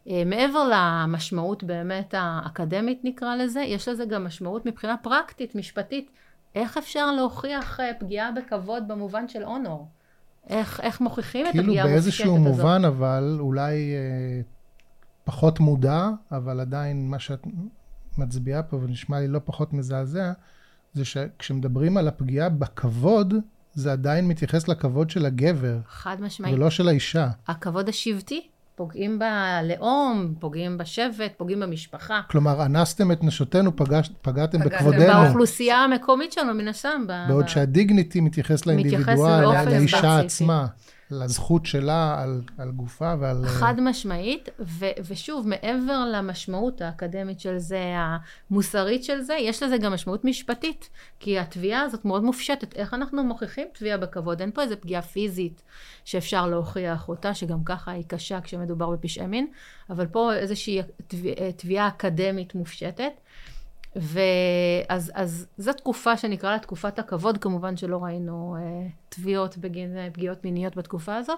מעבר 0.05 0.69
למשמעות 0.71 1.63
באמת 1.63 2.13
האקדמית 2.17 2.99
נקרא 3.03 3.35
לזה, 3.35 3.61
יש 3.61 3.87
לזה 3.87 4.05
גם 4.05 4.23
משמעות 4.23 4.65
מבחינה 4.65 4.97
פרקטית, 4.97 5.55
משפטית. 5.55 6.11
איך 6.55 6.77
אפשר 6.77 7.11
להוכיח 7.11 7.79
אה, 7.79 7.91
פגיעה 7.99 8.31
בכבוד 8.31 8.87
במובן 8.87 9.27
של 9.27 9.43
אונור? 9.43 9.87
איך, 10.49 10.79
איך 10.79 11.01
מוכיחים 11.01 11.45
כאילו 11.51 11.63
את 11.63 11.67
הפגיעה 11.67 11.85
המופשטת 11.85 12.07
הזאת? 12.07 12.21
כאילו 12.21 12.33
באיזשהו 12.33 12.63
מובן, 12.63 12.85
אבל 12.85 13.37
אולי 13.39 13.93
אה, 13.95 14.41
פחות 15.23 15.59
מודע, 15.59 16.09
אבל 16.31 16.59
עדיין 16.59 17.09
מה 17.09 17.19
שאת 17.19 17.47
מצביעה 18.17 18.63
פה 18.63 18.77
ונשמע 18.77 19.19
לי 19.19 19.27
לא 19.27 19.39
פחות 19.45 19.73
מזעזע, 19.73 20.31
זה 20.93 21.05
שכשמדברים 21.05 21.97
על 21.97 22.07
הפגיעה 22.07 22.49
בכבוד, 22.49 23.33
זה 23.77 23.91
עדיין 23.91 24.27
מתייחס 24.27 24.67
לכבוד 24.67 25.09
של 25.09 25.25
הגבר. 25.25 25.77
חד 25.89 26.17
משמעית. 26.19 26.55
ולא 26.55 26.69
של 26.69 26.87
האישה. 26.87 27.27
הכבוד 27.47 27.89
השבטי. 27.89 28.47
פוגעים 28.75 29.19
בלאום, 29.19 30.33
פוגעים 30.39 30.77
בשבט, 30.77 31.31
פוגעים 31.37 31.59
במשפחה. 31.59 32.21
כלומר, 32.29 32.65
אנסתם 32.65 33.11
את 33.11 33.23
נשותינו, 33.23 33.75
פגש, 33.75 34.09
פגעתם 34.21 34.59
בכבודנו. 34.59 35.23
באוכלוסייה 35.23 35.77
המקומית 35.77 36.31
שלנו, 36.31 36.53
מן 36.53 36.67
הסתם. 36.67 37.05
בעוד 37.27 37.45
ב... 37.45 37.47
שהדיגניטי 37.47 38.21
מתייחס 38.21 38.65
לאינדיבידואל, 38.65 39.69
לאישה 39.69 40.19
עצמה. 40.19 40.67
לזכות 41.11 41.65
שלה 41.65 42.21
על, 42.21 42.41
על 42.57 42.71
גופה 42.71 43.13
ועל... 43.19 43.45
חד 43.45 43.73
משמעית, 43.81 44.49
ו, 44.59 44.85
ושוב, 45.07 45.47
מעבר 45.47 46.05
למשמעות 46.13 46.81
האקדמית 46.81 47.39
של 47.39 47.57
זה, 47.57 47.95
המוסרית 48.49 49.03
של 49.03 49.21
זה, 49.21 49.33
יש 49.33 49.63
לזה 49.63 49.77
גם 49.77 49.93
משמעות 49.93 50.25
משפטית, 50.25 50.89
כי 51.19 51.39
התביעה 51.39 51.81
הזאת 51.81 52.05
מאוד 52.05 52.23
מופשטת. 52.23 52.75
איך 52.75 52.93
אנחנו 52.93 53.23
מוכיחים 53.23 53.67
תביעה 53.73 53.97
בכבוד? 53.97 54.41
אין 54.41 54.51
פה 54.51 54.61
איזה 54.61 54.75
פגיעה 54.75 55.01
פיזית 55.01 55.63
שאפשר 56.05 56.47
להוכיח 56.47 57.09
אותה, 57.09 57.33
שגם 57.33 57.63
ככה 57.63 57.91
היא 57.91 58.03
קשה 58.07 58.41
כשמדובר 58.41 58.89
בפשעי 58.89 59.27
מין, 59.27 59.47
אבל 59.89 60.05
פה 60.07 60.33
איזושהי 60.33 60.81
תביעה 61.57 61.87
אקדמית 61.87 62.55
מופשטת. 62.55 63.11
ואז 63.95 65.11
אז 65.15 65.47
זו 65.57 65.73
תקופה 65.73 66.17
שנקרא 66.17 66.51
לה 66.51 66.59
תקופת 66.59 66.99
הכבוד, 66.99 67.37
כמובן 67.37 67.77
שלא 67.77 68.03
ראינו 68.03 68.55
אה, 68.59 68.87
תביעות 69.09 69.57
בגין 69.57 69.97
אה, 69.97 70.07
פגיעות 70.13 70.43
מיניות 70.43 70.75
בתקופה 70.75 71.15
הזו, 71.15 71.33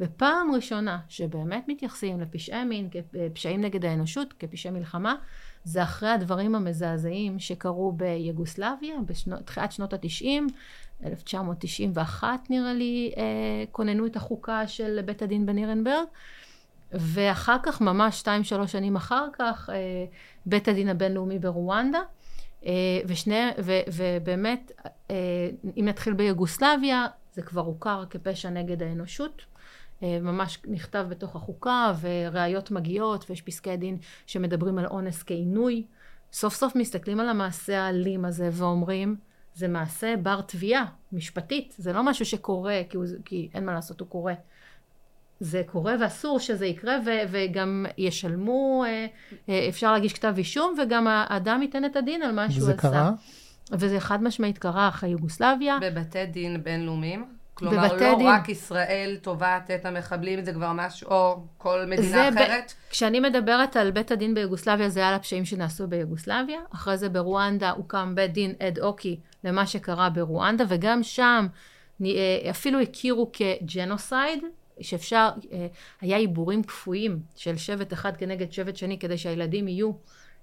ופעם 0.00 0.54
ראשונה 0.54 0.98
שבאמת 1.08 1.64
מתייחסים 1.68 2.20
לפשעי 2.20 2.64
מין, 2.64 2.88
כפשעים 2.90 3.60
נגד 3.60 3.84
האנושות, 3.84 4.32
כפשעי 4.38 4.70
מלחמה, 4.70 5.14
זה 5.64 5.82
אחרי 5.82 6.08
הדברים 6.08 6.54
המזעזעים 6.54 7.38
שקרו 7.38 7.92
ביוגוסלביה, 7.92 8.94
בתחילת 9.26 9.72
שנות 9.72 9.92
התשעים, 9.92 10.46
1991 11.04 12.50
נראה 12.50 12.74
לי, 12.74 13.12
אה, 13.16 13.22
כוננו 13.72 14.06
את 14.06 14.16
החוקה 14.16 14.66
של 14.66 15.00
בית 15.04 15.22
הדין 15.22 15.46
בנירנברג. 15.46 16.06
ואחר 16.92 17.56
כך, 17.62 17.80
ממש 17.80 18.18
שתיים, 18.18 18.44
שלוש 18.44 18.72
שנים 18.72 18.96
אחר 18.96 19.26
כך, 19.38 19.70
אה, 19.72 19.76
בית 20.46 20.68
הדין 20.68 20.88
הבינלאומי 20.88 21.38
ברואנדה. 21.38 22.00
אה, 22.66 22.72
ושני, 23.06 23.50
ו, 23.62 23.72
ובאמת, 23.92 24.72
אה, 25.10 25.14
אם 25.76 25.84
נתחיל 25.88 26.12
ביוגוסלביה, 26.12 27.06
זה 27.32 27.42
כבר 27.42 27.60
הוכר 27.60 28.04
כפשע 28.10 28.50
נגד 28.50 28.82
האנושות. 28.82 29.42
ממש 30.04 30.58
נכתב 30.68 31.06
בתוך 31.08 31.36
החוקה, 31.36 31.92
וראיות 32.00 32.70
מגיעות, 32.70 33.30
ויש 33.30 33.42
פסקי 33.42 33.76
דין 33.76 33.98
שמדברים 34.26 34.78
על 34.78 34.86
אונס 34.86 35.22
כעינוי. 35.22 35.86
סוף 36.32 36.54
סוף 36.54 36.76
מסתכלים 36.76 37.20
על 37.20 37.28
המעשה 37.28 37.82
האלים 37.82 38.24
הזה 38.24 38.50
ואומרים, 38.52 39.16
זה 39.54 39.68
מעשה 39.68 40.14
בר 40.22 40.40
תביעה, 40.40 40.84
משפטית. 41.12 41.74
זה 41.78 41.92
לא 41.92 42.02
משהו 42.02 42.24
שקורה, 42.24 42.80
כי, 42.90 42.96
הוא, 42.96 43.06
כי 43.24 43.50
אין 43.54 43.66
מה 43.66 43.74
לעשות, 43.74 44.00
הוא 44.00 44.08
קורה. 44.08 44.34
זה 45.42 45.62
קורה 45.66 45.94
ואסור 46.00 46.38
שזה 46.38 46.66
יקרה 46.66 46.96
ו- 47.06 47.22
וגם 47.28 47.86
ישלמו, 47.98 48.84
אה, 48.86 49.06
אה, 49.48 49.66
אפשר 49.68 49.92
להגיש 49.92 50.12
כתב 50.12 50.34
אישום 50.38 50.74
וגם 50.82 51.06
האדם 51.08 51.62
ייתן 51.62 51.84
את 51.84 51.96
הדין 51.96 52.22
על 52.22 52.32
מה 52.32 52.50
שהוא 52.50 52.62
עשה. 52.62 52.72
וזה 52.72 52.76
קרה? 52.76 53.10
וזה 53.72 54.00
חד 54.00 54.22
משמעית 54.22 54.58
קרה 54.58 54.88
אחרי 54.88 55.08
יוגוסלביה. 55.08 55.78
בבתי 55.80 56.26
דין 56.26 56.62
בינלאומיים? 56.62 57.24
כלומר, 57.54 57.92
לא 57.92 58.18
דין... 58.18 58.26
רק 58.26 58.48
ישראל 58.48 59.16
תובעת 59.22 59.70
את 59.70 59.86
המחבלים, 59.86 60.44
זה 60.44 60.52
כבר 60.52 60.72
משהו, 60.74 61.10
או 61.10 61.44
כל 61.58 61.84
מדינה 61.86 62.28
אחרת? 62.28 62.72
ב... 62.88 62.90
כשאני 62.90 63.20
מדברת 63.20 63.76
על 63.76 63.90
בית 63.90 64.10
הדין 64.10 64.34
ביוגוסלביה, 64.34 64.88
זה 64.88 65.06
על 65.06 65.14
הפשעים 65.14 65.44
שנעשו 65.44 65.86
ביוגוסלביה. 65.86 66.60
אחרי 66.74 66.96
זה 66.96 67.08
ברואנדה 67.08 67.70
הוקם 67.70 68.14
בית 68.14 68.32
דין 68.32 68.52
אד 68.62 68.78
אוקי 68.78 69.20
למה 69.44 69.66
שקרה 69.66 70.10
ברואנדה, 70.10 70.64
וגם 70.68 71.02
שם 71.02 71.46
אה, 72.04 72.50
אפילו 72.50 72.80
הכירו 72.80 73.30
כג'נוסייד, 73.32 74.44
שאפשר, 74.82 75.28
אה, 75.52 75.66
היה 76.00 76.16
עיבורים 76.16 76.62
כפויים 76.62 77.20
של 77.36 77.56
שבט 77.56 77.92
אחד 77.92 78.16
כנגד 78.16 78.52
שבט 78.52 78.76
שני 78.76 78.98
כדי 78.98 79.18
שהילדים 79.18 79.68
יהיו 79.68 79.92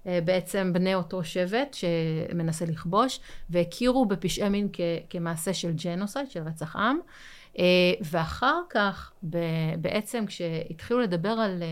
אה, 0.06 0.18
בעצם 0.24 0.72
בני 0.72 0.94
אותו 0.94 1.24
שבט 1.24 1.74
שמנסה 1.74 2.64
לכבוש, 2.64 3.20
והכירו 3.50 4.06
בפשעי 4.06 4.48
מין 4.48 4.68
כ, 4.72 4.80
כמעשה 5.10 5.54
של 5.54 5.72
ג'נוסייד, 5.72 6.30
של 6.30 6.42
רצח 6.42 6.76
עם. 6.76 6.98
אה, 7.58 7.64
ואחר 8.00 8.60
כך, 8.70 9.12
בעצם 9.78 10.26
כשהתחילו 10.26 11.00
לדבר 11.00 11.28
על 11.28 11.62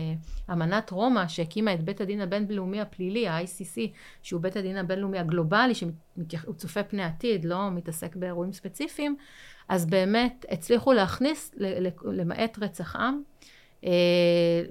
אמנת 0.51 0.89
רומא 0.89 1.27
שהקימה 1.27 1.73
את 1.73 1.83
בית 1.83 2.01
הדין 2.01 2.21
הבינלאומי 2.21 2.81
הפלילי, 2.81 3.27
ה-ICC, 3.27 3.79
שהוא 4.21 4.41
בית 4.41 4.55
הדין 4.55 4.77
הבינלאומי 4.77 5.19
הגלובלי, 5.19 5.73
שהוא 5.75 6.53
צופה 6.55 6.83
פני 6.83 7.03
עתיד, 7.03 7.45
לא 7.45 7.71
מתעסק 7.71 8.15
באירועים 8.15 8.53
ספציפיים, 8.53 9.15
אז 9.69 9.85
באמת 9.85 10.45
הצליחו 10.51 10.93
להכניס, 10.93 11.55
למעט 12.03 12.57
רצח 12.61 12.95
עם, 12.95 13.21
אה, 13.85 13.91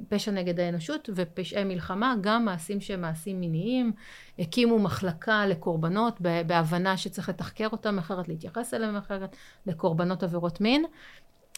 פשע 0.09 0.31
נגד 0.31 0.61
האנושות 0.61 1.11
ופשעי 1.15 1.65
מלחמה, 1.65 2.15
גם 2.21 2.45
מעשים 2.45 2.81
שהם 2.81 3.01
מעשים 3.01 3.41
מיניים, 3.41 3.93
הקימו 4.39 4.79
מחלקה 4.79 5.47
לקורבנות 5.47 6.21
בהבנה 6.47 6.97
שצריך 6.97 7.29
לתחקר 7.29 7.69
אותם 7.73 7.99
אחרת, 7.99 8.29
להתייחס 8.29 8.75
אליהם 8.75 8.97
אחרת, 8.97 9.37
לקורבנות 9.67 10.23
עבירות 10.23 10.61
מין. 10.61 10.85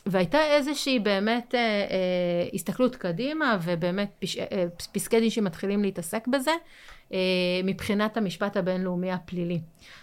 והייתה 0.07 0.43
איזושהי 0.43 0.99
באמת 0.99 1.55
אה, 1.55 1.61
אה, 1.61 2.49
הסתכלות 2.55 2.97
קדימה 2.97 3.59
ובאמת 3.63 4.11
פש, 4.19 4.39
אה, 4.39 4.65
פסקי 4.93 5.21
דין 5.21 5.31
שמתחילים 5.31 5.83
להתעסק 5.83 6.29
בזה 6.29 6.51
מבחינת 7.65 8.17
המשפט 8.17 8.57
הבינלאומי 8.57 9.13
הפלילי. 9.13 9.61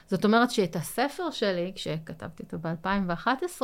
זאת 0.07 0.25
אומרת 0.25 0.51
שאת 0.51 0.75
הספר 0.75 1.31
שלי, 1.31 1.71
כשכתבתי 1.75 2.43
אותו 2.43 2.57
ב-2011, 2.61 3.61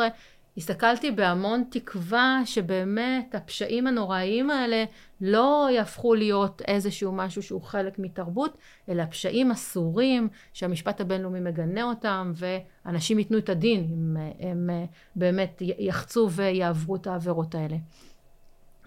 הסתכלתי 0.58 1.12
בהמון 1.12 1.64
תקווה 1.70 2.42
שבאמת 2.46 3.36
הפשעים 3.36 3.88
הנוראיים 3.88 4.50
האלה 4.50 4.84
לא 5.22 5.68
יהפכו 5.72 6.14
להיות 6.14 6.62
איזשהו 6.68 7.12
משהו 7.12 7.44
שהוא 7.44 7.62
חלק 7.62 8.00
מתרבות, 8.00 8.58
אלא 8.90 9.06
פשעים 9.06 9.52
אסורים 9.52 10.28
שהמשפט 10.54 11.02
הבינלאומי 11.02 11.40
מגנה 11.40 11.84
אותם 11.84 12.32
ואנשים 12.36 13.20
ייתנו 13.20 13.38
את 13.38 13.50
הדין 13.50 13.88
אם 13.94 14.18
הם 14.40 14.70
באמת 15.16 15.62
יחצו 15.62 16.30
ויעברו 16.32 16.96
את 16.96 17.08
העבירות 17.08 17.56
האלה. 17.56 17.78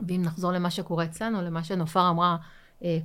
ואם 0.08 0.22
נחזור 0.24 0.52
למה 0.52 0.70
שקורה 0.70 1.04
אצלנו, 1.04 1.42
למה 1.42 1.64
שנופר 1.64 2.10
אמרה 2.10 2.30
אה, 2.30 2.36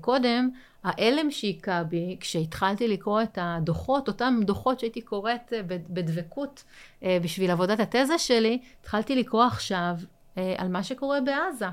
קודם, 0.02 0.50
ההלם 0.84 1.32
שהיכה 1.32 1.84
בי 1.84 2.18
כשהתחלתי 2.20 2.88
לקרוא 2.88 3.22
את 3.22 3.38
הדוחות, 3.42 4.08
אותם 4.08 4.40
דוחות 4.44 4.80
שהייתי 4.80 5.02
קוראת 5.02 5.54
אה, 5.54 5.62
בדבקות 5.68 6.64
אה, 7.04 7.18
בשביל 7.24 7.52
עבודת 7.52 7.80
התזה 7.80 8.18
שלי, 8.18 8.60
התחלתי 8.82 9.16
לקרוא 9.16 9.44
עכשיו 9.44 9.96
על 10.58 10.68
מה 10.68 10.84
שקורה 10.84 11.22
בעזה. 11.22 11.66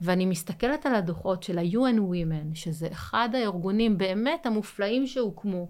ואני 0.00 0.26
מסתכלת 0.26 0.86
על 0.86 0.94
הדוחות 0.94 1.42
של 1.42 1.58
ה-UN 1.58 1.98
Women, 1.98 2.54
שזה 2.54 2.88
אחד 2.92 3.28
הארגונים 3.32 3.98
באמת 3.98 4.46
המופלאים 4.46 5.06
שהוקמו, 5.06 5.68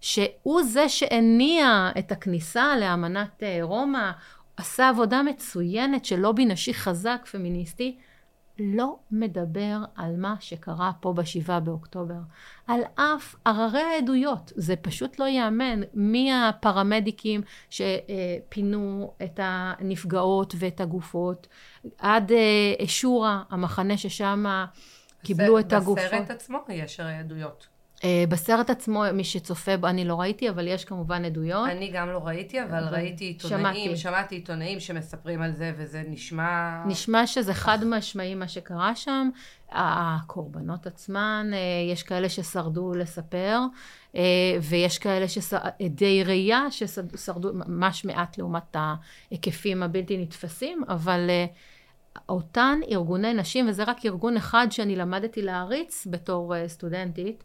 שהוא 0.00 0.62
זה 0.62 0.88
שהניע 0.88 1.90
את 1.98 2.12
הכניסה 2.12 2.76
לאמנת 2.80 3.42
רומא, 3.62 4.10
עשה 4.56 4.88
עבודה 4.88 5.22
מצוינת 5.22 6.04
של 6.04 6.16
לובי 6.16 6.44
נשי 6.44 6.74
חזק, 6.74 7.26
פמיניסטי, 7.30 7.96
לא 8.58 8.96
מדבר 9.10 9.78
על 9.96 10.16
מה 10.16 10.34
שקרה 10.40 10.92
פה 11.00 11.12
בשבעה 11.12 11.60
באוקטובר. 11.60 12.18
על 12.66 12.80
אף 12.94 13.34
הררי 13.46 13.80
העדויות. 13.82 14.52
זה 14.56 14.76
פשוט 14.76 15.18
לא 15.18 15.24
ייאמן. 15.24 15.80
מהפרמדיקים 15.94 17.40
שפינו 17.70 19.12
את 19.24 19.40
הנפגעות 19.42 20.54
ואת 20.58 20.80
הגופות, 20.80 21.46
עד 21.98 22.32
אה, 22.32 22.86
שורה, 22.86 23.42
המחנה 23.50 23.96
ששם 23.96 24.44
קיבלו 25.22 25.58
את 25.58 25.72
הגופות. 25.72 25.98
בסרט 26.06 26.30
עצמו 26.30 26.58
יש 26.68 27.00
הרי 27.00 27.14
עדויות. 27.14 27.71
אה, 28.04 28.24
בסרט 28.28 28.70
עצמו, 28.70 29.04
מי 29.12 29.24
שצופה 29.24 29.76
בו, 29.76 29.86
אני 29.86 30.04
לא 30.04 30.20
ראיתי, 30.20 30.50
אבל 30.50 30.68
יש 30.68 30.84
כמובן 30.84 31.24
עדויות. 31.24 31.68
אני 31.68 31.90
גם 31.90 32.08
לא 32.08 32.18
ראיתי, 32.18 32.62
אבל 32.62 32.84
ראיתי 32.90 33.24
עיתונאים, 33.24 33.96
שמעתי. 33.96 34.34
עיתונאים 34.34 34.80
שמספרים 34.80 35.42
על 35.42 35.52
זה, 35.52 35.72
וזה 35.76 36.02
נשמע... 36.08 36.82
נשמע 36.86 37.26
שזה 37.26 37.54
חד 37.54 37.78
משמעי 37.84 38.34
מה 38.34 38.48
שקרה 38.48 38.94
שם. 38.94 39.30
הקורבנות 39.70 40.86
עצמן, 40.86 41.50
אה, 41.52 41.58
יש 41.92 42.02
כאלה 42.02 42.28
ששרדו 42.28 42.94
לספר, 42.94 43.58
אה, 44.16 44.20
ויש 44.62 44.98
כאלה 44.98 45.26
עדי 45.84 46.24
ראייה 46.24 46.70
ששרדו 46.70 47.50
ממש 47.54 48.04
מעט 48.04 48.38
לעומת 48.38 48.76
ההיקפים 49.30 49.82
הבלתי 49.82 50.18
נתפסים, 50.18 50.82
אבל... 50.88 51.30
אותן 52.28 52.80
ארגוני 52.90 53.34
נשים, 53.34 53.68
וזה 53.68 53.84
רק 53.84 54.06
ארגון 54.06 54.36
אחד 54.36 54.66
שאני 54.70 54.96
למדתי 54.96 55.42
להריץ 55.42 56.06
בתור 56.10 56.54
סטודנטית, 56.66 57.44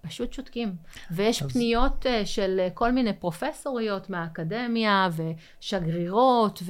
פשוט 0.00 0.32
שותקים. 0.32 0.74
ויש 1.10 1.42
אז... 1.42 1.52
פניות 1.52 2.06
אה, 2.06 2.26
של 2.26 2.68
כל 2.74 2.92
מיני 2.92 3.12
פרופסוריות 3.12 4.10
מהאקדמיה 4.10 5.08
ושגרירות 5.16 6.62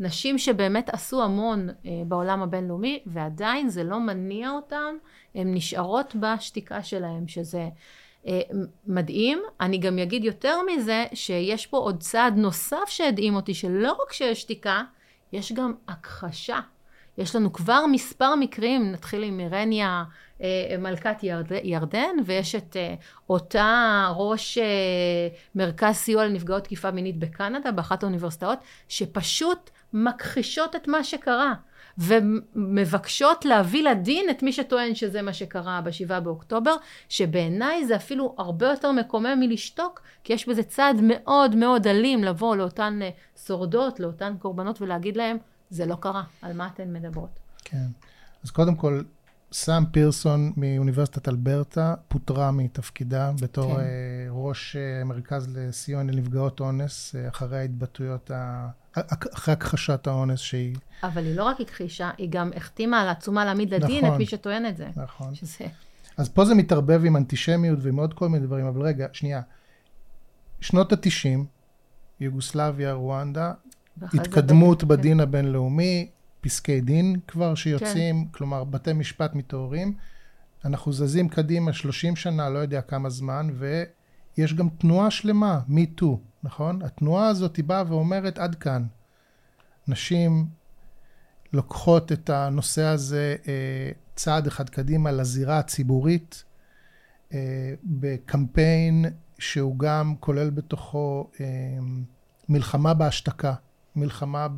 ונשים 0.00 0.38
שבאמת 0.38 0.88
עשו 0.88 1.22
המון 1.22 1.68
אה, 1.68 1.74
בעולם 2.06 2.42
הבינלאומי 2.42 3.02
ועדיין 3.06 3.68
זה 3.68 3.84
לא 3.84 4.00
מניע 4.00 4.50
אותן, 4.50 4.94
הן 5.34 5.54
נשארות 5.54 6.16
בשתיקה 6.20 6.82
שלהן, 6.82 7.28
שזה 7.28 7.68
מדהים. 8.86 9.42
אני 9.60 9.78
גם 9.78 9.98
אגיד 9.98 10.24
יותר 10.24 10.58
מזה, 10.62 11.04
שיש 11.14 11.66
פה 11.66 11.76
עוד 11.76 12.00
צעד 12.00 12.36
נוסף 12.36 12.88
שהדהים 12.88 13.34
אותי, 13.34 13.54
שלא 13.54 13.92
רק 13.92 14.12
שיש 14.12 14.40
שתיקה, 14.40 14.82
יש 15.32 15.52
גם 15.52 15.74
הכחשה. 15.88 16.60
יש 17.18 17.36
לנו 17.36 17.52
כבר 17.52 17.86
מספר 17.86 18.34
מקרים, 18.34 18.92
נתחיל 18.92 19.22
עם 19.22 19.40
אירניה 19.40 19.88
אה, 19.88 20.04
מלכת 20.78 21.16
ירד, 21.22 21.52
ירדן, 21.62 22.16
ויש 22.24 22.54
את 22.54 22.76
אה, 22.76 22.94
אותה 23.30 24.08
ראש 24.16 24.58
אה, 24.58 24.64
מרכז 25.54 25.94
סיוע 25.94 26.26
לנפגעות 26.26 26.64
תקיפה 26.64 26.90
מינית 26.90 27.18
בקנדה, 27.18 27.72
באחת 27.72 28.02
האוניברסיטאות, 28.02 28.58
שפשוט 28.88 29.70
מכחישות 29.92 30.76
את 30.76 30.88
מה 30.88 31.04
שקרה. 31.04 31.54
ומבקשות 31.98 33.44
להביא 33.44 33.82
לדין 33.82 34.30
את 34.30 34.42
מי 34.42 34.52
שטוען 34.52 34.94
שזה 34.94 35.22
מה 35.22 35.32
שקרה 35.32 35.80
בשבעה 35.80 36.20
באוקטובר, 36.20 36.76
שבעיניי 37.08 37.86
זה 37.86 37.96
אפילו 37.96 38.34
הרבה 38.38 38.66
יותר 38.66 38.92
מקומם 38.92 39.36
מלשתוק, 39.40 40.00
כי 40.24 40.32
יש 40.32 40.48
בזה 40.48 40.62
צעד 40.62 40.96
מאוד 41.02 41.54
מאוד 41.54 41.86
אלים 41.86 42.24
לבוא 42.24 42.56
לאותן 42.56 42.98
שורדות, 43.46 44.00
לאותן 44.00 44.34
קורבנות 44.38 44.82
ולהגיד 44.82 45.16
להם, 45.16 45.36
זה 45.70 45.86
לא 45.86 45.96
קרה, 46.00 46.22
על 46.42 46.52
מה 46.52 46.66
אתן 46.66 46.92
מדברות? 46.92 47.38
כן. 47.64 47.86
אז 48.44 48.50
קודם 48.50 48.74
כל, 48.74 49.00
סאם 49.52 49.86
פירסון 49.86 50.52
מאוניברסיטת 50.56 51.28
אלברטה 51.28 51.94
פוטרה 52.08 52.50
מתפקידה 52.50 53.30
בתור 53.40 53.74
כן. 53.76 53.80
uh, 53.80 53.82
ראש 54.30 54.76
uh, 54.76 55.04
מרכז 55.04 55.56
לסיוע 55.56 56.02
לנפגעות 56.02 56.60
אונס, 56.60 57.14
uh, 57.14 57.28
אחרי 57.28 57.58
ההתבטאויות, 57.58 58.30
ה... 58.30 58.68
אחרי 59.34 59.54
הכחשת 59.54 60.06
האונס 60.06 60.40
שהיא... 60.40 60.76
אבל 61.02 61.24
היא 61.24 61.36
לא 61.36 61.44
רק 61.44 61.60
הכחישה, 61.60 62.10
היא 62.18 62.28
גם 62.30 62.50
החתימה 62.56 63.02
על 63.02 63.08
עצומה 63.08 63.44
להעמיד 63.44 63.74
לדין 63.74 64.04
נכון, 64.04 64.14
את 64.14 64.18
מי 64.18 64.26
שטוען 64.26 64.66
את 64.66 64.76
זה. 64.76 64.88
נכון. 64.96 65.34
שזה... 65.34 65.64
אז 66.16 66.28
פה 66.28 66.44
זה 66.44 66.54
מתערבב 66.54 67.04
עם 67.04 67.16
אנטישמיות 67.16 67.78
ועם 67.82 67.96
עוד 67.96 68.14
כל 68.14 68.28
מיני 68.28 68.46
דברים, 68.46 68.66
אבל 68.66 68.82
רגע, 68.82 69.06
שנייה. 69.12 69.40
שנות 70.60 70.92
ה-90, 70.92 71.38
יוגוסלביה, 72.20 72.92
רואנדה, 72.92 73.52
התקדמות 74.02 74.80
כן. 74.80 74.88
בדין 74.88 75.20
הבינלאומי, 75.20 76.10
פסקי 76.46 76.80
דין 76.80 77.16
כבר 77.28 77.54
שיוצאים, 77.54 78.24
כן. 78.24 78.30
כלומר 78.32 78.64
בתי 78.64 78.92
משפט 78.92 79.34
מתעוררים. 79.34 79.94
אנחנו 80.64 80.92
זזים 80.92 81.28
קדימה 81.28 81.72
30 81.72 82.16
שנה, 82.16 82.50
לא 82.50 82.58
יודע 82.58 82.80
כמה 82.80 83.10
זמן, 83.10 83.48
ויש 83.58 84.54
גם 84.54 84.68
תנועה 84.68 85.10
שלמה, 85.10 85.60
MeToo, 85.68 86.16
נכון? 86.42 86.82
התנועה 86.82 87.28
הזאת 87.28 87.56
היא 87.56 87.64
באה 87.64 87.84
ואומרת 87.88 88.38
עד 88.38 88.54
כאן. 88.54 88.86
נשים 89.88 90.46
לוקחות 91.52 92.12
את 92.12 92.30
הנושא 92.30 92.82
הזה 92.82 93.36
אה, 93.48 93.90
צעד 94.16 94.46
אחד 94.46 94.70
קדימה 94.70 95.12
לזירה 95.12 95.58
הציבורית, 95.58 96.44
אה, 97.32 97.74
בקמפיין 97.84 99.04
שהוא 99.38 99.78
גם 99.78 100.14
כולל 100.20 100.50
בתוכו 100.50 101.30
אה, 101.40 101.46
מלחמה 102.48 102.94
בהשתקה. 102.94 103.54
מלחמה 103.96 104.48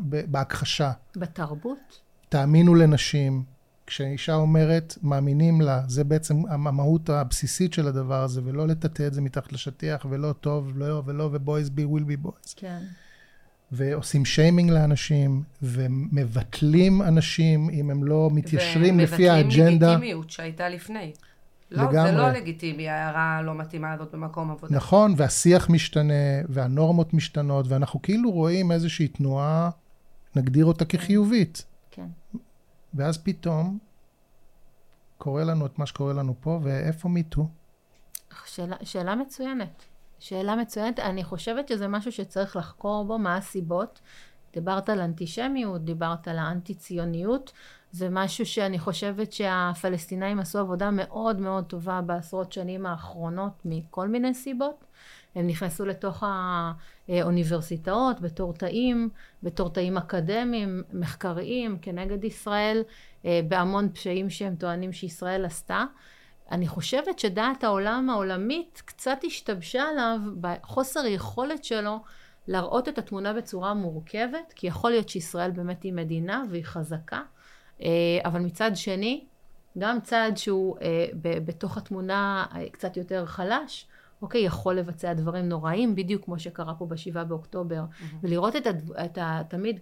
בהכחשה. 0.00 0.92
בתרבות? 1.16 2.00
תאמינו 2.28 2.74
לנשים. 2.74 3.42
כשאישה 3.86 4.34
אומרת, 4.34 4.98
מאמינים 5.02 5.60
לה, 5.60 5.82
זה 5.88 6.04
בעצם 6.04 6.46
המהות 6.48 7.10
הבסיסית 7.10 7.72
של 7.72 7.88
הדבר 7.88 8.22
הזה, 8.22 8.40
ולא 8.44 8.68
לטאטא 8.68 9.06
את 9.06 9.14
זה 9.14 9.20
מתחת 9.20 9.52
לשטיח, 9.52 10.06
ולא 10.10 10.32
טוב, 10.32 10.72
לא 10.74 11.02
ולא, 11.06 11.28
ו 11.32 11.40
boys 11.40 11.70
be 11.70 11.84
will 11.84 12.04
be 12.04 12.16
boys. 12.16 12.54
כן. 12.56 12.78
ועושים 13.72 14.24
שיימינג 14.24 14.70
לאנשים, 14.70 15.42
ומבטלים 15.62 17.02
אנשים 17.02 17.70
אם 17.70 17.90
הם 17.90 18.04
לא 18.04 18.28
מתיישרים 18.32 19.00
לפי 19.00 19.28
האג'נדה. 19.28 19.62
ומבטלים 19.62 19.82
לגיטימיות 19.82 20.30
שהייתה 20.30 20.68
לפני. 20.68 21.12
לא, 21.70 21.82
לגמרי. 21.82 22.10
זה 22.10 22.16
לא 22.16 22.30
לגיטימי, 22.30 22.88
ההערה 22.88 23.36
הלא 23.36 23.54
מתאימה 23.54 23.92
הזאת 23.92 24.12
במקום 24.12 24.50
עבודה. 24.50 24.76
נכון, 24.76 25.14
והשיח 25.16 25.70
משתנה, 25.70 26.14
והנורמות 26.48 27.14
משתנות, 27.14 27.66
ואנחנו 27.68 28.02
כאילו 28.02 28.30
רואים 28.30 28.72
איזושהי 28.72 29.08
תנועה, 29.08 29.70
נגדיר 30.36 30.64
אותה. 30.64 30.84
כחיובית. 30.84 31.64
כן. 31.90 32.06
ואז 32.94 33.18
פתאום 33.18 33.78
קורה 35.18 35.44
לנו 35.44 35.66
את 35.66 35.78
מה 35.78 35.86
שקורה 35.86 36.12
לנו 36.12 36.34
פה, 36.40 36.60
ואיפה 36.62 37.08
מיטו? 37.08 37.48
שאלה, 38.46 38.76
שאלה 38.82 39.14
מצוינת. 39.14 39.82
שאלה 40.18 40.56
מצוינת. 40.56 40.98
אני 40.98 41.24
חושבת 41.24 41.68
שזה 41.68 41.88
משהו 41.88 42.12
שצריך 42.12 42.56
לחקור 42.56 43.04
בו, 43.04 43.18
מה 43.18 43.36
הסיבות. 43.36 44.00
דיברת 44.54 44.88
על 44.88 45.00
אנטישמיות, 45.00 45.84
דיברת 45.84 46.28
על 46.28 46.38
האנטי-ציוניות. 46.38 47.52
זה 47.96 48.08
משהו 48.10 48.46
שאני 48.46 48.78
חושבת 48.78 49.32
שהפלסטינאים 49.32 50.38
עשו 50.38 50.58
עבודה 50.58 50.90
מאוד 50.90 51.40
מאוד 51.40 51.64
טובה 51.64 52.00
בעשרות 52.00 52.52
שנים 52.52 52.86
האחרונות 52.86 53.52
מכל 53.64 54.08
מיני 54.08 54.34
סיבות. 54.34 54.84
הם 55.34 55.46
נכנסו 55.46 55.86
לתוך 55.86 56.24
האוניברסיטאות 57.08 58.20
בתור 58.20 58.54
תאים, 58.54 59.08
בתור 59.42 59.70
תאים 59.70 59.96
אקדמיים, 59.96 60.82
מחקריים, 60.92 61.78
כנגד 61.82 62.24
ישראל, 62.24 62.82
אה, 63.24 63.40
בהמון 63.48 63.92
פשעים 63.92 64.30
שהם 64.30 64.56
טוענים 64.56 64.92
שישראל 64.92 65.44
עשתה. 65.44 65.84
אני 66.50 66.68
חושבת 66.68 67.18
שדעת 67.18 67.64
העולם 67.64 68.10
העולמית 68.10 68.82
קצת 68.84 69.18
השתבשה 69.26 69.82
עליו 69.82 70.18
בחוסר 70.40 71.06
יכולת 71.06 71.64
שלו 71.64 71.98
להראות 72.48 72.88
את 72.88 72.98
התמונה 72.98 73.32
בצורה 73.32 73.74
מורכבת, 73.74 74.52
כי 74.56 74.66
יכול 74.66 74.90
להיות 74.90 75.08
שישראל 75.08 75.50
באמת 75.50 75.82
היא 75.82 75.92
מדינה 75.92 76.42
והיא 76.50 76.64
חזקה, 76.64 77.20
אבל 78.24 78.40
מצד 78.40 78.70
שני, 78.74 79.24
גם 79.78 79.98
צד 80.02 80.32
שהוא 80.36 80.76
אה, 80.82 81.06
בתוך 81.22 81.76
התמונה 81.76 82.46
אה, 82.54 82.68
קצת 82.70 82.96
יותר 82.96 83.26
חלש, 83.26 83.86
אוקיי, 84.22 84.40
יכול 84.40 84.74
לבצע 84.74 85.12
דברים 85.12 85.48
נוראים, 85.48 85.94
בדיוק 85.94 86.24
כמו 86.24 86.38
שקרה 86.38 86.74
פה 86.74 86.86
בשבעה 86.86 87.24
באוקטובר, 87.24 87.84
mm-hmm. 87.84 88.04
ולראות 88.22 88.56
את, 88.56 88.66
הד... 88.66 88.90
את 89.04 89.18
ה... 89.18 89.40
תמיד. 89.48 89.80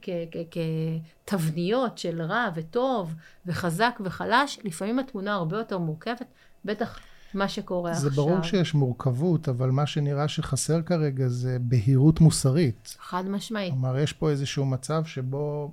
כתבניות 1.24 1.98
של 1.98 2.22
רע 2.22 2.48
וטוב 2.54 3.14
וחזק 3.46 4.00
וחלש, 4.04 4.58
לפעמים 4.64 4.98
התמונה 4.98 5.34
הרבה 5.34 5.56
יותר 5.56 5.78
מורכבת, 5.78 6.26
בטח 6.64 6.98
מה 7.34 7.48
שקורה 7.48 7.94
זה 7.94 8.08
עכשיו. 8.08 8.10
זה 8.10 8.16
ברור 8.16 8.42
שיש 8.42 8.74
מורכבות, 8.74 9.48
אבל 9.48 9.70
מה 9.70 9.86
שנראה 9.86 10.28
שחסר 10.28 10.82
כרגע 10.82 11.28
זה 11.28 11.56
בהירות 11.60 12.20
מוסרית. 12.20 12.96
חד 13.00 13.28
משמעית. 13.28 13.72
כלומר, 13.72 13.98
יש 13.98 14.12
פה 14.12 14.30
איזשהו 14.30 14.66
מצב 14.66 15.04
שבו 15.04 15.72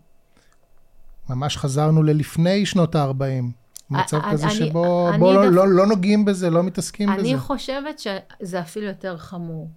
ממש 1.29 1.57
חזרנו 1.57 2.03
ללפני 2.03 2.65
שנות 2.65 2.95
ה-40. 2.95 3.43
מצב 3.89 4.17
אני, 4.17 4.31
כזה 4.31 4.45
אני, 4.45 4.53
שבו 4.53 5.09
אני 5.09 5.17
בוא 5.17 5.33
דו... 5.33 5.41
לא, 5.41 5.51
לא, 5.51 5.67
לא 5.67 5.87
נוגעים 5.87 6.25
בזה, 6.25 6.49
לא 6.49 6.63
מתעסקים 6.63 7.09
אני 7.09 7.17
בזה. 7.17 7.27
אני 7.27 7.37
חושבת 7.37 7.99
שזה 7.99 8.59
אפילו 8.59 8.85
יותר 8.87 9.17
חמור. 9.17 9.69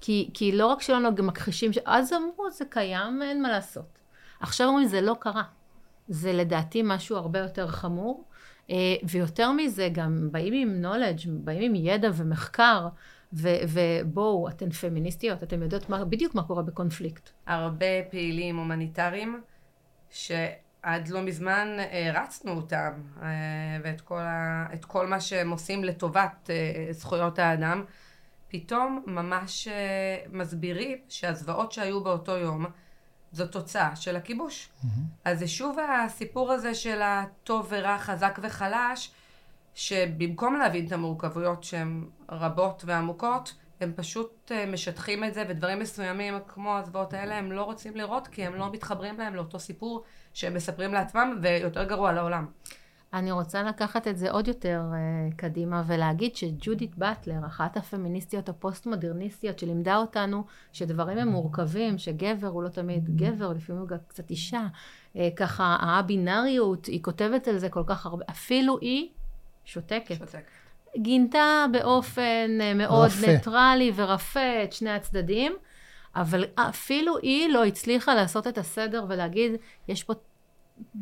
כי, 0.00 0.30
כי 0.34 0.52
לא 0.52 0.66
רק 0.66 0.82
שלא 0.82 1.10
מכחישים, 1.10 1.72
ש... 1.72 1.78
אז 1.84 2.12
אמרו, 2.12 2.50
זה 2.50 2.64
קיים, 2.70 3.22
אין 3.22 3.42
מה 3.42 3.48
לעשות. 3.48 3.98
עכשיו 4.40 4.68
אומרים, 4.68 4.88
זה 4.88 5.00
לא 5.00 5.16
קרה. 5.20 5.42
זה 6.08 6.32
לדעתי 6.32 6.82
משהו 6.84 7.16
הרבה 7.16 7.38
יותר 7.38 7.66
חמור. 7.68 8.24
ויותר 9.10 9.52
מזה, 9.52 9.88
גם 9.92 10.28
באים 10.32 10.52
עם 10.54 10.84
knowledge, 10.84 11.28
באים 11.28 11.62
עם 11.62 11.74
ידע 11.74 12.10
ומחקר, 12.14 12.88
ו- 13.32 13.58
ובואו, 13.68 14.48
אתן 14.48 14.70
פמיניסטיות, 14.70 15.42
אתן 15.42 15.62
יודעות 15.62 15.88
מה, 15.88 16.04
בדיוק 16.04 16.34
מה 16.34 16.42
קורה 16.42 16.62
בקונפליקט. 16.62 17.30
הרבה 17.46 17.86
פעילים 18.10 18.56
הומניטריים, 18.56 19.40
שעד 20.84 21.08
לא 21.08 21.22
מזמן 21.22 21.76
הרצנו 21.92 22.52
אותם, 22.52 22.92
ואת 23.82 24.00
כל, 24.00 24.20
ה- 24.20 24.66
כל 24.86 25.06
מה 25.06 25.20
שהם 25.20 25.50
עושים 25.50 25.84
לטובת 25.84 26.50
זכויות 26.90 27.38
האדם, 27.38 27.84
פתאום 28.48 29.02
ממש 29.06 29.68
מסבירים 30.32 30.98
שהזוועות 31.08 31.72
שהיו 31.72 32.04
באותו 32.04 32.36
יום, 32.36 32.66
זו 33.32 33.46
תוצאה 33.46 33.96
של 33.96 34.16
הכיבוש. 34.16 34.68
Mm-hmm. 34.68 34.88
אז 35.24 35.38
זה 35.38 35.48
שוב 35.48 35.76
הסיפור 35.78 36.52
הזה 36.52 36.74
של 36.74 37.00
הטוב 37.02 37.66
ורע, 37.70 37.98
חזק 37.98 38.38
וחלש, 38.42 39.10
שבמקום 39.74 40.56
להבין 40.56 40.86
את 40.86 40.92
המורכבויות 40.92 41.64
שהן 41.64 42.06
רבות 42.30 42.82
ועמוקות, 42.86 43.54
הם 43.80 43.92
פשוט 43.96 44.52
משטחים 44.72 45.24
את 45.24 45.34
זה, 45.34 45.44
ודברים 45.48 45.78
מסוימים 45.78 46.34
כמו 46.48 46.78
הזוועות 46.78 47.12
האלה 47.12 47.38
הם 47.38 47.52
לא 47.52 47.62
רוצים 47.62 47.96
לראות, 47.96 48.28
כי 48.28 48.46
הם 48.46 48.54
לא 48.54 48.72
מתחברים 48.72 49.18
להם 49.18 49.34
לאותו 49.34 49.58
סיפור 49.58 50.04
שהם 50.34 50.54
מספרים 50.54 50.92
לעצמם, 50.94 51.38
ויותר 51.42 51.84
גרוע 51.84 52.12
לעולם. 52.12 52.46
אני 53.14 53.32
רוצה 53.32 53.62
לקחת 53.62 54.08
את 54.08 54.18
זה 54.18 54.30
עוד 54.30 54.48
יותר 54.48 54.82
uh, 54.92 55.34
קדימה 55.36 55.82
ולהגיד 55.86 56.36
שג'ודית 56.36 56.96
באטלר, 56.96 57.46
אחת 57.46 57.76
הפמיניסטיות 57.76 58.48
הפוסט-מודרניסטיות 58.48 59.58
שלימדה 59.58 59.96
אותנו 59.96 60.44
שדברים 60.72 61.18
הם 61.18 61.28
מורכבים, 61.28 61.98
שגבר 61.98 62.46
הוא 62.46 62.62
לא 62.62 62.68
תמיד 62.68 63.16
גבר, 63.16 63.52
לפעמים 63.52 63.80
הוא 63.80 63.88
גם 63.88 63.96
קצת 64.08 64.30
אישה, 64.30 64.66
uh, 65.14 65.18
ככה 65.36 65.76
הבינאריות, 65.80 66.86
היא 66.86 67.02
כותבת 67.02 67.48
על 67.48 67.58
זה 67.58 67.68
כל 67.68 67.82
כך 67.86 68.06
הרבה, 68.06 68.24
אפילו 68.30 68.78
היא 68.80 69.08
שותקת. 69.64 70.14
שותקת. 70.14 70.63
גינתה 70.96 71.66
באופן 71.72 72.58
uh, 72.60 72.76
מאוד 72.78 73.10
רפה. 73.10 73.26
ניטרלי 73.26 73.92
ורפה 73.94 74.64
את 74.64 74.72
שני 74.72 74.90
הצדדים, 74.90 75.52
אבל 76.16 76.44
אפילו 76.54 77.18
היא 77.18 77.48
לא 77.48 77.64
הצליחה 77.64 78.14
לעשות 78.14 78.46
את 78.46 78.58
הסדר 78.58 79.04
ולהגיד, 79.08 79.52
יש 79.88 80.02
פה 80.02 80.12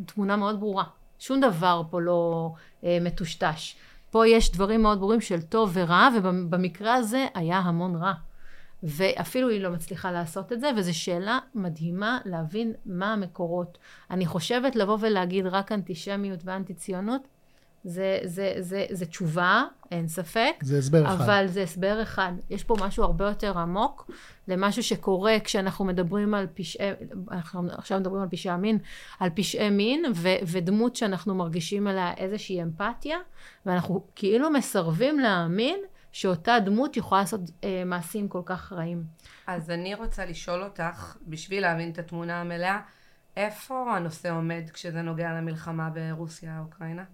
תמונה 0.07 0.37
מאוד 0.37 0.61
ברורה. 0.61 0.85
שום 1.18 1.40
דבר 1.40 1.83
פה 1.90 2.00
לא 2.00 2.50
אה, 2.85 2.98
מטושטש. 3.00 3.76
פה 4.11 4.28
יש 4.28 4.52
דברים 4.52 4.83
מאוד 4.83 4.98
ברורים 4.98 5.20
של 5.20 5.42
טוב 5.42 5.70
ורע, 5.72 6.09
ובמקרה 6.16 6.94
הזה 6.94 7.26
היה 7.35 7.59
המון 7.59 7.96
רע. 7.96 8.12
ואפילו 8.83 9.48
היא 9.48 9.61
לא 9.61 9.70
מצליחה 9.70 10.12
לעשות 10.12 10.52
את 10.52 10.61
זה, 10.61 10.70
וזו 10.76 10.98
שאלה 10.98 11.38
מדהימה 11.55 12.18
להבין 12.24 12.72
מה 12.87 13.12
המקורות. 13.12 13.78
אני 14.11 14.26
חושבת 14.26 14.76
לבוא 14.76 14.98
ולהגיד 15.00 15.46
רק 15.46 15.72
אנטישמיות 15.72 16.40
ואנטי 16.44 16.74
ציונות, 16.74 17.28
זה, 17.85 18.18
זה, 18.25 18.55
זה, 18.59 18.87
זה 18.90 19.07
תשובה, 19.07 19.64
אין 19.90 20.09
ספק. 20.09 20.55
זה 20.62 20.79
הסבר 20.79 21.05
אחד. 21.05 21.25
אבל 21.25 21.47
זה 21.47 21.62
הסבר 21.62 22.03
אחד. 22.03 22.33
יש 22.51 22.64
פה 22.64 22.75
משהו 22.81 23.05
הרבה 23.05 23.29
יותר 23.29 23.59
עמוק 23.59 24.11
למשהו 24.49 24.83
שקורה 24.83 25.37
כשאנחנו 25.45 25.85
מדברים 25.85 26.35
על 26.35 26.47
פשעי, 26.55 26.90
אנחנו 27.31 27.68
עכשיו 27.73 28.01
מדברים 28.01 28.23
על 28.23 28.29
פשעי 28.29 28.51
המין, 28.51 28.79
על 29.21 29.31
פשעי 29.35 29.71
מין, 29.71 30.05
ו, 30.14 30.29
ודמות 30.47 30.97
שאנחנו 30.97 31.35
מרגישים 31.35 31.87
עליה 31.87 32.14
איזושהי 32.16 32.62
אמפתיה, 32.62 33.18
ואנחנו 33.66 34.07
כאילו 34.14 34.51
מסרבים 34.51 35.18
להאמין 35.18 35.81
שאותה 36.12 36.57
דמות 36.64 36.97
יכולה 36.97 37.21
לעשות 37.21 37.40
אה, 37.64 37.83
מעשים 37.87 38.29
כל 38.29 38.42
כך 38.45 38.73
רעים. 38.73 39.05
אז 39.47 39.71
אני 39.71 39.95
רוצה 39.95 40.27
לשאול 40.27 40.62
אותך, 40.62 41.16
בשביל 41.27 41.62
להבין 41.62 41.90
את 41.90 41.99
התמונה 41.99 42.40
המלאה, 42.40 42.81
איפה 43.37 43.97
הנושא 43.97 44.31
עומד 44.31 44.62
כשזה 44.73 45.03
נוגע 45.03 45.33
למלחמה 45.33 45.90
ברוסיה-אוקראינה? 45.90 47.05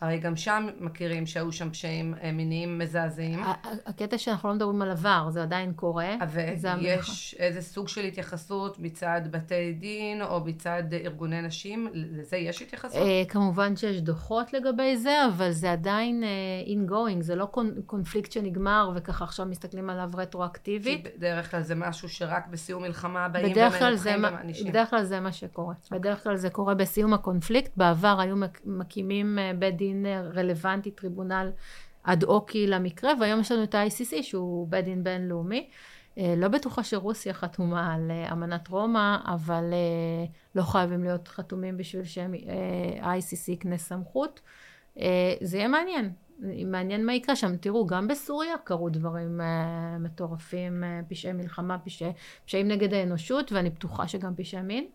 הרי 0.00 0.18
גם 0.18 0.36
שם 0.36 0.66
מכירים 0.80 1.26
שהיו 1.26 1.52
שם 1.52 1.70
פשעים 1.70 2.14
מיניים 2.32 2.78
מזעזעים. 2.78 3.40
הקטע 3.86 4.18
שאנחנו 4.18 4.48
לא 4.48 4.54
מדברים 4.54 4.82
על 4.82 4.90
עבר, 4.90 5.26
זה 5.30 5.42
עדיין 5.42 5.72
קורה. 5.72 6.14
ויש 6.30 7.34
איזה 7.38 7.62
סוג 7.62 7.88
של 7.88 8.04
התייחסות 8.04 8.78
מצד 8.78 9.20
בתי 9.30 9.72
דין 9.72 10.22
או 10.22 10.40
מצד 10.44 10.82
ארגוני 11.04 11.42
נשים? 11.42 11.88
לזה 11.92 12.36
יש 12.36 12.62
התייחסות? 12.62 13.02
כמובן 13.28 13.76
שיש 13.76 14.00
דוחות 14.00 14.52
לגבי 14.52 14.96
זה, 14.96 15.26
אבל 15.36 15.50
זה 15.50 15.72
עדיין 15.72 16.24
in-going, 16.66 17.20
זה 17.20 17.34
לא 17.34 17.48
קונפליקט 17.86 18.32
שנגמר 18.32 18.90
וככה 18.94 19.24
עכשיו 19.24 19.46
מסתכלים 19.46 19.90
עליו 19.90 20.10
רטרואקטיבית. 20.14 21.04
כי 21.04 21.10
בדרך 21.18 21.50
כלל 21.50 21.62
זה 21.62 21.74
משהו 21.74 22.08
שרק 22.08 22.46
בסיום 22.50 22.82
מלחמה 22.82 23.28
באים 23.28 23.56
ומנתחים 23.56 24.18
ומענישים. 24.18 24.68
בדרך 24.68 24.90
כלל 24.90 25.04
זה 25.04 25.20
מה 25.20 25.32
שקורה. 25.32 25.74
בדרך 25.90 26.22
כלל 26.24 26.36
זה 26.36 26.50
קורה 26.50 26.74
בסיום 26.74 27.14
הקונפליקט. 27.14 27.72
בעבר 27.76 28.16
היו 28.20 28.36
מקימים 28.64 29.38
בית 29.58 29.76
דין 29.76 29.83
דין 29.84 30.06
רלוונטי, 30.34 30.90
טריבונל 30.90 31.50
אד-אוקי 32.02 32.66
למקרה, 32.66 33.12
והיום 33.20 33.40
יש 33.40 33.52
לנו 33.52 33.64
את 33.64 33.74
ה-ICC 33.74 34.22
שהוא 34.22 34.68
בית 34.68 34.84
דין 34.84 35.04
בינלאומי. 35.04 35.70
לא 36.16 36.48
בטוחה 36.48 36.82
שרוסיה 36.82 37.34
חתומה 37.34 37.94
על 37.94 38.10
אמנת 38.32 38.68
רומא, 38.68 39.16
אבל 39.26 39.64
לא 40.54 40.62
חייבים 40.62 41.04
להיות 41.04 41.28
חתומים 41.28 41.76
בשביל 41.76 42.04
שה-ICC 42.04 43.50
יקנה 43.50 43.78
סמכות. 43.78 44.40
זה 45.40 45.56
יהיה 45.56 45.68
מעניין. 45.68 46.12
מעניין 46.66 47.06
מה 47.06 47.14
יקרה 47.14 47.36
שם. 47.36 47.56
תראו, 47.56 47.86
גם 47.86 48.08
בסוריה 48.08 48.58
קרו 48.64 48.88
דברים 48.90 49.40
uh, 49.40 49.44
מטורפים, 49.98 50.84
uh, 50.84 51.10
פשעי 51.10 51.32
מלחמה, 51.32 51.78
פשעי, 51.78 52.12
פשעים 52.46 52.68
נגד 52.68 52.94
האנושות, 52.94 53.52
ואני 53.52 53.70
בטוחה 53.70 54.08
שגם 54.08 54.34
פשעי 54.36 54.62
מין, 54.62 54.86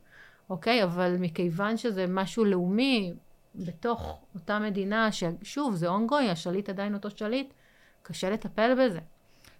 אוקיי? 0.49 0.83
אבל 0.83 1.15
מכיוון 1.19 1.77
שזה 1.77 2.05
משהו 2.07 2.45
לאומי, 2.45 3.13
בתוך 3.55 4.19
אותה 4.35 4.59
מדינה, 4.59 5.09
ששוב, 5.11 5.75
זה 5.75 5.87
אונגוי, 5.87 6.29
השליט 6.29 6.69
עדיין 6.69 6.93
אותו 6.93 7.09
שליט, 7.09 7.53
קשה 8.01 8.29
לטפל 8.29 8.75
בזה. 8.79 8.99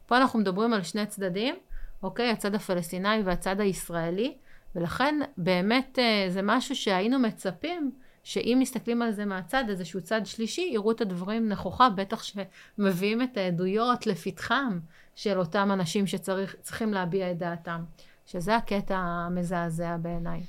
פה 0.06 0.17
אנחנו 0.17 0.39
מדברים 0.39 0.73
על 0.73 0.84
שני 0.84 1.06
צדדים, 1.06 1.56
אוקיי? 2.04 2.30
הצד 2.30 2.56
הפלסטיני 2.56 3.21
והצד 3.25 3.60
הישראלי, 3.60 4.38
ולכן 4.75 5.19
באמת 5.38 5.99
זה 6.30 6.41
משהו 6.43 6.75
שהיינו 6.75 7.19
מצפים 7.19 7.91
שאם 8.23 8.58
מסתכלים 8.62 9.02
על 9.02 9.12
זה 9.12 9.25
מהצד, 9.25 9.63
איזשהו 9.69 10.02
צד 10.02 10.21
שלישי, 10.25 10.69
יראו 10.73 10.91
את 10.91 11.02
הדברים 11.02 11.49
נכוחה, 11.49 11.89
בטח 11.89 12.23
שמביאים 12.23 13.21
את 13.21 13.38
העדויות 13.38 14.08
לפתחם 14.08 14.80
של 15.15 15.39
אותם 15.39 15.69
אנשים 15.73 16.08
שצריכים 16.08 16.93
להביע 16.93 17.32
את 17.32 17.38
דעתם, 17.38 17.84
שזה 18.25 18.56
הקטע 18.56 18.97
המזעזע 18.97 19.97
בעיניי. 19.97 20.41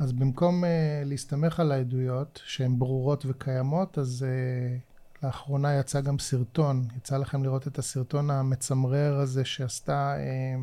אז 0.00 0.12
במקום 0.12 0.64
uh, 0.64 0.66
להסתמך 1.04 1.60
על 1.60 1.72
העדויות 1.72 2.40
שהן 2.44 2.78
ברורות 2.78 3.26
וקיימות, 3.28 3.98
אז 3.98 4.26
uh, 4.26 5.24
לאחרונה 5.26 5.78
יצא 5.78 6.00
גם 6.00 6.18
סרטון, 6.18 6.84
יצא 6.96 7.16
לכם 7.16 7.44
לראות 7.44 7.66
את 7.66 7.78
הסרטון 7.78 8.30
המצמרר 8.30 9.18
הזה 9.18 9.44
שעשתה 9.44 10.16
uh, 10.16 10.60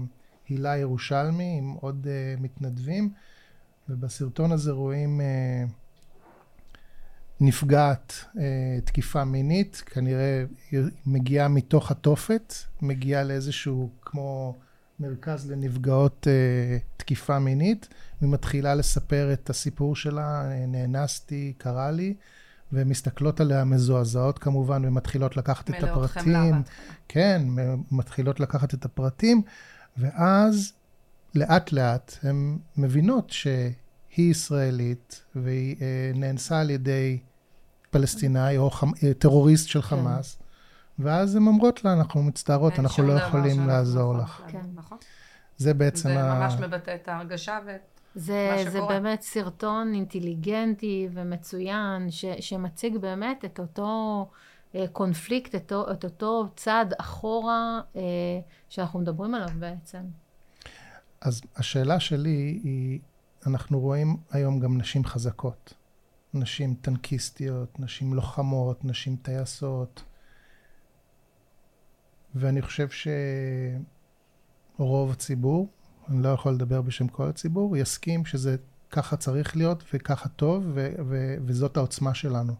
הילה 0.49 0.77
ירושלמי 0.77 1.55
עם 1.57 1.71
עוד 1.71 2.07
uh, 2.07 2.41
מתנדבים, 2.41 3.09
ובסרטון 3.89 4.51
הזה 4.51 4.71
רואים 4.71 5.21
uh, 5.21 5.71
נפגעת 7.41 8.13
uh, 8.35 8.39
תקיפה 8.85 9.23
מינית, 9.23 9.83
כנראה 9.85 10.43
מגיעה 11.05 11.47
מתוך 11.47 11.91
התופת, 11.91 12.53
מגיעה 12.81 13.23
לאיזשהו 13.23 13.89
כמו... 14.01 14.55
מרכז 14.99 15.51
לנפגעות 15.51 16.27
uh, 16.27 16.97
תקיפה 16.97 17.39
מינית, 17.39 17.87
והיא 18.21 18.33
מתחילה 18.33 18.75
לספר 18.75 19.33
את 19.33 19.49
הסיפור 19.49 19.95
שלה, 19.95 20.43
נאנסתי, 20.67 21.53
קרה 21.57 21.91
לי, 21.91 22.13
ומסתכלות 22.71 23.41
עליה 23.41 23.63
מזועזעות 23.63 24.39
כמובן, 24.39 24.85
ומתחילות 24.85 25.37
לקחת 25.37 25.69
את 25.69 25.83
הפרטים. 25.83 26.55
כן, 27.07 27.41
מתחילות 27.91 28.39
לקחת 28.39 28.73
את 28.73 28.85
הפרטים, 28.85 29.41
ואז 29.97 30.73
לאט 31.35 31.71
לאט 31.71 32.17
הן 32.23 32.57
מבינות 32.77 33.29
שהיא 33.29 33.73
ישראלית, 34.17 35.21
והיא 35.35 35.75
uh, 35.75 36.17
נאנסה 36.17 36.59
על 36.59 36.69
ידי 36.69 37.19
פלסטיני 37.91 38.57
או 38.57 38.69
חמ... 38.69 38.91
טרוריסט 39.19 39.67
של 39.67 39.81
חמאס. 39.81 40.35
כן. 40.35 40.46
ואז 40.99 41.35
הן 41.35 41.47
אומרות 41.47 41.85
לה, 41.85 41.93
אנחנו 41.93 42.23
מצטערות, 42.23 42.79
אנחנו 42.79 43.03
לא 43.03 43.13
יכולים 43.13 43.67
לעזור 43.67 44.17
לך. 44.17 44.41
כן. 44.47 44.61
נכון. 44.75 44.97
זה 45.57 45.73
בעצם 45.73 46.09
זה 46.09 46.23
ה... 46.23 46.39
ממש 46.39 46.53
מבטא 46.53 46.95
את 46.95 47.07
ההרגשה 47.07 47.59
ו... 47.65 47.75
זה, 48.15 48.49
מה 48.57 48.63
זה 48.71 48.77
שקורה. 48.77 48.99
באמת 48.99 49.21
סרטון 49.21 49.93
אינטליגנטי 49.93 51.09
ומצוין, 51.13 52.11
ש, 52.11 52.25
שמציג 52.39 52.97
באמת 52.97 53.45
את 53.45 53.59
אותו 53.59 54.25
אה, 54.75 54.85
קונפליקט, 54.91 55.55
את, 55.55 55.73
אותו- 55.73 55.91
את 55.91 56.03
אותו 56.03 56.47
צעד 56.55 56.93
אחורה 56.97 57.81
אה, 57.95 58.01
שאנחנו 58.69 58.99
מדברים 58.99 59.35
עליו 59.35 59.49
בעצם. 59.59 59.99
אז 61.21 61.41
השאלה 61.55 61.99
שלי 61.99 62.59
היא, 62.63 62.99
אנחנו 63.47 63.79
רואים 63.79 64.17
היום 64.31 64.59
גם 64.59 64.77
נשים 64.77 65.05
חזקות. 65.05 65.73
נשים 66.33 66.75
טנקיסטיות, 66.81 67.79
נשים 67.79 68.13
לוחמות, 68.13 68.85
נשים 68.85 69.15
טייסות. 69.15 70.03
ואני 72.39 72.61
חושב 72.61 72.87
שרוב 74.77 75.11
הציבור, 75.11 75.67
אני 76.09 76.23
לא 76.23 76.29
יכול 76.29 76.53
לדבר 76.53 76.81
בשם 76.81 77.07
כל 77.07 77.27
הציבור, 77.27 77.77
יסכים 77.77 78.25
שזה 78.25 78.55
ככה 78.91 79.17
צריך 79.17 79.57
להיות 79.57 79.83
וככה 79.93 80.29
טוב, 80.29 80.71
ו- 80.73 80.93
ו- 81.07 81.35
וזאת 81.45 81.77
העוצמה 81.77 82.13
שלנו. 82.13 82.53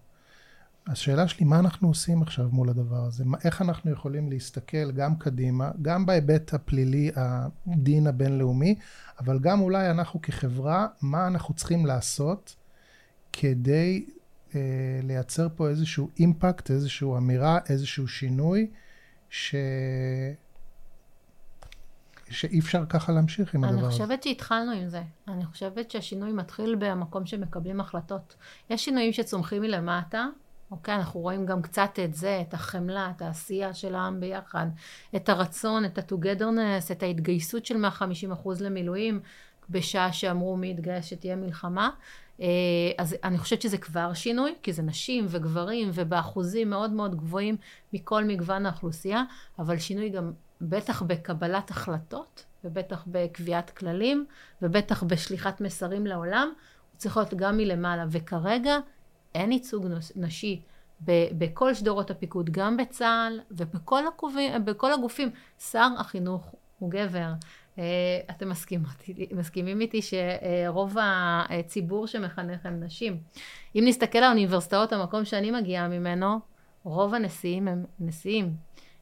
השאלה 0.87 1.27
שלי, 1.27 1.45
מה 1.45 1.59
אנחנו 1.59 1.87
עושים 1.87 2.21
עכשיו 2.21 2.49
מול 2.51 2.69
הדבר 2.69 3.03
הזה? 3.05 3.25
מה, 3.25 3.37
איך 3.43 3.61
אנחנו 3.61 3.91
יכולים 3.91 4.29
להסתכל 4.29 4.91
גם 4.91 5.15
קדימה, 5.15 5.71
גם 5.81 6.05
בהיבט 6.05 6.53
הפלילי, 6.53 7.11
הדין 7.15 8.07
הבינלאומי, 8.07 8.75
אבל 9.19 9.39
גם 9.39 9.61
אולי 9.61 9.91
אנחנו 9.91 10.21
כחברה, 10.21 10.87
מה 11.01 11.27
אנחנו 11.27 11.53
צריכים 11.53 11.85
לעשות 11.85 12.55
כדי 13.33 14.05
אה, 14.55 14.59
לייצר 15.03 15.47
פה 15.55 15.69
איזשהו 15.69 16.09
אימפקט, 16.19 16.71
איזושהי 16.71 17.07
אמירה, 17.17 17.59
איזשהו 17.69 18.07
שינוי, 18.07 18.67
ש... 19.29 19.55
שאי 22.29 22.59
אפשר 22.59 22.85
ככה 22.85 23.11
להמשיך 23.11 23.55
עם 23.55 23.63
הדבר 23.63 23.77
אני 23.77 23.87
הזה. 23.87 23.91
חושבת 23.91 24.23
שהתחלנו 24.23 24.71
עם 24.71 24.89
זה. 24.89 25.01
אני 25.27 25.45
חושבת 25.45 25.91
שהשינוי 25.91 26.31
מתחיל 26.31 26.75
במקום 26.79 27.25
שמקבלים 27.25 27.79
החלטות. 27.79 28.35
יש 28.69 28.85
שינויים 28.85 29.13
שצומחים 29.13 29.61
מלמטה, 29.61 30.27
אוקיי? 30.71 30.95
אנחנו 30.95 31.19
רואים 31.19 31.45
גם 31.45 31.61
קצת 31.61 31.99
את 32.03 32.13
זה, 32.13 32.43
את 32.47 32.53
החמלה, 32.53 33.11
את 33.15 33.21
העשייה 33.21 33.73
של 33.73 33.95
העם 33.95 34.19
ביחד, 34.19 34.67
את 35.15 35.29
הרצון, 35.29 35.85
את 35.85 35.97
ה-togetherness, 35.97 36.91
את 36.91 37.03
ההתגייסות 37.03 37.65
של 37.65 37.85
150% 37.85 38.49
למילואים, 38.59 39.19
בשעה 39.69 40.13
שאמרו 40.13 40.57
מי 40.57 40.71
יתגייס 40.71 41.05
שתהיה 41.05 41.35
מלחמה. 41.35 41.89
אה, 42.41 42.47
אז 42.97 43.15
אני 43.23 43.37
חושבת 43.37 43.61
שזה 43.61 43.77
כבר 43.77 44.13
שינוי, 44.13 44.55
כי 44.63 44.73
זה 44.73 44.81
נשים 44.81 45.25
וגברים 45.29 45.89
ובאחוזים 45.93 46.69
מאוד 46.69 46.91
מאוד 46.91 47.15
גבוהים 47.15 47.55
מכל 47.93 48.23
מגוון 48.23 48.65
האוכלוסייה, 48.65 49.23
אבל 49.59 49.77
שינוי 49.77 50.09
גם 50.09 50.31
בטח 50.61 51.01
בקבלת 51.01 51.69
החלטות, 51.69 52.45
ובטח 52.63 53.03
בקביעת 53.07 53.69
כללים, 53.69 54.25
ובטח 54.61 55.03
בשליחת 55.03 55.61
מסרים 55.61 56.07
לעולם, 56.07 56.47
הוא 56.91 56.97
צריך 56.97 57.17
להיות 57.17 57.33
גם 57.33 57.57
מלמעלה. 57.57 58.05
וכרגע 58.09 58.77
אין 59.35 59.51
ייצוג 59.51 59.85
נשי 60.15 60.61
בכל 61.37 61.73
שדרות 61.73 62.11
הפיקוד, 62.11 62.49
גם 62.49 62.77
בצה"ל 62.77 63.39
ובכל 63.51 64.03
הגופים, 64.07 64.65
בכל 64.65 64.93
הגופים. 64.93 65.29
שר 65.59 65.87
החינוך 65.97 66.55
הוא 66.79 66.91
גבר. 66.91 67.31
אה, 67.79 67.83
אתם 68.29 68.49
מסכימים 69.31 69.81
איתי 69.81 69.99
שרוב 70.01 70.95
הציבור 71.49 72.07
שמחנך 72.07 72.65
הם 72.65 72.83
נשים. 72.83 73.19
אם 73.75 73.83
נסתכל 73.87 74.17
על 74.17 74.23
האוניברסיטאות, 74.23 74.93
המקום 74.93 75.25
שאני 75.25 75.51
מגיעה 75.51 75.87
ממנו, 75.87 76.39
רוב 76.83 77.13
הנשיאים 77.13 77.67
הם 77.67 77.85
נשיאים. 77.99 78.53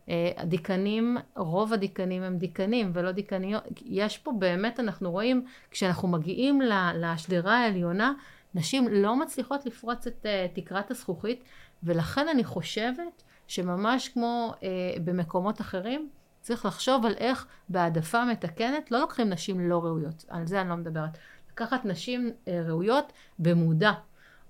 אה, 0.09 0.31
הדיקנים, 0.37 1.17
רוב 1.35 1.73
הדיקנים 1.73 2.23
הם 2.23 2.37
דיקנים 2.37 2.91
ולא 2.93 3.11
דיקניות. 3.11 3.63
יש 3.85 4.17
פה 4.17 4.31
באמת, 4.39 4.79
אנחנו 4.79 5.11
רואים, 5.11 5.45
כשאנחנו 5.71 6.07
מגיעים 6.07 6.61
לשדרה 6.95 7.57
העליונה, 7.57 8.13
נשים 8.55 8.87
לא 8.87 9.15
מצליחות 9.15 9.65
לפרוץ 9.65 10.07
את 10.07 10.25
אה, 10.25 10.47
תקרת 10.53 10.91
הזכוכית, 10.91 11.43
ולכן 11.83 12.27
אני 12.27 12.43
חושבת 12.43 13.23
שממש 13.47 14.09
כמו 14.09 14.53
במקומות 15.03 15.61
אחרים, 15.61 16.09
צריך 16.45 16.65
לחשוב 16.65 17.05
על 17.05 17.13
איך 17.17 17.47
בהעדפה 17.69 18.25
מתקנת 18.25 18.91
לא 18.91 18.99
לוקחים 18.99 19.29
נשים 19.29 19.69
לא 19.69 19.83
ראויות, 19.83 20.25
על 20.29 20.47
זה 20.47 20.61
אני 20.61 20.69
לא 20.69 20.75
מדברת. 20.75 21.17
לקחת 21.51 21.85
נשים 21.85 22.31
אה, 22.47 22.61
ראויות 22.65 23.13
במודע. 23.39 23.91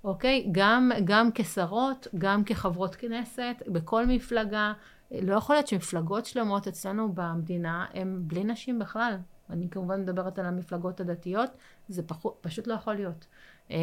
אוקיי? 0.03 0.49
גם, 0.51 0.91
גם 1.03 1.29
כשרות, 1.35 2.07
גם 2.17 2.43
כחברות 2.43 2.95
כנסת, 2.95 3.55
בכל 3.67 4.05
מפלגה. 4.05 4.73
לא 5.11 5.35
יכול 5.35 5.55
להיות 5.55 5.67
שמפלגות 5.67 6.25
שלמות 6.25 6.67
אצלנו 6.67 7.13
במדינה 7.13 7.85
הן 7.93 8.21
בלי 8.21 8.43
נשים 8.43 8.79
בכלל. 8.79 9.17
אני 9.49 9.69
כמובן 9.69 10.01
מדברת 10.01 10.39
על 10.39 10.45
המפלגות 10.45 10.99
הדתיות, 10.99 11.49
זה 11.89 12.03
פחות, 12.03 12.37
פשוט 12.41 12.67
לא 12.67 12.73
יכול 12.73 12.93
להיות. 12.93 13.25
אה, 13.71 13.77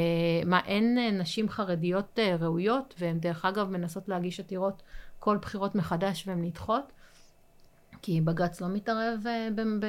מה, 0.46 0.60
אין 0.66 0.98
אה, 0.98 1.10
נשים 1.10 1.48
חרדיות 1.48 2.18
אה, 2.18 2.36
ראויות, 2.40 2.94
והן 2.98 3.20
דרך 3.20 3.44
אגב 3.44 3.70
מנסות 3.70 4.08
להגיש 4.08 4.40
עתירות 4.40 4.82
כל 5.18 5.36
בחירות 5.36 5.74
מחדש 5.74 6.28
והן 6.28 6.44
נדחות, 6.44 6.92
כי 8.02 8.20
בג"ץ 8.20 8.60
לא 8.60 8.68
מתערב 8.68 9.24
אה, 9.26 9.48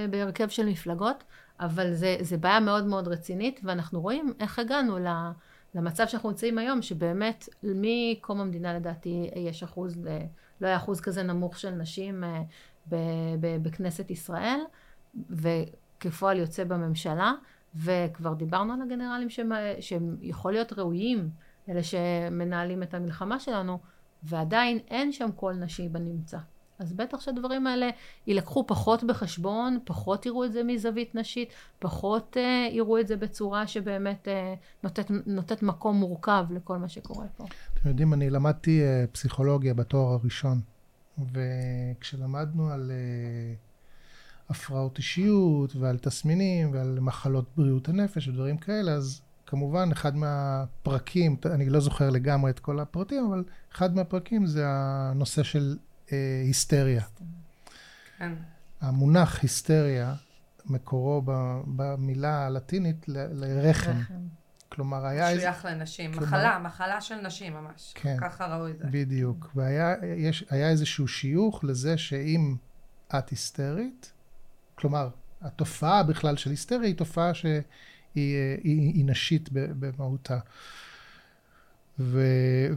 בהרכב 0.09 0.49
של 0.49 0.65
מפלגות, 0.65 1.23
אבל 1.59 1.93
זה, 1.93 2.17
זה 2.21 2.37
בעיה 2.37 2.59
מאוד 2.59 2.85
מאוד 2.85 3.07
רצינית, 3.07 3.59
ואנחנו 3.63 4.01
רואים 4.01 4.33
איך 4.39 4.59
הגענו. 4.59 4.97
למצב 5.75 6.07
שאנחנו 6.07 6.29
נמצאים 6.29 6.57
היום, 6.57 6.81
שבאמת 6.81 7.49
מקום 7.63 8.41
המדינה 8.41 8.73
לדעתי 8.73 9.29
יש 9.35 9.63
אחוז, 9.63 9.97
אה, 10.07 10.25
לא 10.61 10.67
היה 10.67 10.77
אחוז 10.77 11.01
כזה 11.01 11.23
נמוך 11.23 11.59
של 11.59 11.69
נשים 11.69 12.23
אה, 12.23 12.41
בכנסת 13.61 14.11
ישראל, 14.11 14.59
וכפועל 15.29 16.37
יוצא 16.37 16.63
בממשלה, 16.63 17.33
וכבר 17.75 18.33
דיברנו 18.33 18.73
על 18.73 18.81
הגנרלים 18.81 19.29
שהם, 19.29 19.51
שהם 19.79 20.17
יכול 20.21 20.51
להיות 20.51 20.73
ראויים, 20.73 21.29
אלה 21.69 21.83
שמנהלים 21.83 22.83
את 22.83 22.93
המלחמה 22.93 23.39
שלנו, 23.39 23.79
ועדיין 24.23 24.77
אין 24.77 25.11
שם 25.11 25.31
קול 25.31 25.53
נשי 25.53 25.89
בנמצא. 25.89 26.37
אז 26.79 26.93
בטח 26.93 27.21
שהדברים 27.21 27.67
האלה 27.67 27.89
יילקחו 28.27 28.67
פחות 28.67 29.03
בחשבון, 29.03 29.79
פחות 29.83 30.25
יראו 30.25 30.45
את 30.45 30.53
זה 30.53 30.63
מזווית 30.63 31.15
נשית, 31.15 31.49
פחות 31.79 32.37
אה, 32.37 32.67
יראו 32.71 32.99
את 32.99 33.07
זה 33.07 33.15
בצורה 33.15 33.67
שבאמת 33.67 34.27
אה, 34.27 34.53
נותנת, 34.83 35.11
נותנת 35.25 35.63
מקום 35.63 35.95
מורכב 35.97 36.45
לכל 36.49 36.77
מה 36.77 36.89
שקורה 36.89 37.25
פה. 37.37 37.45
אתם 37.73 37.89
יודעים, 37.89 38.13
אני 38.13 38.29
למדתי 38.29 38.81
uh, 38.81 39.07
פסיכולוגיה 39.11 39.73
בתואר 39.73 40.13
הראשון, 40.13 40.61
וכשלמדנו 41.33 42.69
על 42.69 42.91
uh, 42.91 44.51
הפרעות 44.51 44.97
אישיות 44.97 45.75
ועל 45.75 45.97
תסמינים 45.97 46.73
ועל 46.73 46.99
מחלות 47.01 47.45
בריאות 47.57 47.89
הנפש 47.89 48.27
ודברים 48.27 48.57
כאלה, 48.57 48.91
אז 48.91 49.21
כמובן 49.45 49.89
אחד 49.91 50.15
מהפרקים, 50.15 51.35
אני 51.45 51.69
לא 51.69 51.79
זוכר 51.79 52.09
לגמרי 52.09 52.51
את 52.51 52.59
כל 52.59 52.79
הפרטים, 52.79 53.25
אבל 53.25 53.43
אחד 53.71 53.95
מהפרקים 53.95 54.45
זה 54.45 54.63
הנושא 54.67 55.43
של 55.43 55.77
היסטריה. 56.45 57.03
כן. 58.17 58.33
המונח 58.81 59.41
היסטריה, 59.41 60.13
מקורו 60.65 61.21
במילה 61.65 62.45
הלטינית 62.45 63.05
לרחם. 63.07 63.91
רחם. 63.91 64.13
כלומר, 64.69 65.05
היה 65.05 65.29
איזה... 65.29 65.39
משוייך 65.39 65.65
לנשים. 65.65 66.11
כלומר- 66.11 66.27
מחלה, 66.27 66.59
מחלה 66.59 67.01
של 67.01 67.15
נשים 67.15 67.53
ממש. 67.53 67.91
כן. 67.95 68.17
ככה 68.21 68.45
ראו 68.55 68.67
את 68.67 68.77
זה. 68.77 68.85
בדיוק. 68.91 69.51
והיה 69.55 69.95
יש, 70.17 70.45
היה 70.49 70.69
איזשהו 70.69 71.07
שיוך 71.07 71.63
לזה 71.63 71.97
שאם 71.97 72.55
את 73.17 73.29
היסטרית, 73.29 74.11
כלומר, 74.75 75.09
התופעה 75.41 76.03
בכלל 76.03 76.37
של 76.37 76.49
היסטריה 76.49 76.87
היא 76.87 76.95
תופעה 76.95 77.33
שהיא 77.33 77.61
היא, 78.15 78.37
היא 78.93 79.05
נשית 79.05 79.49
ב- 79.53 79.59
במהותה. 79.85 80.39
ו, 81.99 82.21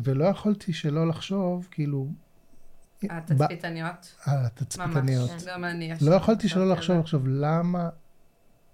ולא 0.05 0.25
יכולתי 0.25 0.73
שלא 0.73 1.09
לחשוב, 1.09 1.69
כאילו, 1.71 2.09
התצפיתניות. 3.11 4.15
על 4.27 4.39
התצפיתניות. 4.47 5.31
ממש. 5.31 5.45
גם 5.45 5.65
אני. 5.65 5.93
לא 6.01 6.15
יכולתי 6.15 6.49
שלא 6.49 6.71
לחשוב. 6.73 7.01
עכשיו 7.01 7.21
למה, 7.27 7.89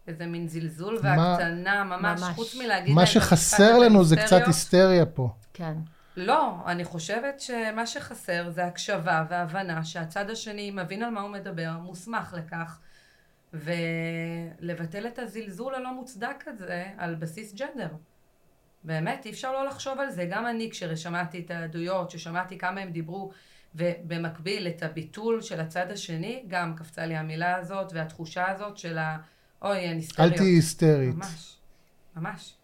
איזה 0.07 0.27
מין 0.27 0.49
זלזול 0.49 0.99
מה- 1.03 1.37
והקטנה, 1.39 1.85
ממש. 1.85 2.21
חוץ 2.35 2.55
מלהגיד 2.55 2.95
מה 2.95 3.07
שחסר 3.07 3.79
לנו 3.79 4.05
זה 4.05 4.17
קצת. 4.17 4.43
היסטריה 4.47 5.07
פה. 5.07 5.29
כן. 5.55 5.75
לא, 6.17 6.55
אני 6.67 6.85
חושבת 6.85 7.41
שמה 7.41 7.87
שחסר 7.87 8.51
זה 8.51 8.65
הקשבה 8.67 9.25
והבנה 9.31 9.85
שהצד 9.85 10.31
השני 10.31 10.71
מבין 10.71 11.03
על 11.03 11.11
מה 11.11 11.21
הוא 11.21 11.31
מדבר, 11.31 11.73
מוסמך 11.83 12.35
לכך, 12.39 12.79
ולבטל 14.63 15.07
את 15.07 15.19
הזלזול 15.19 15.75
הלא 15.75 15.95
מוצדק 15.95 16.45
הזה 16.47 16.85
על 16.99 17.15
בסיס 17.15 17.55
ג'נדר. 17.55 17.89
באמת, 18.85 19.27
אי 19.27 19.31
אפשר 19.31 19.53
לא 19.53 19.67
לחשוב 19.67 19.99
על 20.01 20.11
זה. 20.11 20.25
גם 20.31 20.47
אני, 20.47 20.71
כששמעתי 20.71 21.43
את 21.47 21.51
העדויות, 21.51 22.11
ששמעתי 22.11 22.59
כמה 22.59 22.81
הם 22.81 22.91
דיברו, 22.91 23.31
ובמקביל 23.75 24.69
את 24.69 24.83
הביטול 24.83 25.43
של 25.43 25.61
הצד 25.61 25.91
השני, 25.91 26.45
גם 26.49 26.77
קפצה 26.77 27.07
לי 27.07 27.17
המילה 27.17 27.57
הזאת 27.57 27.93
והתחושה 27.95 28.51
הזאת 28.51 28.77
של 28.77 28.99
ה... 28.99 29.17
אוי, 29.63 29.79
אל 29.79 29.95
היסטריות. 29.95 30.37
תהיי 30.37 30.49
היסטרית. 30.49 31.15
ממש, 31.15 31.57
ממש. 32.17 32.55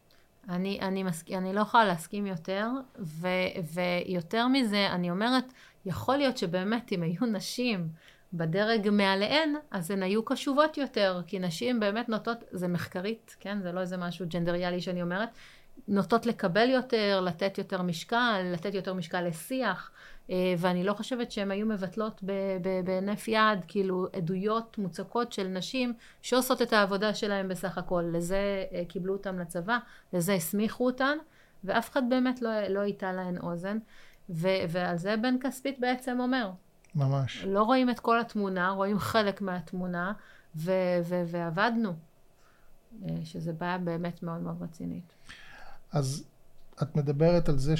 אני, 0.48 0.80
אני, 0.80 1.02
מסכ... 1.02 1.30
אני 1.30 1.52
לא 1.52 1.60
יכולה 1.60 1.84
להסכים 1.84 2.26
יותר, 2.26 2.68
ו, 2.98 3.28
ויותר 3.74 4.48
מזה, 4.48 4.86
אני 4.90 5.10
אומרת, 5.10 5.52
יכול 5.86 6.16
להיות 6.16 6.38
שבאמת 6.38 6.92
אם 6.92 7.02
היו 7.02 7.26
נשים 7.26 7.88
בדרג 8.32 8.88
מעליהן, 8.90 9.54
אז 9.70 9.90
הן 9.90 10.02
היו 10.02 10.24
קשובות 10.24 10.78
יותר, 10.78 11.22
כי 11.26 11.38
נשים 11.38 11.80
באמת 11.80 12.08
נוטות, 12.08 12.44
זה 12.50 12.68
מחקרית, 12.68 13.36
כן? 13.40 13.60
זה 13.62 13.72
לא 13.72 13.80
איזה 13.80 13.96
משהו 13.96 14.26
ג'נדריאלי 14.28 14.80
שאני 14.80 15.02
אומרת, 15.02 15.28
נוטות 15.88 16.26
לקבל 16.26 16.70
יותר, 16.70 17.20
לתת 17.20 17.58
יותר 17.58 17.82
משקל, 17.82 18.42
לתת 18.52 18.74
יותר 18.74 18.94
משקל 18.94 19.20
לשיח, 19.20 19.90
ואני 20.58 20.84
לא 20.84 20.92
חושבת 20.92 21.30
שהן 21.30 21.50
היו 21.50 21.66
מבטלות 21.66 22.22
בהינף 22.84 23.28
יד, 23.28 23.58
כאילו 23.68 24.06
עדויות 24.12 24.78
מוצקות 24.78 25.32
של 25.32 25.46
נשים 25.46 25.94
שעושות 26.22 26.62
את 26.62 26.72
העבודה 26.72 27.14
שלהן 27.14 27.48
בסך 27.48 27.78
הכל. 27.78 28.04
לזה 28.12 28.64
אה, 28.72 28.82
קיבלו 28.88 29.12
אותן 29.12 29.36
לצבא, 29.36 29.78
לזה 30.12 30.34
הסמיכו 30.34 30.86
אותן, 30.86 31.18
ואף 31.64 31.90
אחד 31.90 32.02
באמת 32.08 32.42
לא, 32.42 32.62
לא 32.68 32.82
איתה 32.82 33.12
להן 33.12 33.38
אוזן. 33.38 33.78
ו, 34.30 34.48
ועל 34.68 34.96
זה 34.96 35.16
בן 35.16 35.34
כספית 35.40 35.80
בעצם 35.80 36.20
אומר. 36.20 36.50
ממש. 36.94 37.44
לא 37.44 37.62
רואים 37.62 37.90
את 37.90 38.00
כל 38.00 38.20
התמונה, 38.20 38.70
רואים 38.70 38.98
חלק 38.98 39.40
מהתמונה, 39.40 40.12
ו, 40.56 40.72
ו, 41.04 41.22
ועבדנו. 41.26 41.92
אה, 43.08 43.14
שזה 43.24 43.52
בעיה 43.52 43.78
באמת 43.78 44.22
מאוד 44.22 44.40
מאוד 44.40 44.62
רצינית. 44.62 45.14
אז 45.92 46.24
את 46.82 46.96
מדברת 46.96 47.48
על 47.48 47.58
זה 47.58 47.74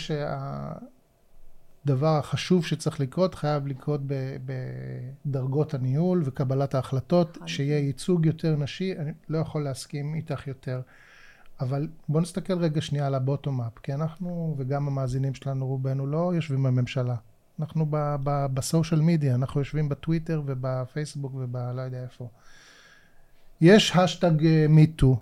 שהדבר 1.89 2.19
החשוב 2.19 2.67
שצריך 2.67 3.01
לקרות 3.01 3.35
חייב 3.35 3.67
לקרות 3.67 4.01
בדרגות 5.27 5.75
הניהול 5.75 6.23
וקבלת 6.25 6.75
ההחלטות, 6.75 7.39
שיהיה 7.47 7.79
ייצוג 7.79 8.27
יותר 8.27 8.57
נשי, 8.57 8.95
אני 8.99 9.13
לא 9.29 9.39
יכול 9.39 9.65
להסכים 9.65 10.15
איתך 10.15 10.47
יותר. 10.47 10.81
אבל 11.61 11.89
בואו 12.09 12.23
נסתכל 12.23 12.59
רגע 12.59 12.81
שנייה 12.81 13.07
על 13.07 13.15
ה 13.15 13.22
bottom 13.22 13.61
up, 13.61 13.79
כי 13.83 13.95
אנחנו 13.95 14.55
וגם 14.59 14.87
המאזינים 14.87 15.35
שלנו 15.35 15.67
רובנו 15.67 16.07
לא 16.07 16.33
יושבים 16.35 16.63
בממשלה. 16.63 17.17
אנחנו 17.61 17.87
ב 18.55 18.62
social 18.62 19.01
media, 19.01 19.35
אנחנו 19.35 19.61
יושבים 19.61 19.89
בטוויטר 19.89 20.43
ובפייסבוק 20.47 21.35
ובלא 21.35 21.81
יודע 21.81 22.03
איפה. 22.03 22.29
יש 23.61 23.97
hashtag 23.97 24.67
me 24.69 24.84
too, 24.84 25.15
uh, 25.15 25.19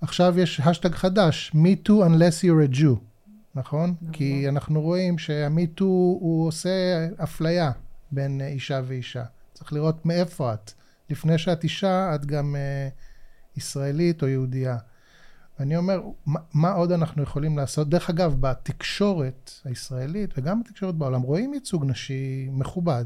עכשיו 0.00 0.38
יש 0.38 0.60
השטג 0.60 0.94
חדש, 0.94 1.52
too 1.86 1.88
unless 1.88 2.44
you're 2.44 2.72
a 2.72 2.76
Jew, 2.76 2.96
נכון? 3.54 3.94
נכון. 4.00 4.12
כי 4.12 4.48
אנחנו 4.48 4.80
רואים 4.80 5.18
שה 5.18 5.43
me 5.43 5.59
too 5.59 5.84
הוא 6.20 6.48
עושה 6.48 7.06
אפליה 7.22 7.70
בין 8.10 8.40
אישה 8.40 8.80
ואישה. 8.84 9.24
צריך 9.52 9.72
לראות 9.72 10.06
מאיפה 10.06 10.54
את. 10.54 10.72
לפני 11.10 11.38
שאת 11.38 11.64
אישה, 11.64 12.14
את 12.14 12.26
גם 12.26 12.56
uh, 12.56 13.58
ישראלית 13.58 14.22
או 14.22 14.28
יהודייה. 14.28 14.78
ואני 15.58 15.76
אומר, 15.76 16.00
מה, 16.26 16.40
מה 16.54 16.72
עוד 16.72 16.92
אנחנו 16.92 17.22
יכולים 17.22 17.58
לעשות? 17.58 17.88
דרך 17.88 18.10
אגב, 18.10 18.36
בתקשורת 18.40 19.50
הישראלית 19.64 20.38
וגם 20.38 20.62
בתקשורת 20.62 20.94
בעולם, 20.94 21.22
רואים 21.22 21.54
ייצוג 21.54 21.84
נשי 21.84 22.48
מכובד. 22.52 23.04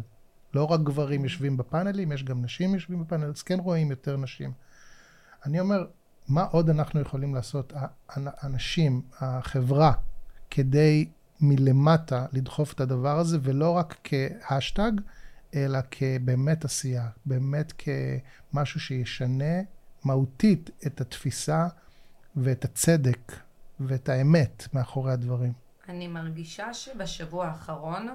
לא 0.55 0.65
רק 0.65 0.81
גברים 0.81 1.25
יושבים 1.25 1.57
בפאנלים, 1.57 2.13
יש 2.13 2.25
גם 2.25 2.45
נשים 2.45 2.75
יושבים 2.75 3.05
בפאנלים, 3.05 3.31
אז 3.31 3.43
כן 3.43 3.59
רואים 3.59 3.91
יותר 3.91 4.17
נשים. 4.17 4.53
אני 5.47 5.61
אומר, 5.61 5.87
מה 6.29 6.43
עוד 6.43 6.71
אנחנו 6.71 7.01
יכולים 7.01 7.35
לעשות, 7.35 7.73
האנשים, 8.09 9.03
החברה, 9.21 9.93
כדי 10.51 11.09
מלמטה 11.41 12.27
לדחוף 12.33 12.73
את 12.73 12.81
הדבר 12.81 13.19
הזה, 13.19 13.39
ולא 13.43 13.71
רק 13.71 13.97
כהשטג, 14.05 14.93
אלא 15.55 15.79
כבאמת 15.91 16.65
עשייה, 16.65 17.09
באמת 17.27 17.73
כמשהו 18.53 18.81
שישנה 18.81 19.63
מהותית 20.05 20.71
את 20.87 21.01
התפיסה 21.01 21.67
ואת 22.37 22.65
הצדק 22.65 23.33
ואת 23.81 24.09
האמת 24.09 24.67
מאחורי 24.75 25.13
הדברים. 25.13 25.53
אני 25.89 26.09
מרגישה 26.09 26.75
שבשבוע 26.75 27.47
האחרון 27.47 28.09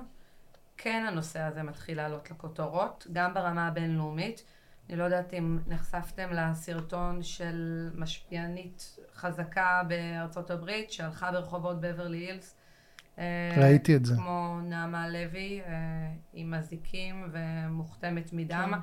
כן 0.77 1.05
הנושא 1.07 1.39
הזה 1.39 1.63
מתחיל 1.63 1.97
לעלות 1.97 2.31
לכותרות, 2.31 3.07
גם 3.13 3.33
ברמה 3.33 3.67
הבינלאומית. 3.67 4.43
אני 4.89 4.97
לא 4.97 5.03
יודעת 5.03 5.33
אם 5.33 5.59
נחשפתם 5.67 6.29
לסרטון 6.31 7.23
של 7.23 7.89
משפיענית 7.95 8.97
חזקה 9.15 9.81
בארצות 9.87 10.51
הברית 10.51 10.91
שהלכה 10.91 11.31
ברחובות 11.31 11.81
בברלי 11.81 12.17
הילס. 12.17 12.55
אה, 13.19 13.55
ראיתי 13.57 13.95
את 13.95 14.05
זה. 14.05 14.15
כמו 14.15 14.59
נעמה 14.63 15.09
לוי, 15.09 15.61
אה, 15.61 15.73
עם 16.33 16.53
אזיקים 16.53 17.29
ומוכתמת 17.31 18.33
מדם. 18.33 18.71
כן. 18.73 18.79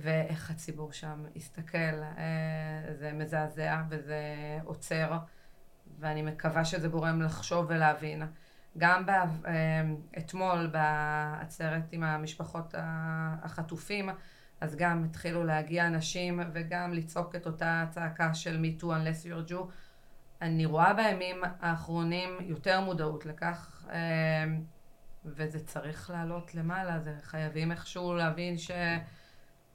ואיך 0.00 0.50
הציבור 0.50 0.92
שם 0.92 1.24
הסתכל, 1.36 1.78
אה, 1.78 2.94
זה 2.98 3.12
מזעזע 3.12 3.82
וזה 3.88 4.24
עוצר, 4.64 5.18
ואני 5.98 6.22
מקווה 6.22 6.64
שזה 6.64 6.88
גורם 6.88 7.22
לחשוב 7.22 7.66
ולהבין. 7.68 8.22
גם 8.78 9.04
אתמול 10.18 10.66
בעצרת 10.66 11.92
עם 11.92 12.02
המשפחות 12.02 12.74
החטופים, 13.42 14.08
אז 14.60 14.76
גם 14.76 15.04
התחילו 15.04 15.44
להגיע 15.44 15.86
אנשים 15.86 16.40
וגם 16.52 16.92
לצעוק 16.92 17.34
את 17.34 17.46
אותה 17.46 17.84
צעקה 17.90 18.34
של 18.34 18.64
me 18.64 18.82
too 18.82 18.86
unless 18.86 19.26
you're 19.26 19.50
Jew. 19.50 19.62
אני 20.42 20.66
רואה 20.66 20.94
בימים 20.94 21.36
האחרונים 21.60 22.38
יותר 22.40 22.80
מודעות 22.80 23.26
לכך, 23.26 23.86
אה, 23.90 23.98
וזה 25.24 25.66
צריך 25.66 26.10
לעלות 26.10 26.54
למעלה, 26.54 27.00
זה 27.00 27.14
חייבים 27.22 27.72
איכשהו 27.72 28.14
להבין 28.14 28.54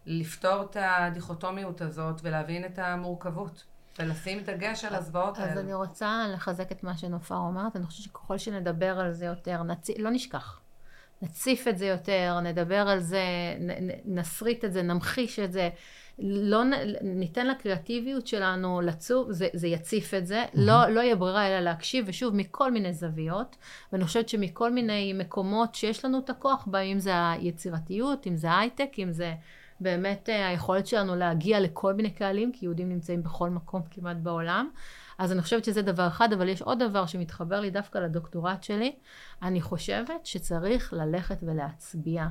שלפתור 0.05 0.61
את 0.61 0.77
הדיכוטומיות 0.79 1.81
הזאת 1.81 2.21
ולהבין 2.23 2.65
את 2.65 2.79
המורכבות. 2.79 3.65
ולשים 3.99 4.39
דגש 4.43 4.85
על 4.85 4.95
הזוועות 4.95 5.37
האלה. 5.37 5.51
אז 5.51 5.57
אני 5.57 5.73
רוצה 5.73 6.25
לחזק 6.33 6.71
את 6.71 6.83
מה 6.83 6.97
שנופר 6.97 7.35
אומרת, 7.35 7.75
אני 7.75 7.85
חושבת 7.85 8.03
שככל 8.03 8.37
שנדבר 8.37 8.99
על 8.99 9.11
זה 9.11 9.25
יותר, 9.25 9.63
נצ... 9.63 9.89
לא 9.89 10.09
נשכח. 10.09 10.62
נציף 11.23 11.67
את 11.67 11.77
זה 11.77 11.85
יותר, 11.85 12.39
נדבר 12.43 12.89
על 12.89 12.99
זה, 12.99 13.23
נסריט 14.05 14.65
את 14.65 14.73
זה, 14.73 14.81
נמחיש 14.81 15.39
את 15.39 15.51
זה, 15.51 15.69
לא 16.19 16.63
ניתן 17.01 17.47
לקריאטיביות 17.47 18.27
שלנו 18.27 18.81
לצוף, 18.81 19.27
זה, 19.31 19.47
זה 19.53 19.67
יציף 19.67 20.13
את 20.13 20.27
זה, 20.27 20.43
mm-hmm. 20.43 20.59
לא, 20.59 20.87
לא 20.87 21.01
יהיה 21.01 21.15
ברירה 21.15 21.47
אלא 21.47 21.59
להקשיב, 21.59 22.05
ושוב, 22.07 22.35
מכל 22.35 22.71
מיני 22.71 22.93
זוויות, 22.93 23.55
ואני 23.93 24.03
חושבת 24.03 24.29
שמכל 24.29 24.71
מיני 24.71 25.13
מקומות 25.13 25.75
שיש 25.75 26.05
לנו 26.05 26.19
את 26.19 26.29
הכוח 26.29 26.67
בהם, 26.67 26.87
אם 26.87 26.99
זה 26.99 27.29
היצירתיות, 27.29 28.27
אם 28.27 28.35
זה 28.37 28.57
הייטק, 28.57 28.89
אם 28.99 29.11
זה 29.11 29.33
באמת 29.79 30.29
אה, 30.29 30.47
היכולת 30.47 30.87
שלנו 30.87 31.15
להגיע 31.15 31.59
לכל 31.59 31.93
מיני 31.93 32.11
קהלים, 32.11 32.51
כי 32.51 32.65
יהודים 32.65 32.89
נמצאים 32.89 33.23
בכל 33.23 33.49
מקום 33.49 33.81
כמעט 33.91 34.17
בעולם. 34.17 34.69
אז 35.17 35.31
אני 35.31 35.41
חושבת 35.41 35.65
שזה 35.65 35.81
דבר 35.81 36.07
אחד, 36.07 36.33
אבל 36.33 36.49
יש 36.49 36.61
עוד 36.61 36.83
דבר 36.83 37.05
שמתחבר 37.05 37.59
לי 37.59 37.69
דווקא 37.69 37.97
לדוקטורט 37.97 38.63
שלי. 38.63 38.95
אני 39.41 39.61
חושבת 39.61 40.25
שצריך 40.25 40.93
ללכת 40.93 41.37
ולהצביע. 41.41 42.27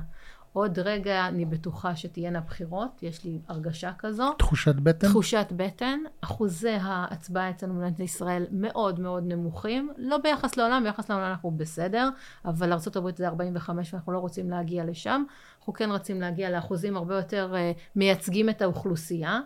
עוד 0.53 0.79
רגע 0.79 1.27
אני 1.27 1.45
בטוחה 1.45 1.95
שתהיינה 1.95 2.41
בחירות, 2.41 3.03
יש 3.03 3.23
לי 3.23 3.39
הרגשה 3.47 3.91
כזו. 3.97 4.33
תחושת 4.37 4.75
בטן? 4.75 5.07
תחושת 5.07 5.47
בטן. 5.51 5.99
אחוזי 6.21 6.77
ההצבעה 6.81 7.49
אצלנו 7.49 7.73
במדינת 7.73 7.99
ישראל 7.99 8.45
מאוד 8.51 8.99
מאוד 8.99 9.23
נמוכים. 9.27 9.91
לא 9.97 10.17
ביחס 10.17 10.57
לעולם, 10.57 10.83
ביחס 10.83 11.09
לעולם 11.09 11.25
אנחנו 11.25 11.51
בסדר, 11.51 12.09
אבל 12.45 12.73
ארה"ב 12.73 13.15
זה 13.15 13.27
45 13.27 13.93
ואנחנו 13.93 14.13
לא 14.13 14.17
רוצים 14.17 14.49
להגיע 14.49 14.85
לשם. 14.85 15.23
אנחנו 15.59 15.73
כן 15.73 15.91
רוצים 15.91 16.21
להגיע 16.21 16.49
לאחוזים 16.49 16.97
הרבה 16.97 17.15
יותר 17.15 17.53
uh, 17.53 17.79
מייצגים 17.95 18.49
את 18.49 18.61
האוכלוסייה. 18.61 19.39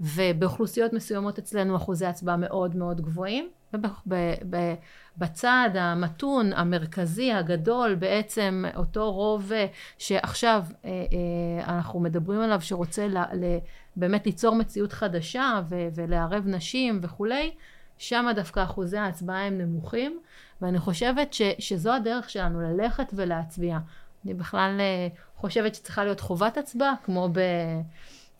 ובאוכלוסיות 0.00 0.92
מסוימות 0.92 1.38
אצלנו 1.38 1.76
אחוזי 1.76 2.06
הצבעה 2.06 2.36
מאוד 2.36 2.76
מאוד 2.76 3.00
גבוהים. 3.00 3.48
ובצד 3.72 5.70
המתון, 5.74 6.52
המרכזי, 6.52 7.32
הגדול, 7.32 7.94
בעצם 7.94 8.64
אותו 8.76 9.12
רוב 9.12 9.52
אה, 9.52 9.66
שעכשיו 9.98 10.64
אה, 10.84 10.90
אה, 10.90 11.76
אנחנו 11.76 12.00
מדברים 12.00 12.40
עליו, 12.40 12.60
שרוצה 12.60 13.06
באמת 13.96 14.26
ליצור 14.26 14.54
מציאות 14.54 14.92
חדשה 14.92 15.62
ולערב 15.94 16.44
נשים 16.46 16.98
וכולי, 17.02 17.50
שם 17.98 18.26
דווקא 18.34 18.62
אחוזי 18.62 18.98
ההצבעה 18.98 19.46
הם 19.46 19.58
נמוכים, 19.58 20.20
ואני 20.62 20.78
חושבת 20.78 21.34
שזו 21.58 21.92
הדרך 21.92 22.30
שלנו, 22.30 22.60
ללכת 22.60 23.12
ולהצביע. 23.12 23.78
אני 24.24 24.34
בכלל 24.34 24.80
חושבת 25.36 25.74
שצריכה 25.74 26.04
להיות 26.04 26.20
חובת 26.20 26.56
הצבעה, 26.56 26.94
כמו 27.04 27.28
ב... 27.32 27.40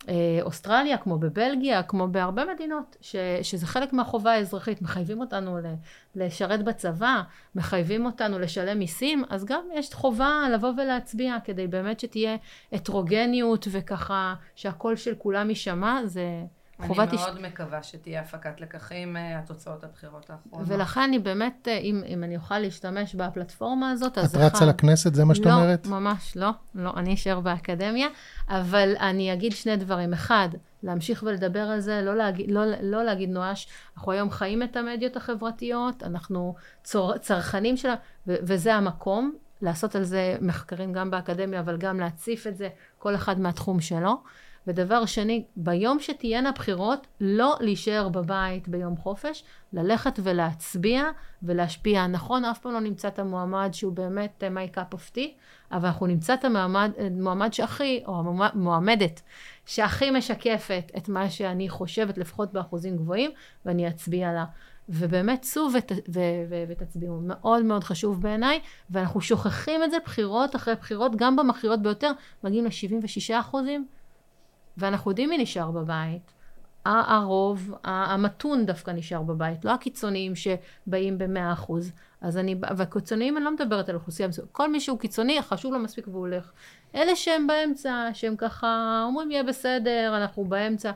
אה, 0.09 0.39
אוסטרליה, 0.41 0.97
כמו 0.97 1.19
בבלגיה, 1.19 1.83
כמו 1.83 2.07
בהרבה 2.07 2.43
מדינות, 2.53 2.97
ש, 3.01 3.15
שזה 3.41 3.67
חלק 3.67 3.93
מהחובה 3.93 4.31
האזרחית, 4.31 4.81
מחייבים 4.81 5.19
אותנו 5.19 5.57
לשרת 6.15 6.63
בצבא, 6.63 7.21
מחייבים 7.55 8.05
אותנו 8.05 8.39
לשלם 8.39 8.79
מיסים, 8.79 9.23
אז 9.29 9.45
גם 9.45 9.61
יש 9.73 9.93
חובה 9.93 10.43
לבוא 10.53 10.71
ולהצביע 10.77 11.37
כדי 11.43 11.67
באמת 11.67 11.99
שתהיה 11.99 12.37
הטרוגניות 12.71 13.67
וככה 13.71 14.35
שהקול 14.55 14.95
של 14.95 15.15
כולם 15.15 15.49
יישמע, 15.49 16.01
זה 16.05 16.23
חובת... 16.87 17.09
אני 17.09 17.17
מאוד 17.17 17.41
מקווה 17.41 17.83
שתהיה 17.83 18.21
הפקת 18.21 18.61
לקחים 18.61 19.13
מהתוצאות 19.13 19.83
אה, 19.83 19.89
הבחירות 19.89 20.29
האחרונות. 20.29 20.67
ולכן 20.71 21.01
אני 21.01 21.19
באמת, 21.19 21.67
אה, 21.67 21.77
אם, 21.77 22.01
אם 22.07 22.23
אני 22.23 22.35
אוכל 22.35 22.59
להשתמש 22.59 23.15
בפלטפורמה 23.15 23.91
הזאת, 23.91 24.17
אז... 24.17 24.35
את 24.35 24.41
רצה 24.41 24.65
לכנסת, 24.65 25.13
זה 25.15 25.25
מה 25.25 25.35
שאת 25.35 25.45
לא, 25.45 25.53
אומרת? 25.53 25.87
לא, 25.87 25.99
ממש 25.99 26.37
לא. 26.37 26.49
לא, 26.75 26.93
אני 26.97 27.13
אשאר 27.13 27.39
באקדמיה. 27.39 28.07
אבל 28.49 28.95
אני 28.99 29.33
אגיד 29.33 29.51
שני 29.51 29.77
דברים. 29.77 30.13
אחד, 30.13 30.49
להמשיך 30.83 31.23
ולדבר 31.27 31.59
על 31.59 31.79
זה, 31.79 32.01
לא 32.01 32.15
להגיד, 32.15 32.51
לא, 32.51 32.61
לא 32.81 33.03
להגיד 33.03 33.29
נואש. 33.29 33.67
אנחנו 33.97 34.11
היום 34.11 34.31
חיים 34.31 34.63
את 34.63 34.77
המדיות 34.77 35.17
החברתיות, 35.17 36.03
אנחנו 36.03 36.55
צור, 36.83 37.17
צרכנים 37.17 37.77
שלה, 37.77 37.95
ו, 38.27 38.35
וזה 38.41 38.75
המקום. 38.75 39.33
לעשות 39.61 39.95
על 39.95 40.03
זה 40.03 40.37
מחקרים 40.41 40.93
גם 40.93 41.11
באקדמיה, 41.11 41.59
אבל 41.59 41.77
גם 41.77 41.99
להציף 41.99 42.47
את 42.47 42.57
זה, 42.57 42.69
כל 42.97 43.15
אחד 43.15 43.39
מהתחום 43.39 43.79
שלו. 43.79 44.21
ודבר 44.69 45.05
שני, 45.05 45.43
ביום 45.55 45.99
שתהיינה 45.99 46.51
בחירות, 46.51 47.07
לא 47.21 47.55
להישאר 47.59 48.09
בבית 48.09 48.67
ביום 48.67 48.97
חופש, 48.97 49.43
ללכת 49.73 50.19
ולהצביע 50.23 51.03
ולהשפיע. 51.43 52.07
נכון, 52.07 52.45
אף 52.45 52.59
פעם 52.59 52.73
לא 52.73 52.79
נמצא 52.79 53.07
את 53.07 53.19
המועמד 53.19 53.69
שהוא 53.73 53.93
באמת 53.93 54.43
my 54.43 54.77
cup 54.77 54.95
of 54.95 55.15
tea, 55.15 55.29
אבל 55.71 55.87
אנחנו 55.87 56.07
נמצא 56.07 56.33
את 56.33 56.45
המועמד, 56.45 56.91
המועמד 56.97 57.53
שהכי, 57.53 58.03
או 58.07 58.19
המועמדת, 58.19 59.21
שהכי 59.65 60.11
משקפת 60.11 60.91
את 60.97 61.09
מה 61.09 61.29
שאני 61.29 61.69
חושבת, 61.69 62.17
לפחות 62.17 62.53
באחוזים 62.53 62.97
גבוהים, 62.97 63.31
ואני 63.65 63.87
אצביע 63.87 64.33
לה. 64.33 64.45
ובאמת 64.89 65.41
צאו 65.41 65.67
ות, 65.77 65.91
ו, 65.91 66.19
ו, 66.49 66.63
ותצביעו. 66.67 67.19
מאוד 67.23 67.65
מאוד 67.65 67.83
חשוב 67.83 68.21
בעיניי, 68.21 68.59
ואנחנו 68.89 69.21
שוכחים 69.21 69.83
את 69.83 69.91
זה 69.91 69.97
בחירות 70.05 70.55
אחרי 70.55 70.75
בחירות, 70.75 71.15
גם 71.15 71.35
במכריעות 71.35 71.81
ביותר, 71.81 72.11
מגיעים 72.43 72.65
ל-76 72.65 73.39
אחוזים, 73.39 73.87
ואנחנו 74.79 75.11
יודעים 75.11 75.29
מי 75.29 75.37
נשאר 75.37 75.71
בבית. 75.71 76.33
הרוב, 76.85 77.75
המתון 77.83 78.65
דווקא 78.65 78.91
נשאר 78.91 79.21
בבית, 79.21 79.65
לא 79.65 79.73
הקיצוניים 79.73 80.33
שבאים 80.35 81.17
במאה 81.17 81.53
אחוז. 81.53 81.91
אז 82.21 82.37
אני, 82.37 82.55
והקיצוניים 82.77 83.37
אני 83.37 83.45
לא 83.45 83.51
מדברת 83.53 83.89
על 83.89 83.95
אוכלוסייה 83.95 84.29
מסוימת, 84.29 84.51
כל 84.51 84.71
מי 84.71 84.79
שהוא 84.79 84.99
קיצוני, 84.99 85.41
חשוב 85.41 85.73
לו 85.73 85.79
מספיק 85.79 86.07
והוא 86.07 86.19
הולך. 86.19 86.51
אלה 86.95 87.15
שהם 87.15 87.47
באמצע, 87.47 88.09
שהם 88.13 88.35
ככה 88.37 89.01
אומרים 89.07 89.31
יהיה 89.31 89.43
בסדר, 89.43 90.13
אנחנו 90.17 90.45
באמצע, 90.45 90.91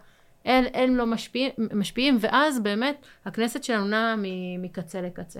הם, 0.45 0.65
הם 0.73 0.95
לא 0.95 1.05
משפיע, 1.05 1.49
משפיעים, 1.73 2.17
ואז 2.21 2.59
באמת 2.59 3.05
הכנסת 3.25 3.63
שלנו 3.63 3.88
נעה 3.88 4.15
מקצה 4.59 5.01
לקצה. 5.01 5.39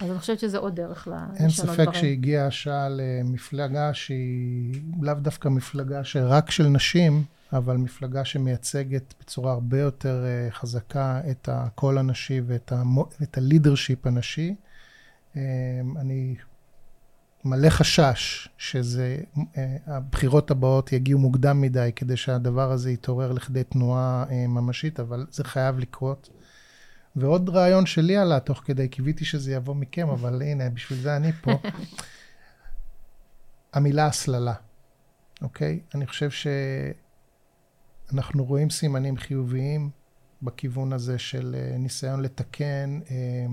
אז 0.00 0.10
אני 0.10 0.18
חושבת 0.18 0.38
שזה 0.38 0.58
עוד 0.58 0.76
דרך 0.76 1.08
לשנות 1.08 1.30
דברים. 1.30 1.40
אין 1.40 1.50
ספק 1.50 1.94
שהגיעה 1.94 2.46
השעה 2.46 2.88
למפלגה 2.88 3.94
שהיא 3.94 4.82
לאו 5.02 5.14
דווקא 5.14 5.48
מפלגה 5.48 6.04
שרק 6.04 6.50
של 6.50 6.66
נשים, 6.66 7.24
אבל 7.52 7.76
מפלגה 7.76 8.24
שמייצגת 8.24 9.14
בצורה 9.20 9.52
הרבה 9.52 9.80
יותר 9.80 10.24
אה, 10.24 10.50
חזקה 10.50 11.20
את 11.30 11.48
הקול 11.52 11.98
הנשי 11.98 12.40
ואת 12.46 13.36
הלידרשיפ 13.36 14.06
הנשי. 14.06 14.54
אה, 15.36 15.42
אני 16.00 16.36
מלא 17.44 17.70
חשש 17.70 18.48
שזה, 18.58 19.18
אה, 19.56 19.76
הבחירות 19.86 20.50
הבאות 20.50 20.92
יגיעו 20.92 21.18
מוקדם 21.18 21.60
מדי 21.60 21.90
כדי 21.96 22.16
שהדבר 22.16 22.72
הזה 22.72 22.90
יתעורר 22.90 23.32
לכדי 23.32 23.64
תנועה 23.64 24.24
ממשית, 24.30 25.00
אבל 25.00 25.26
זה 25.30 25.44
חייב 25.44 25.78
לקרות. 25.78 26.30
ועוד 27.16 27.48
רעיון 27.48 27.86
שלי 27.86 28.16
עלה 28.16 28.40
תוך 28.40 28.62
כדי, 28.64 28.88
קיוויתי 28.88 29.24
שזה 29.24 29.52
יבוא 29.52 29.74
מכם, 29.74 30.08
אבל 30.08 30.42
הנה, 30.42 30.70
בשביל 30.70 30.98
זה 30.98 31.16
אני 31.16 31.32
פה. 31.32 31.52
המילה 33.74 34.06
הסללה, 34.06 34.54
אוקיי? 35.42 35.80
אני 35.94 36.06
חושב 36.06 36.30
ש... 36.30 36.46
אנחנו 38.12 38.44
רואים 38.44 38.70
סימנים 38.70 39.16
חיוביים 39.16 39.90
בכיוון 40.42 40.92
הזה 40.92 41.18
של 41.18 41.56
אה, 41.58 41.78
ניסיון 41.78 42.22
לתקן 42.22 43.00
אה, 43.10 43.46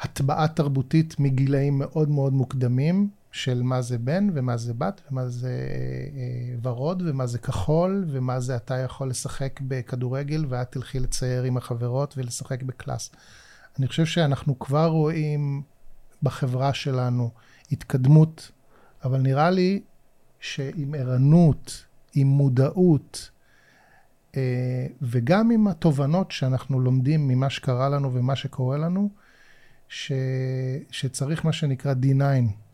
הטבעה 0.00 0.48
תרבותית 0.48 1.20
מגילאים 1.20 1.78
מאוד 1.78 2.08
מאוד 2.08 2.32
מוקדמים 2.32 3.10
של 3.32 3.62
מה 3.62 3.82
זה 3.82 3.98
בן 3.98 4.28
ומה 4.34 4.56
זה 4.56 4.74
בת 4.74 5.00
ומה 5.10 5.28
זה 5.28 5.48
אה, 6.16 6.56
ורוד 6.62 7.02
ומה 7.06 7.26
זה 7.26 7.38
כחול 7.38 8.04
ומה 8.08 8.40
זה 8.40 8.56
אתה 8.56 8.76
יכול 8.76 9.10
לשחק 9.10 9.60
בכדורגל 9.62 10.44
ואת 10.48 10.72
תלכי 10.72 11.00
לצייר 11.00 11.42
עם 11.42 11.56
החברות 11.56 12.14
ולשחק 12.18 12.62
בקלאס. 12.62 13.10
אני 13.78 13.86
חושב 13.86 14.04
שאנחנו 14.04 14.58
כבר 14.58 14.86
רואים 14.86 15.62
בחברה 16.22 16.74
שלנו 16.74 17.30
התקדמות, 17.72 18.50
אבל 19.04 19.20
נראה 19.20 19.50
לי 19.50 19.82
שעם 20.40 20.94
ערנות, 20.94 21.84
עם 22.20 22.26
מודעות, 22.26 23.30
אה, 24.36 24.86
וגם 25.02 25.50
עם 25.50 25.68
התובנות 25.68 26.30
שאנחנו 26.30 26.80
לומדים 26.80 27.28
ממה 27.28 27.50
שקרה 27.50 27.88
לנו 27.88 28.14
ומה 28.14 28.36
שקורה 28.36 28.78
לנו, 28.78 29.08
ש, 29.88 30.12
שצריך 30.90 31.44
מה 31.44 31.52
שנקרא 31.52 31.94
D9, 32.02 32.22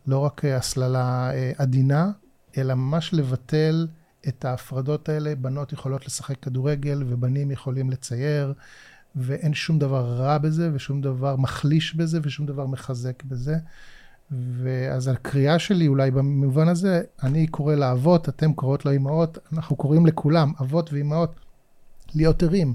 לא 0.07 0.19
רק 0.19 0.45
הסללה 0.45 1.31
אה, 1.35 1.53
עדינה, 1.59 2.11
אלא 2.59 2.75
ממש 2.75 3.15
לבטל 3.15 3.87
את 4.29 4.45
ההפרדות 4.45 5.09
האלה. 5.09 5.35
בנות 5.35 5.73
יכולות 5.73 6.07
לשחק 6.07 6.41
כדורגל 6.41 7.03
ובנים 7.07 7.51
יכולים 7.51 7.91
לצייר, 7.91 8.55
ואין 9.17 9.55
שום 9.55 9.79
דבר 9.79 10.05
רע 10.05 10.39
בזה 10.39 10.71
ושום 10.75 11.01
דבר 11.01 11.37
מחליש 11.37 11.95
בזה 11.95 12.19
ושום 12.23 12.47
דבר 12.47 12.67
מחזק 12.67 13.23
בזה. 13.23 13.57
ואז 14.63 15.09
הקריאה 15.09 15.59
שלי 15.59 15.89
אולי 15.89 16.11
במובן 16.11 16.69
הזה, 16.69 17.03
אני 17.23 17.47
קורא 17.47 17.75
לאבות, 17.75 18.29
אתם 18.29 18.53
קוראות 18.53 18.85
לאימהות, 18.85 19.39
אנחנו 19.53 19.77
קוראים 19.77 20.07
לכולם, 20.07 20.53
אבות 20.61 20.93
ואימהות, 20.93 21.35
להיות 22.15 22.43
ערים. 22.43 22.75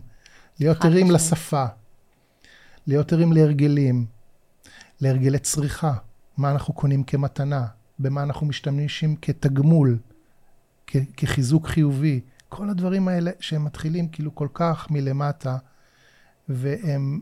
להיות 0.59 0.85
ערים 0.85 1.11
לשפה, 1.11 1.65
להיות 2.87 3.13
ערים 3.13 3.33
להרגלים, 3.33 4.05
להרגלי 5.01 5.39
צריכה, 5.39 5.93
מה 6.37 6.51
אנחנו 6.51 6.73
קונים 6.73 7.03
כמתנה, 7.03 7.65
במה 7.99 8.23
אנחנו 8.23 8.47
משתמשים 8.47 9.15
כתגמול, 9.15 9.97
כ- 10.87 10.95
כחיזוק 11.17 11.67
חיובי. 11.67 12.21
כל 12.49 12.69
הדברים 12.69 13.07
האלה 13.07 13.31
שהם 13.39 13.65
מתחילים 13.65 14.07
כאילו 14.07 14.35
כל 14.35 14.47
כך 14.53 14.91
מלמטה, 14.91 15.57
והם 16.49 17.19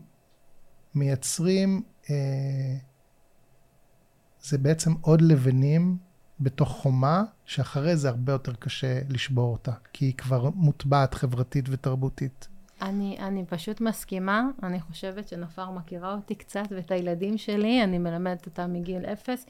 מייצרים... 0.94 1.82
אה, 2.10 2.76
זה 4.42 4.58
בעצם 4.58 4.92
עוד 5.00 5.22
לבנים 5.22 5.96
בתוך 6.40 6.68
חומה, 6.68 7.24
שאחרי 7.44 7.96
זה 7.96 8.08
הרבה 8.08 8.32
יותר 8.32 8.52
קשה 8.54 9.00
לשבור 9.08 9.52
אותה, 9.52 9.72
כי 9.92 10.04
היא 10.04 10.14
כבר 10.14 10.50
מוטבעת 10.54 11.14
חברתית 11.14 11.64
ותרבותית. 11.68 12.48
אני, 12.82 13.16
אני 13.18 13.44
פשוט 13.48 13.80
מסכימה, 13.80 14.42
אני 14.62 14.80
חושבת 14.80 15.28
שנופר 15.28 15.70
מכירה 15.70 16.14
אותי 16.14 16.34
קצת 16.34 16.64
ואת 16.70 16.90
הילדים 16.90 17.38
שלי, 17.38 17.84
אני 17.84 17.98
מלמדת 17.98 18.46
אותם 18.46 18.72
מגיל 18.72 19.04
אפס. 19.04 19.46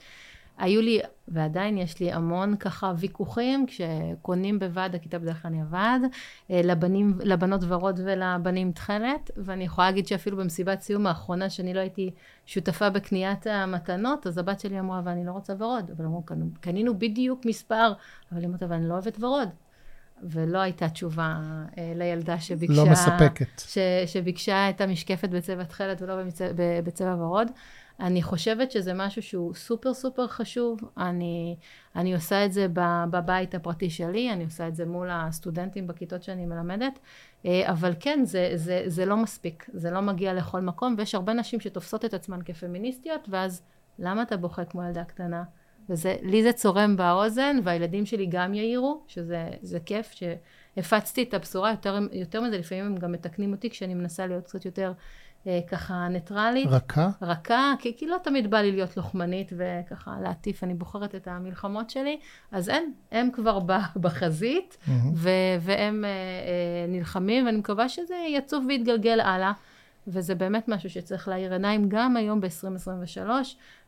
היו 0.59 0.83
לי, 0.83 1.01
ועדיין 1.29 1.79
יש 1.79 2.01
לי 2.01 2.13
המון 2.13 2.57
ככה 2.57 2.93
ויכוחים, 2.99 3.67
כשקונים 3.67 4.59
בוועד 4.59 4.95
הכיתה 4.95 5.19
בדרך 5.19 5.43
כלל 5.43 5.51
אני 5.51 5.61
הוועד, 5.61 6.03
אה, 6.51 6.61
לבנים, 6.65 7.19
לבנות 7.25 7.61
ורוד 7.69 8.01
ולבנים 8.05 8.73
תכלת, 8.73 9.31
ואני 9.37 9.65
יכולה 9.65 9.87
להגיד 9.87 10.07
שאפילו 10.07 10.37
במסיבת 10.37 10.81
סיום 10.81 11.07
האחרונה, 11.07 11.51
שאני 11.51 11.75
לא 11.75 11.81
הייתי 11.81 12.11
שותפה 12.47 12.91
בקניית 12.91 13.47
המתנות, 13.47 14.27
אז 14.27 14.39
הבת 14.39 14.61
שלי 14.61 14.81
אמרה, 14.81 15.01
ואני 15.05 15.27
לא 15.27 15.33
רוצה 15.33 15.55
ורוד. 15.59 15.91
אבל 15.97 16.05
אמרו, 16.05 16.23
קנינו 16.61 16.99
בדיוק 16.99 17.47
מספר, 17.47 17.93
אבל 18.33 18.41
היא 18.41 18.49
אמרת, 18.49 18.63
אבל 18.63 18.77
אני 18.77 18.89
לא 18.89 18.93
אוהבת 18.95 19.21
ורוד. 19.21 19.49
ולא 20.23 20.59
הייתה 20.59 20.89
תשובה 20.89 21.37
אה, 21.79 21.93
לילדה 21.97 22.41
שביקשה... 22.41 22.85
לא 22.85 22.91
מספקת. 22.91 23.59
ש, 23.59 23.79
שביקשה 24.07 24.71
את 24.71 24.81
המשקפת 24.81 25.29
בצבע 25.29 25.65
תכלת 25.65 26.03
ולא 26.03 26.23
בצבע, 26.23 26.53
בצבע 26.85 27.15
ורוד. 27.19 27.49
אני 28.01 28.23
חושבת 28.23 28.71
שזה 28.71 28.95
משהו 28.95 29.23
שהוא 29.23 29.55
סופר 29.55 29.95
סופר 29.95 30.27
חשוב. 30.27 30.81
אני, 30.97 31.57
אני 31.97 32.15
עושה 32.15 32.45
את 32.45 32.53
זה 32.53 32.67
בבית 33.11 33.55
הפרטי 33.55 33.91
שלי, 33.91 34.33
אני 34.33 34.45
עושה 34.45 34.69
את 34.69 34.77
זה 34.77 34.87
מול 34.87 35.09
הסטודנטים 35.11 35.87
בכיתות 35.87 36.23
שאני 36.23 36.47
מלמדת, 36.47 36.99
אה, 37.47 37.71
אבל 37.71 37.93
כן, 38.01 38.21
זה, 38.25 38.51
זה, 38.55 38.83
זה 38.87 39.07
לא 39.07 39.17
מספיק, 39.17 39.67
זה 39.73 39.91
לא 39.91 40.01
מגיע 40.01 40.35
לכל 40.35 40.61
מקום, 40.61 40.95
ויש 40.99 41.15
הרבה 41.15 41.33
נשים 41.33 41.61
שתופסות 41.61 42.05
את 42.05 42.15
עצמן 42.15 42.41
כפמיניסטיות, 42.45 43.29
ואז 43.29 43.63
למה 43.99 44.23
אתה 44.23 44.37
בוכה 44.37 44.65
כמו 44.65 44.85
ילדה 44.85 45.05
קטנה? 45.05 45.43
וזה, 45.91 46.17
לי 46.23 46.43
זה 46.43 46.53
צורם 46.53 46.97
באוזן, 46.97 47.57
והילדים 47.65 48.07
שלי 48.07 48.27
גם 48.27 48.55
יעירו, 48.55 49.03
שזה 49.07 49.79
כיף, 49.85 50.13
שהפצתי 50.13 51.23
את 51.23 51.35
הבשורה, 51.35 51.71
יותר, 51.71 51.99
יותר 52.13 52.41
מזה, 52.41 52.59
לפעמים 52.59 52.85
הם 52.85 52.97
גם 52.97 53.13
מתקנים 53.13 53.53
אותי 53.53 53.71
כשאני 53.71 53.95
מנסה 53.95 54.27
להיות 54.27 54.45
קצת 54.45 54.65
יותר 54.65 54.93
ככה 55.71 56.09
ניטרלית. 56.09 56.67
רכה? 56.71 57.11
רכה, 57.23 57.73
כי, 57.79 57.97
כי 57.97 58.07
לא 58.07 58.17
תמיד 58.23 58.51
בא 58.51 58.59
לי 58.59 58.73
להיות 58.73 58.97
לוחמנית 58.97 59.53
וככה 59.57 60.17
להטיף, 60.23 60.65
אני 60.65 60.75
בוחרת 60.75 61.15
את 61.15 61.29
המלחמות 61.29 61.91
שלי, 61.91 62.19
אז 62.53 62.69
אין, 62.69 62.93
הם 63.13 63.31
כבר 63.33 63.59
בחזית, 64.03 64.77
mm-hmm. 64.81 64.91
ו, 65.15 65.31
והם 65.61 66.05
אה, 66.05 66.11
אה, 66.11 66.87
נלחמים, 66.89 67.47
ואני 67.47 67.59
מקווה 67.59 67.89
שזה 67.89 68.15
יצוף 68.29 68.65
ויתגלגל 68.69 69.21
הלאה, 69.21 69.53
וזה 70.07 70.35
באמת 70.35 70.69
משהו 70.69 70.91
שצריך 70.91 71.29
להאיר 71.29 71.53
עיניים 71.53 71.89
גם 71.89 72.17
היום 72.17 72.41
ב-2023. 72.41 73.31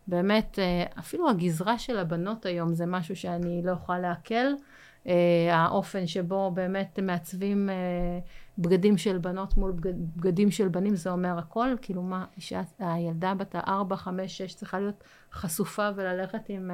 באמת, 0.06 0.58
אה, 0.58 0.84
אפילו 0.98 1.30
הגזרה 1.30 1.78
של 1.78 1.98
הבנות 1.98 2.46
היום 2.46 2.74
זה 2.74 2.86
משהו 2.86 3.16
שאני 3.16 3.62
לא 3.64 3.72
יכולה 3.72 3.98
לעכל. 3.98 4.54
האופן 5.52 6.06
שבו 6.06 6.50
באמת 6.54 6.98
מעצבים 7.02 7.70
בגדים 8.58 8.98
של 8.98 9.18
בנות 9.18 9.56
מול 9.56 9.72
בגדים 10.16 10.50
של 10.50 10.68
בנים, 10.68 10.96
זה 10.96 11.10
אומר 11.10 11.38
הכל, 11.38 11.74
כאילו 11.82 12.02
מה, 12.02 12.24
אישה, 12.36 12.62
הילדה 12.78 13.34
בת 13.34 13.54
הארבע, 13.54 13.96
חמש, 13.96 14.38
שש 14.38 14.54
צריכה 14.54 14.80
להיות 14.80 15.04
חשופה 15.32 15.88
וללכת 15.96 16.48
עם 16.48 16.70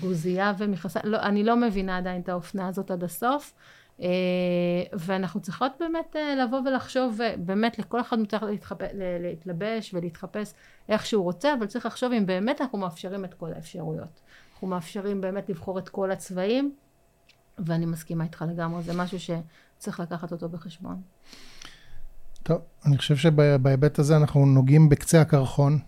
גוזייה 0.00 0.52
ומכסה, 0.58 1.00
לא, 1.04 1.18
אני 1.22 1.44
לא 1.44 1.56
מבינה 1.56 1.96
עדיין 1.96 2.20
את 2.20 2.28
האופנה 2.28 2.68
הזאת 2.68 2.90
עד 2.90 3.04
הסוף. 3.04 3.54
אה, 4.02 4.08
ואנחנו 4.92 5.40
צריכות 5.40 5.72
באמת 5.80 6.16
אה, 6.16 6.34
לבוא 6.34 6.58
ולחשוב, 6.64 7.20
אה, 7.22 7.34
באמת 7.38 7.78
לכל 7.78 8.00
אחד 8.00 8.18
מותר 8.18 8.44
להתחפ... 8.44 8.76
להתלבש 8.94 9.94
ולהתחפש 9.94 10.54
איך 10.88 11.06
שהוא 11.06 11.24
רוצה, 11.24 11.54
אבל 11.54 11.66
צריך 11.66 11.86
לחשוב 11.86 12.12
אם 12.12 12.26
באמת 12.26 12.60
אנחנו 12.60 12.78
מאפשרים 12.78 13.24
את 13.24 13.34
כל 13.34 13.52
האפשרויות. 13.52 14.20
אנחנו 14.52 14.68
מאפשרים 14.68 15.20
באמת 15.20 15.48
לבחור 15.48 15.78
את 15.78 15.88
כל 15.88 16.10
הצבעים, 16.10 16.74
ואני 17.66 17.86
מסכימה 17.86 18.24
איתך 18.24 18.44
לגמרי, 18.48 18.82
זה 18.82 18.92
משהו 18.94 19.18
שצריך 19.20 20.00
לקחת 20.00 20.32
אותו 20.32 20.48
בחשבון. 20.48 21.00
טוב, 22.42 22.60
אני 22.86 22.98
חושב 22.98 23.16
שבהיבט 23.16 23.98
הזה 23.98 24.16
אנחנו 24.16 24.46
נוגעים 24.46 24.88
בקצה 24.88 25.20
הקרחון. 25.20 25.78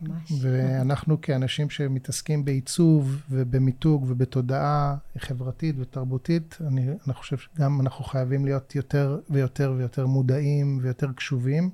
ממש. 0.00 0.32
ואנחנו 0.40 1.20
כאנשים 1.20 1.70
שמתעסקים 1.70 2.44
בעיצוב 2.44 3.22
ובמיתוג 3.30 4.04
ובתודעה 4.08 4.96
חברתית 5.18 5.76
ותרבותית, 5.78 6.58
אני, 6.66 6.88
אני 7.06 7.14
חושב 7.14 7.36
שגם 7.36 7.80
אנחנו 7.80 8.04
חייבים 8.04 8.44
להיות 8.44 8.74
יותר 8.74 9.20
ויותר 9.30 9.74
ויותר 9.76 10.06
מודעים 10.06 10.78
ויותר 10.82 11.12
קשובים 11.12 11.70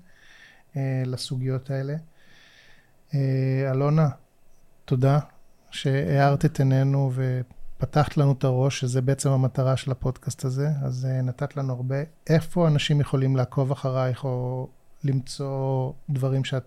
אה, 0.77 1.03
לסוגיות 1.07 1.71
האלה. 1.71 1.95
אה, 3.15 3.71
אלונה, 3.71 4.09
תודה 4.85 5.19
שהארת 5.71 6.45
את 6.45 6.59
עינינו 6.59 7.11
ופתחת 7.83 8.17
לנו 8.17 8.33
את 8.33 8.45
הראש, 8.45 8.81
שזה 8.81 9.01
בעצם 9.01 9.31
המטרה 9.31 9.77
של 9.77 9.91
הפודקאסט 9.91 10.45
הזה. 10.45 10.69
אז 10.85 11.07
אה, 11.11 11.23
נתת 11.23 11.57
לנו 11.57 11.73
הרבה. 11.73 11.97
איפה 12.27 12.69
אנשים 12.69 13.01
יכולים 13.01 13.37
לעקוב 13.37 13.73
אחרייך 13.73 14.25
או 14.25 14.69
למצוא 15.05 15.93
דברים 16.11 16.45
שאת 16.45 16.65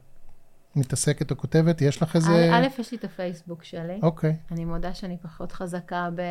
מתעסקת 0.76 1.32
או 1.32 1.38
כותבת? 1.38 1.82
יש 1.82 2.02
לך 2.02 2.16
איזה... 2.16 2.50
א', 2.54 2.68
יש 2.80 2.92
לי 2.92 2.98
את 2.98 3.04
הפייסבוק 3.04 3.64
שלי. 3.64 4.00
אוקיי. 4.04 4.38
אני 4.52 4.66
מודה 4.66 4.94
שאני 4.94 5.18
פחות 5.18 5.52
חזקה 5.52 6.10
ב... 6.16 6.22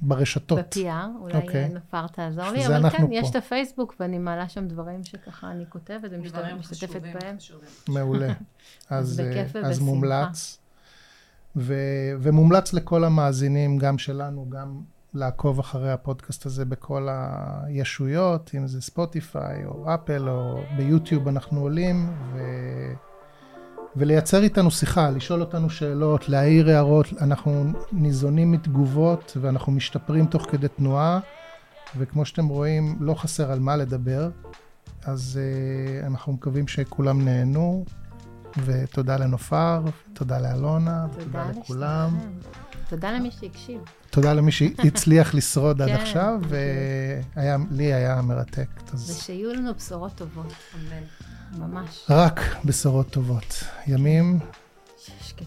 ברשתות. 0.00 0.58
ב-PR, 0.58 1.20
אולי 1.20 1.36
אוקיי. 1.36 1.68
נופר 1.68 2.06
תעזור 2.06 2.50
לי, 2.50 2.66
אבל 2.66 2.90
כן, 2.90 3.06
פה. 3.06 3.14
יש 3.14 3.30
את 3.30 3.36
הפייסבוק, 3.36 3.94
ואני 4.00 4.18
מעלה 4.18 4.48
שם 4.48 4.68
דברים 4.68 5.04
שככה 5.04 5.50
אני 5.50 5.64
כותבת 5.68 6.10
ומשתתפת 6.10 7.02
בהם. 7.02 7.36
מעולה. 7.88 8.32
אז, 8.90 9.22
אז 9.62 9.78
מומלץ. 9.78 10.58
ו, 11.56 11.74
ומומלץ 12.20 12.72
לכל 12.72 13.04
המאזינים, 13.04 13.78
גם 13.78 13.98
שלנו, 13.98 14.46
גם 14.50 14.80
לעקוב 15.14 15.58
אחרי 15.58 15.92
הפודקאסט 15.92 16.46
הזה 16.46 16.64
בכל 16.64 17.08
הישויות, 17.10 18.50
אם 18.54 18.66
זה 18.66 18.80
ספוטיפיי 18.80 19.64
או 19.64 19.94
אפל 19.94 20.28
או 20.28 20.60
ביוטיוב 20.76 21.28
אנחנו 21.28 21.60
עולים, 21.60 22.10
ו... 22.32 22.40
ולייצר 23.96 24.42
איתנו 24.42 24.70
שיחה, 24.70 25.10
לשאול 25.10 25.40
אותנו 25.40 25.70
שאלות, 25.70 26.28
להעיר 26.28 26.70
הערות, 26.70 27.06
אנחנו 27.20 27.64
ניזונים 27.92 28.52
מתגובות 28.52 29.36
ואנחנו 29.40 29.72
משתפרים 29.72 30.26
תוך 30.26 30.46
כדי 30.50 30.68
תנועה, 30.68 31.20
וכמו 31.98 32.24
שאתם 32.24 32.46
רואים, 32.46 32.96
לא 33.00 33.14
חסר 33.14 33.52
על 33.52 33.60
מה 33.60 33.76
לדבר, 33.76 34.30
אז 35.04 35.40
uh, 36.02 36.06
אנחנו 36.06 36.32
מקווים 36.32 36.68
שכולם 36.68 37.24
נהנו, 37.24 37.84
ותודה 38.64 39.16
לנופר, 39.16 39.82
תודה 40.12 40.38
לאלונה, 40.38 41.06
תודה, 41.18 41.50
לכולם. 41.50 42.18
תודה 42.88 43.12
למי 43.12 43.30
שהקשיב. 43.30 43.80
תודה 44.10 44.32
למי 44.32 44.52
שהצליח 44.52 45.34
לשרוד 45.34 45.82
עד 45.82 45.88
כן, 45.94 45.94
עכשיו, 45.94 46.40
ולי 46.48 47.94
היה 47.94 48.22
מרתק. 48.22 48.68
ושיהיו 48.94 49.52
לנו 49.54 49.74
בשורות 49.74 50.12
טובות, 50.14 50.52
אמן. 50.74 51.02
ממש. 51.58 52.06
רק 52.10 52.40
בשורות 52.64 53.10
טובות. 53.10 53.64
ימים... 53.86 54.38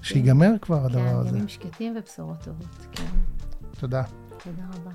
שיגמר 0.02 0.52
כבר 0.62 0.80
כן, 0.80 0.86
הדבר 0.86 1.20
הזה. 1.20 1.30
כן, 1.30 1.36
ימים 1.36 1.48
שקטים 1.48 1.98
ובשורות 1.98 2.44
טובות, 2.44 2.88
כן. 2.92 3.06
תודה. 3.80 4.04
תודה 4.44 4.64
רבה. 4.74 4.92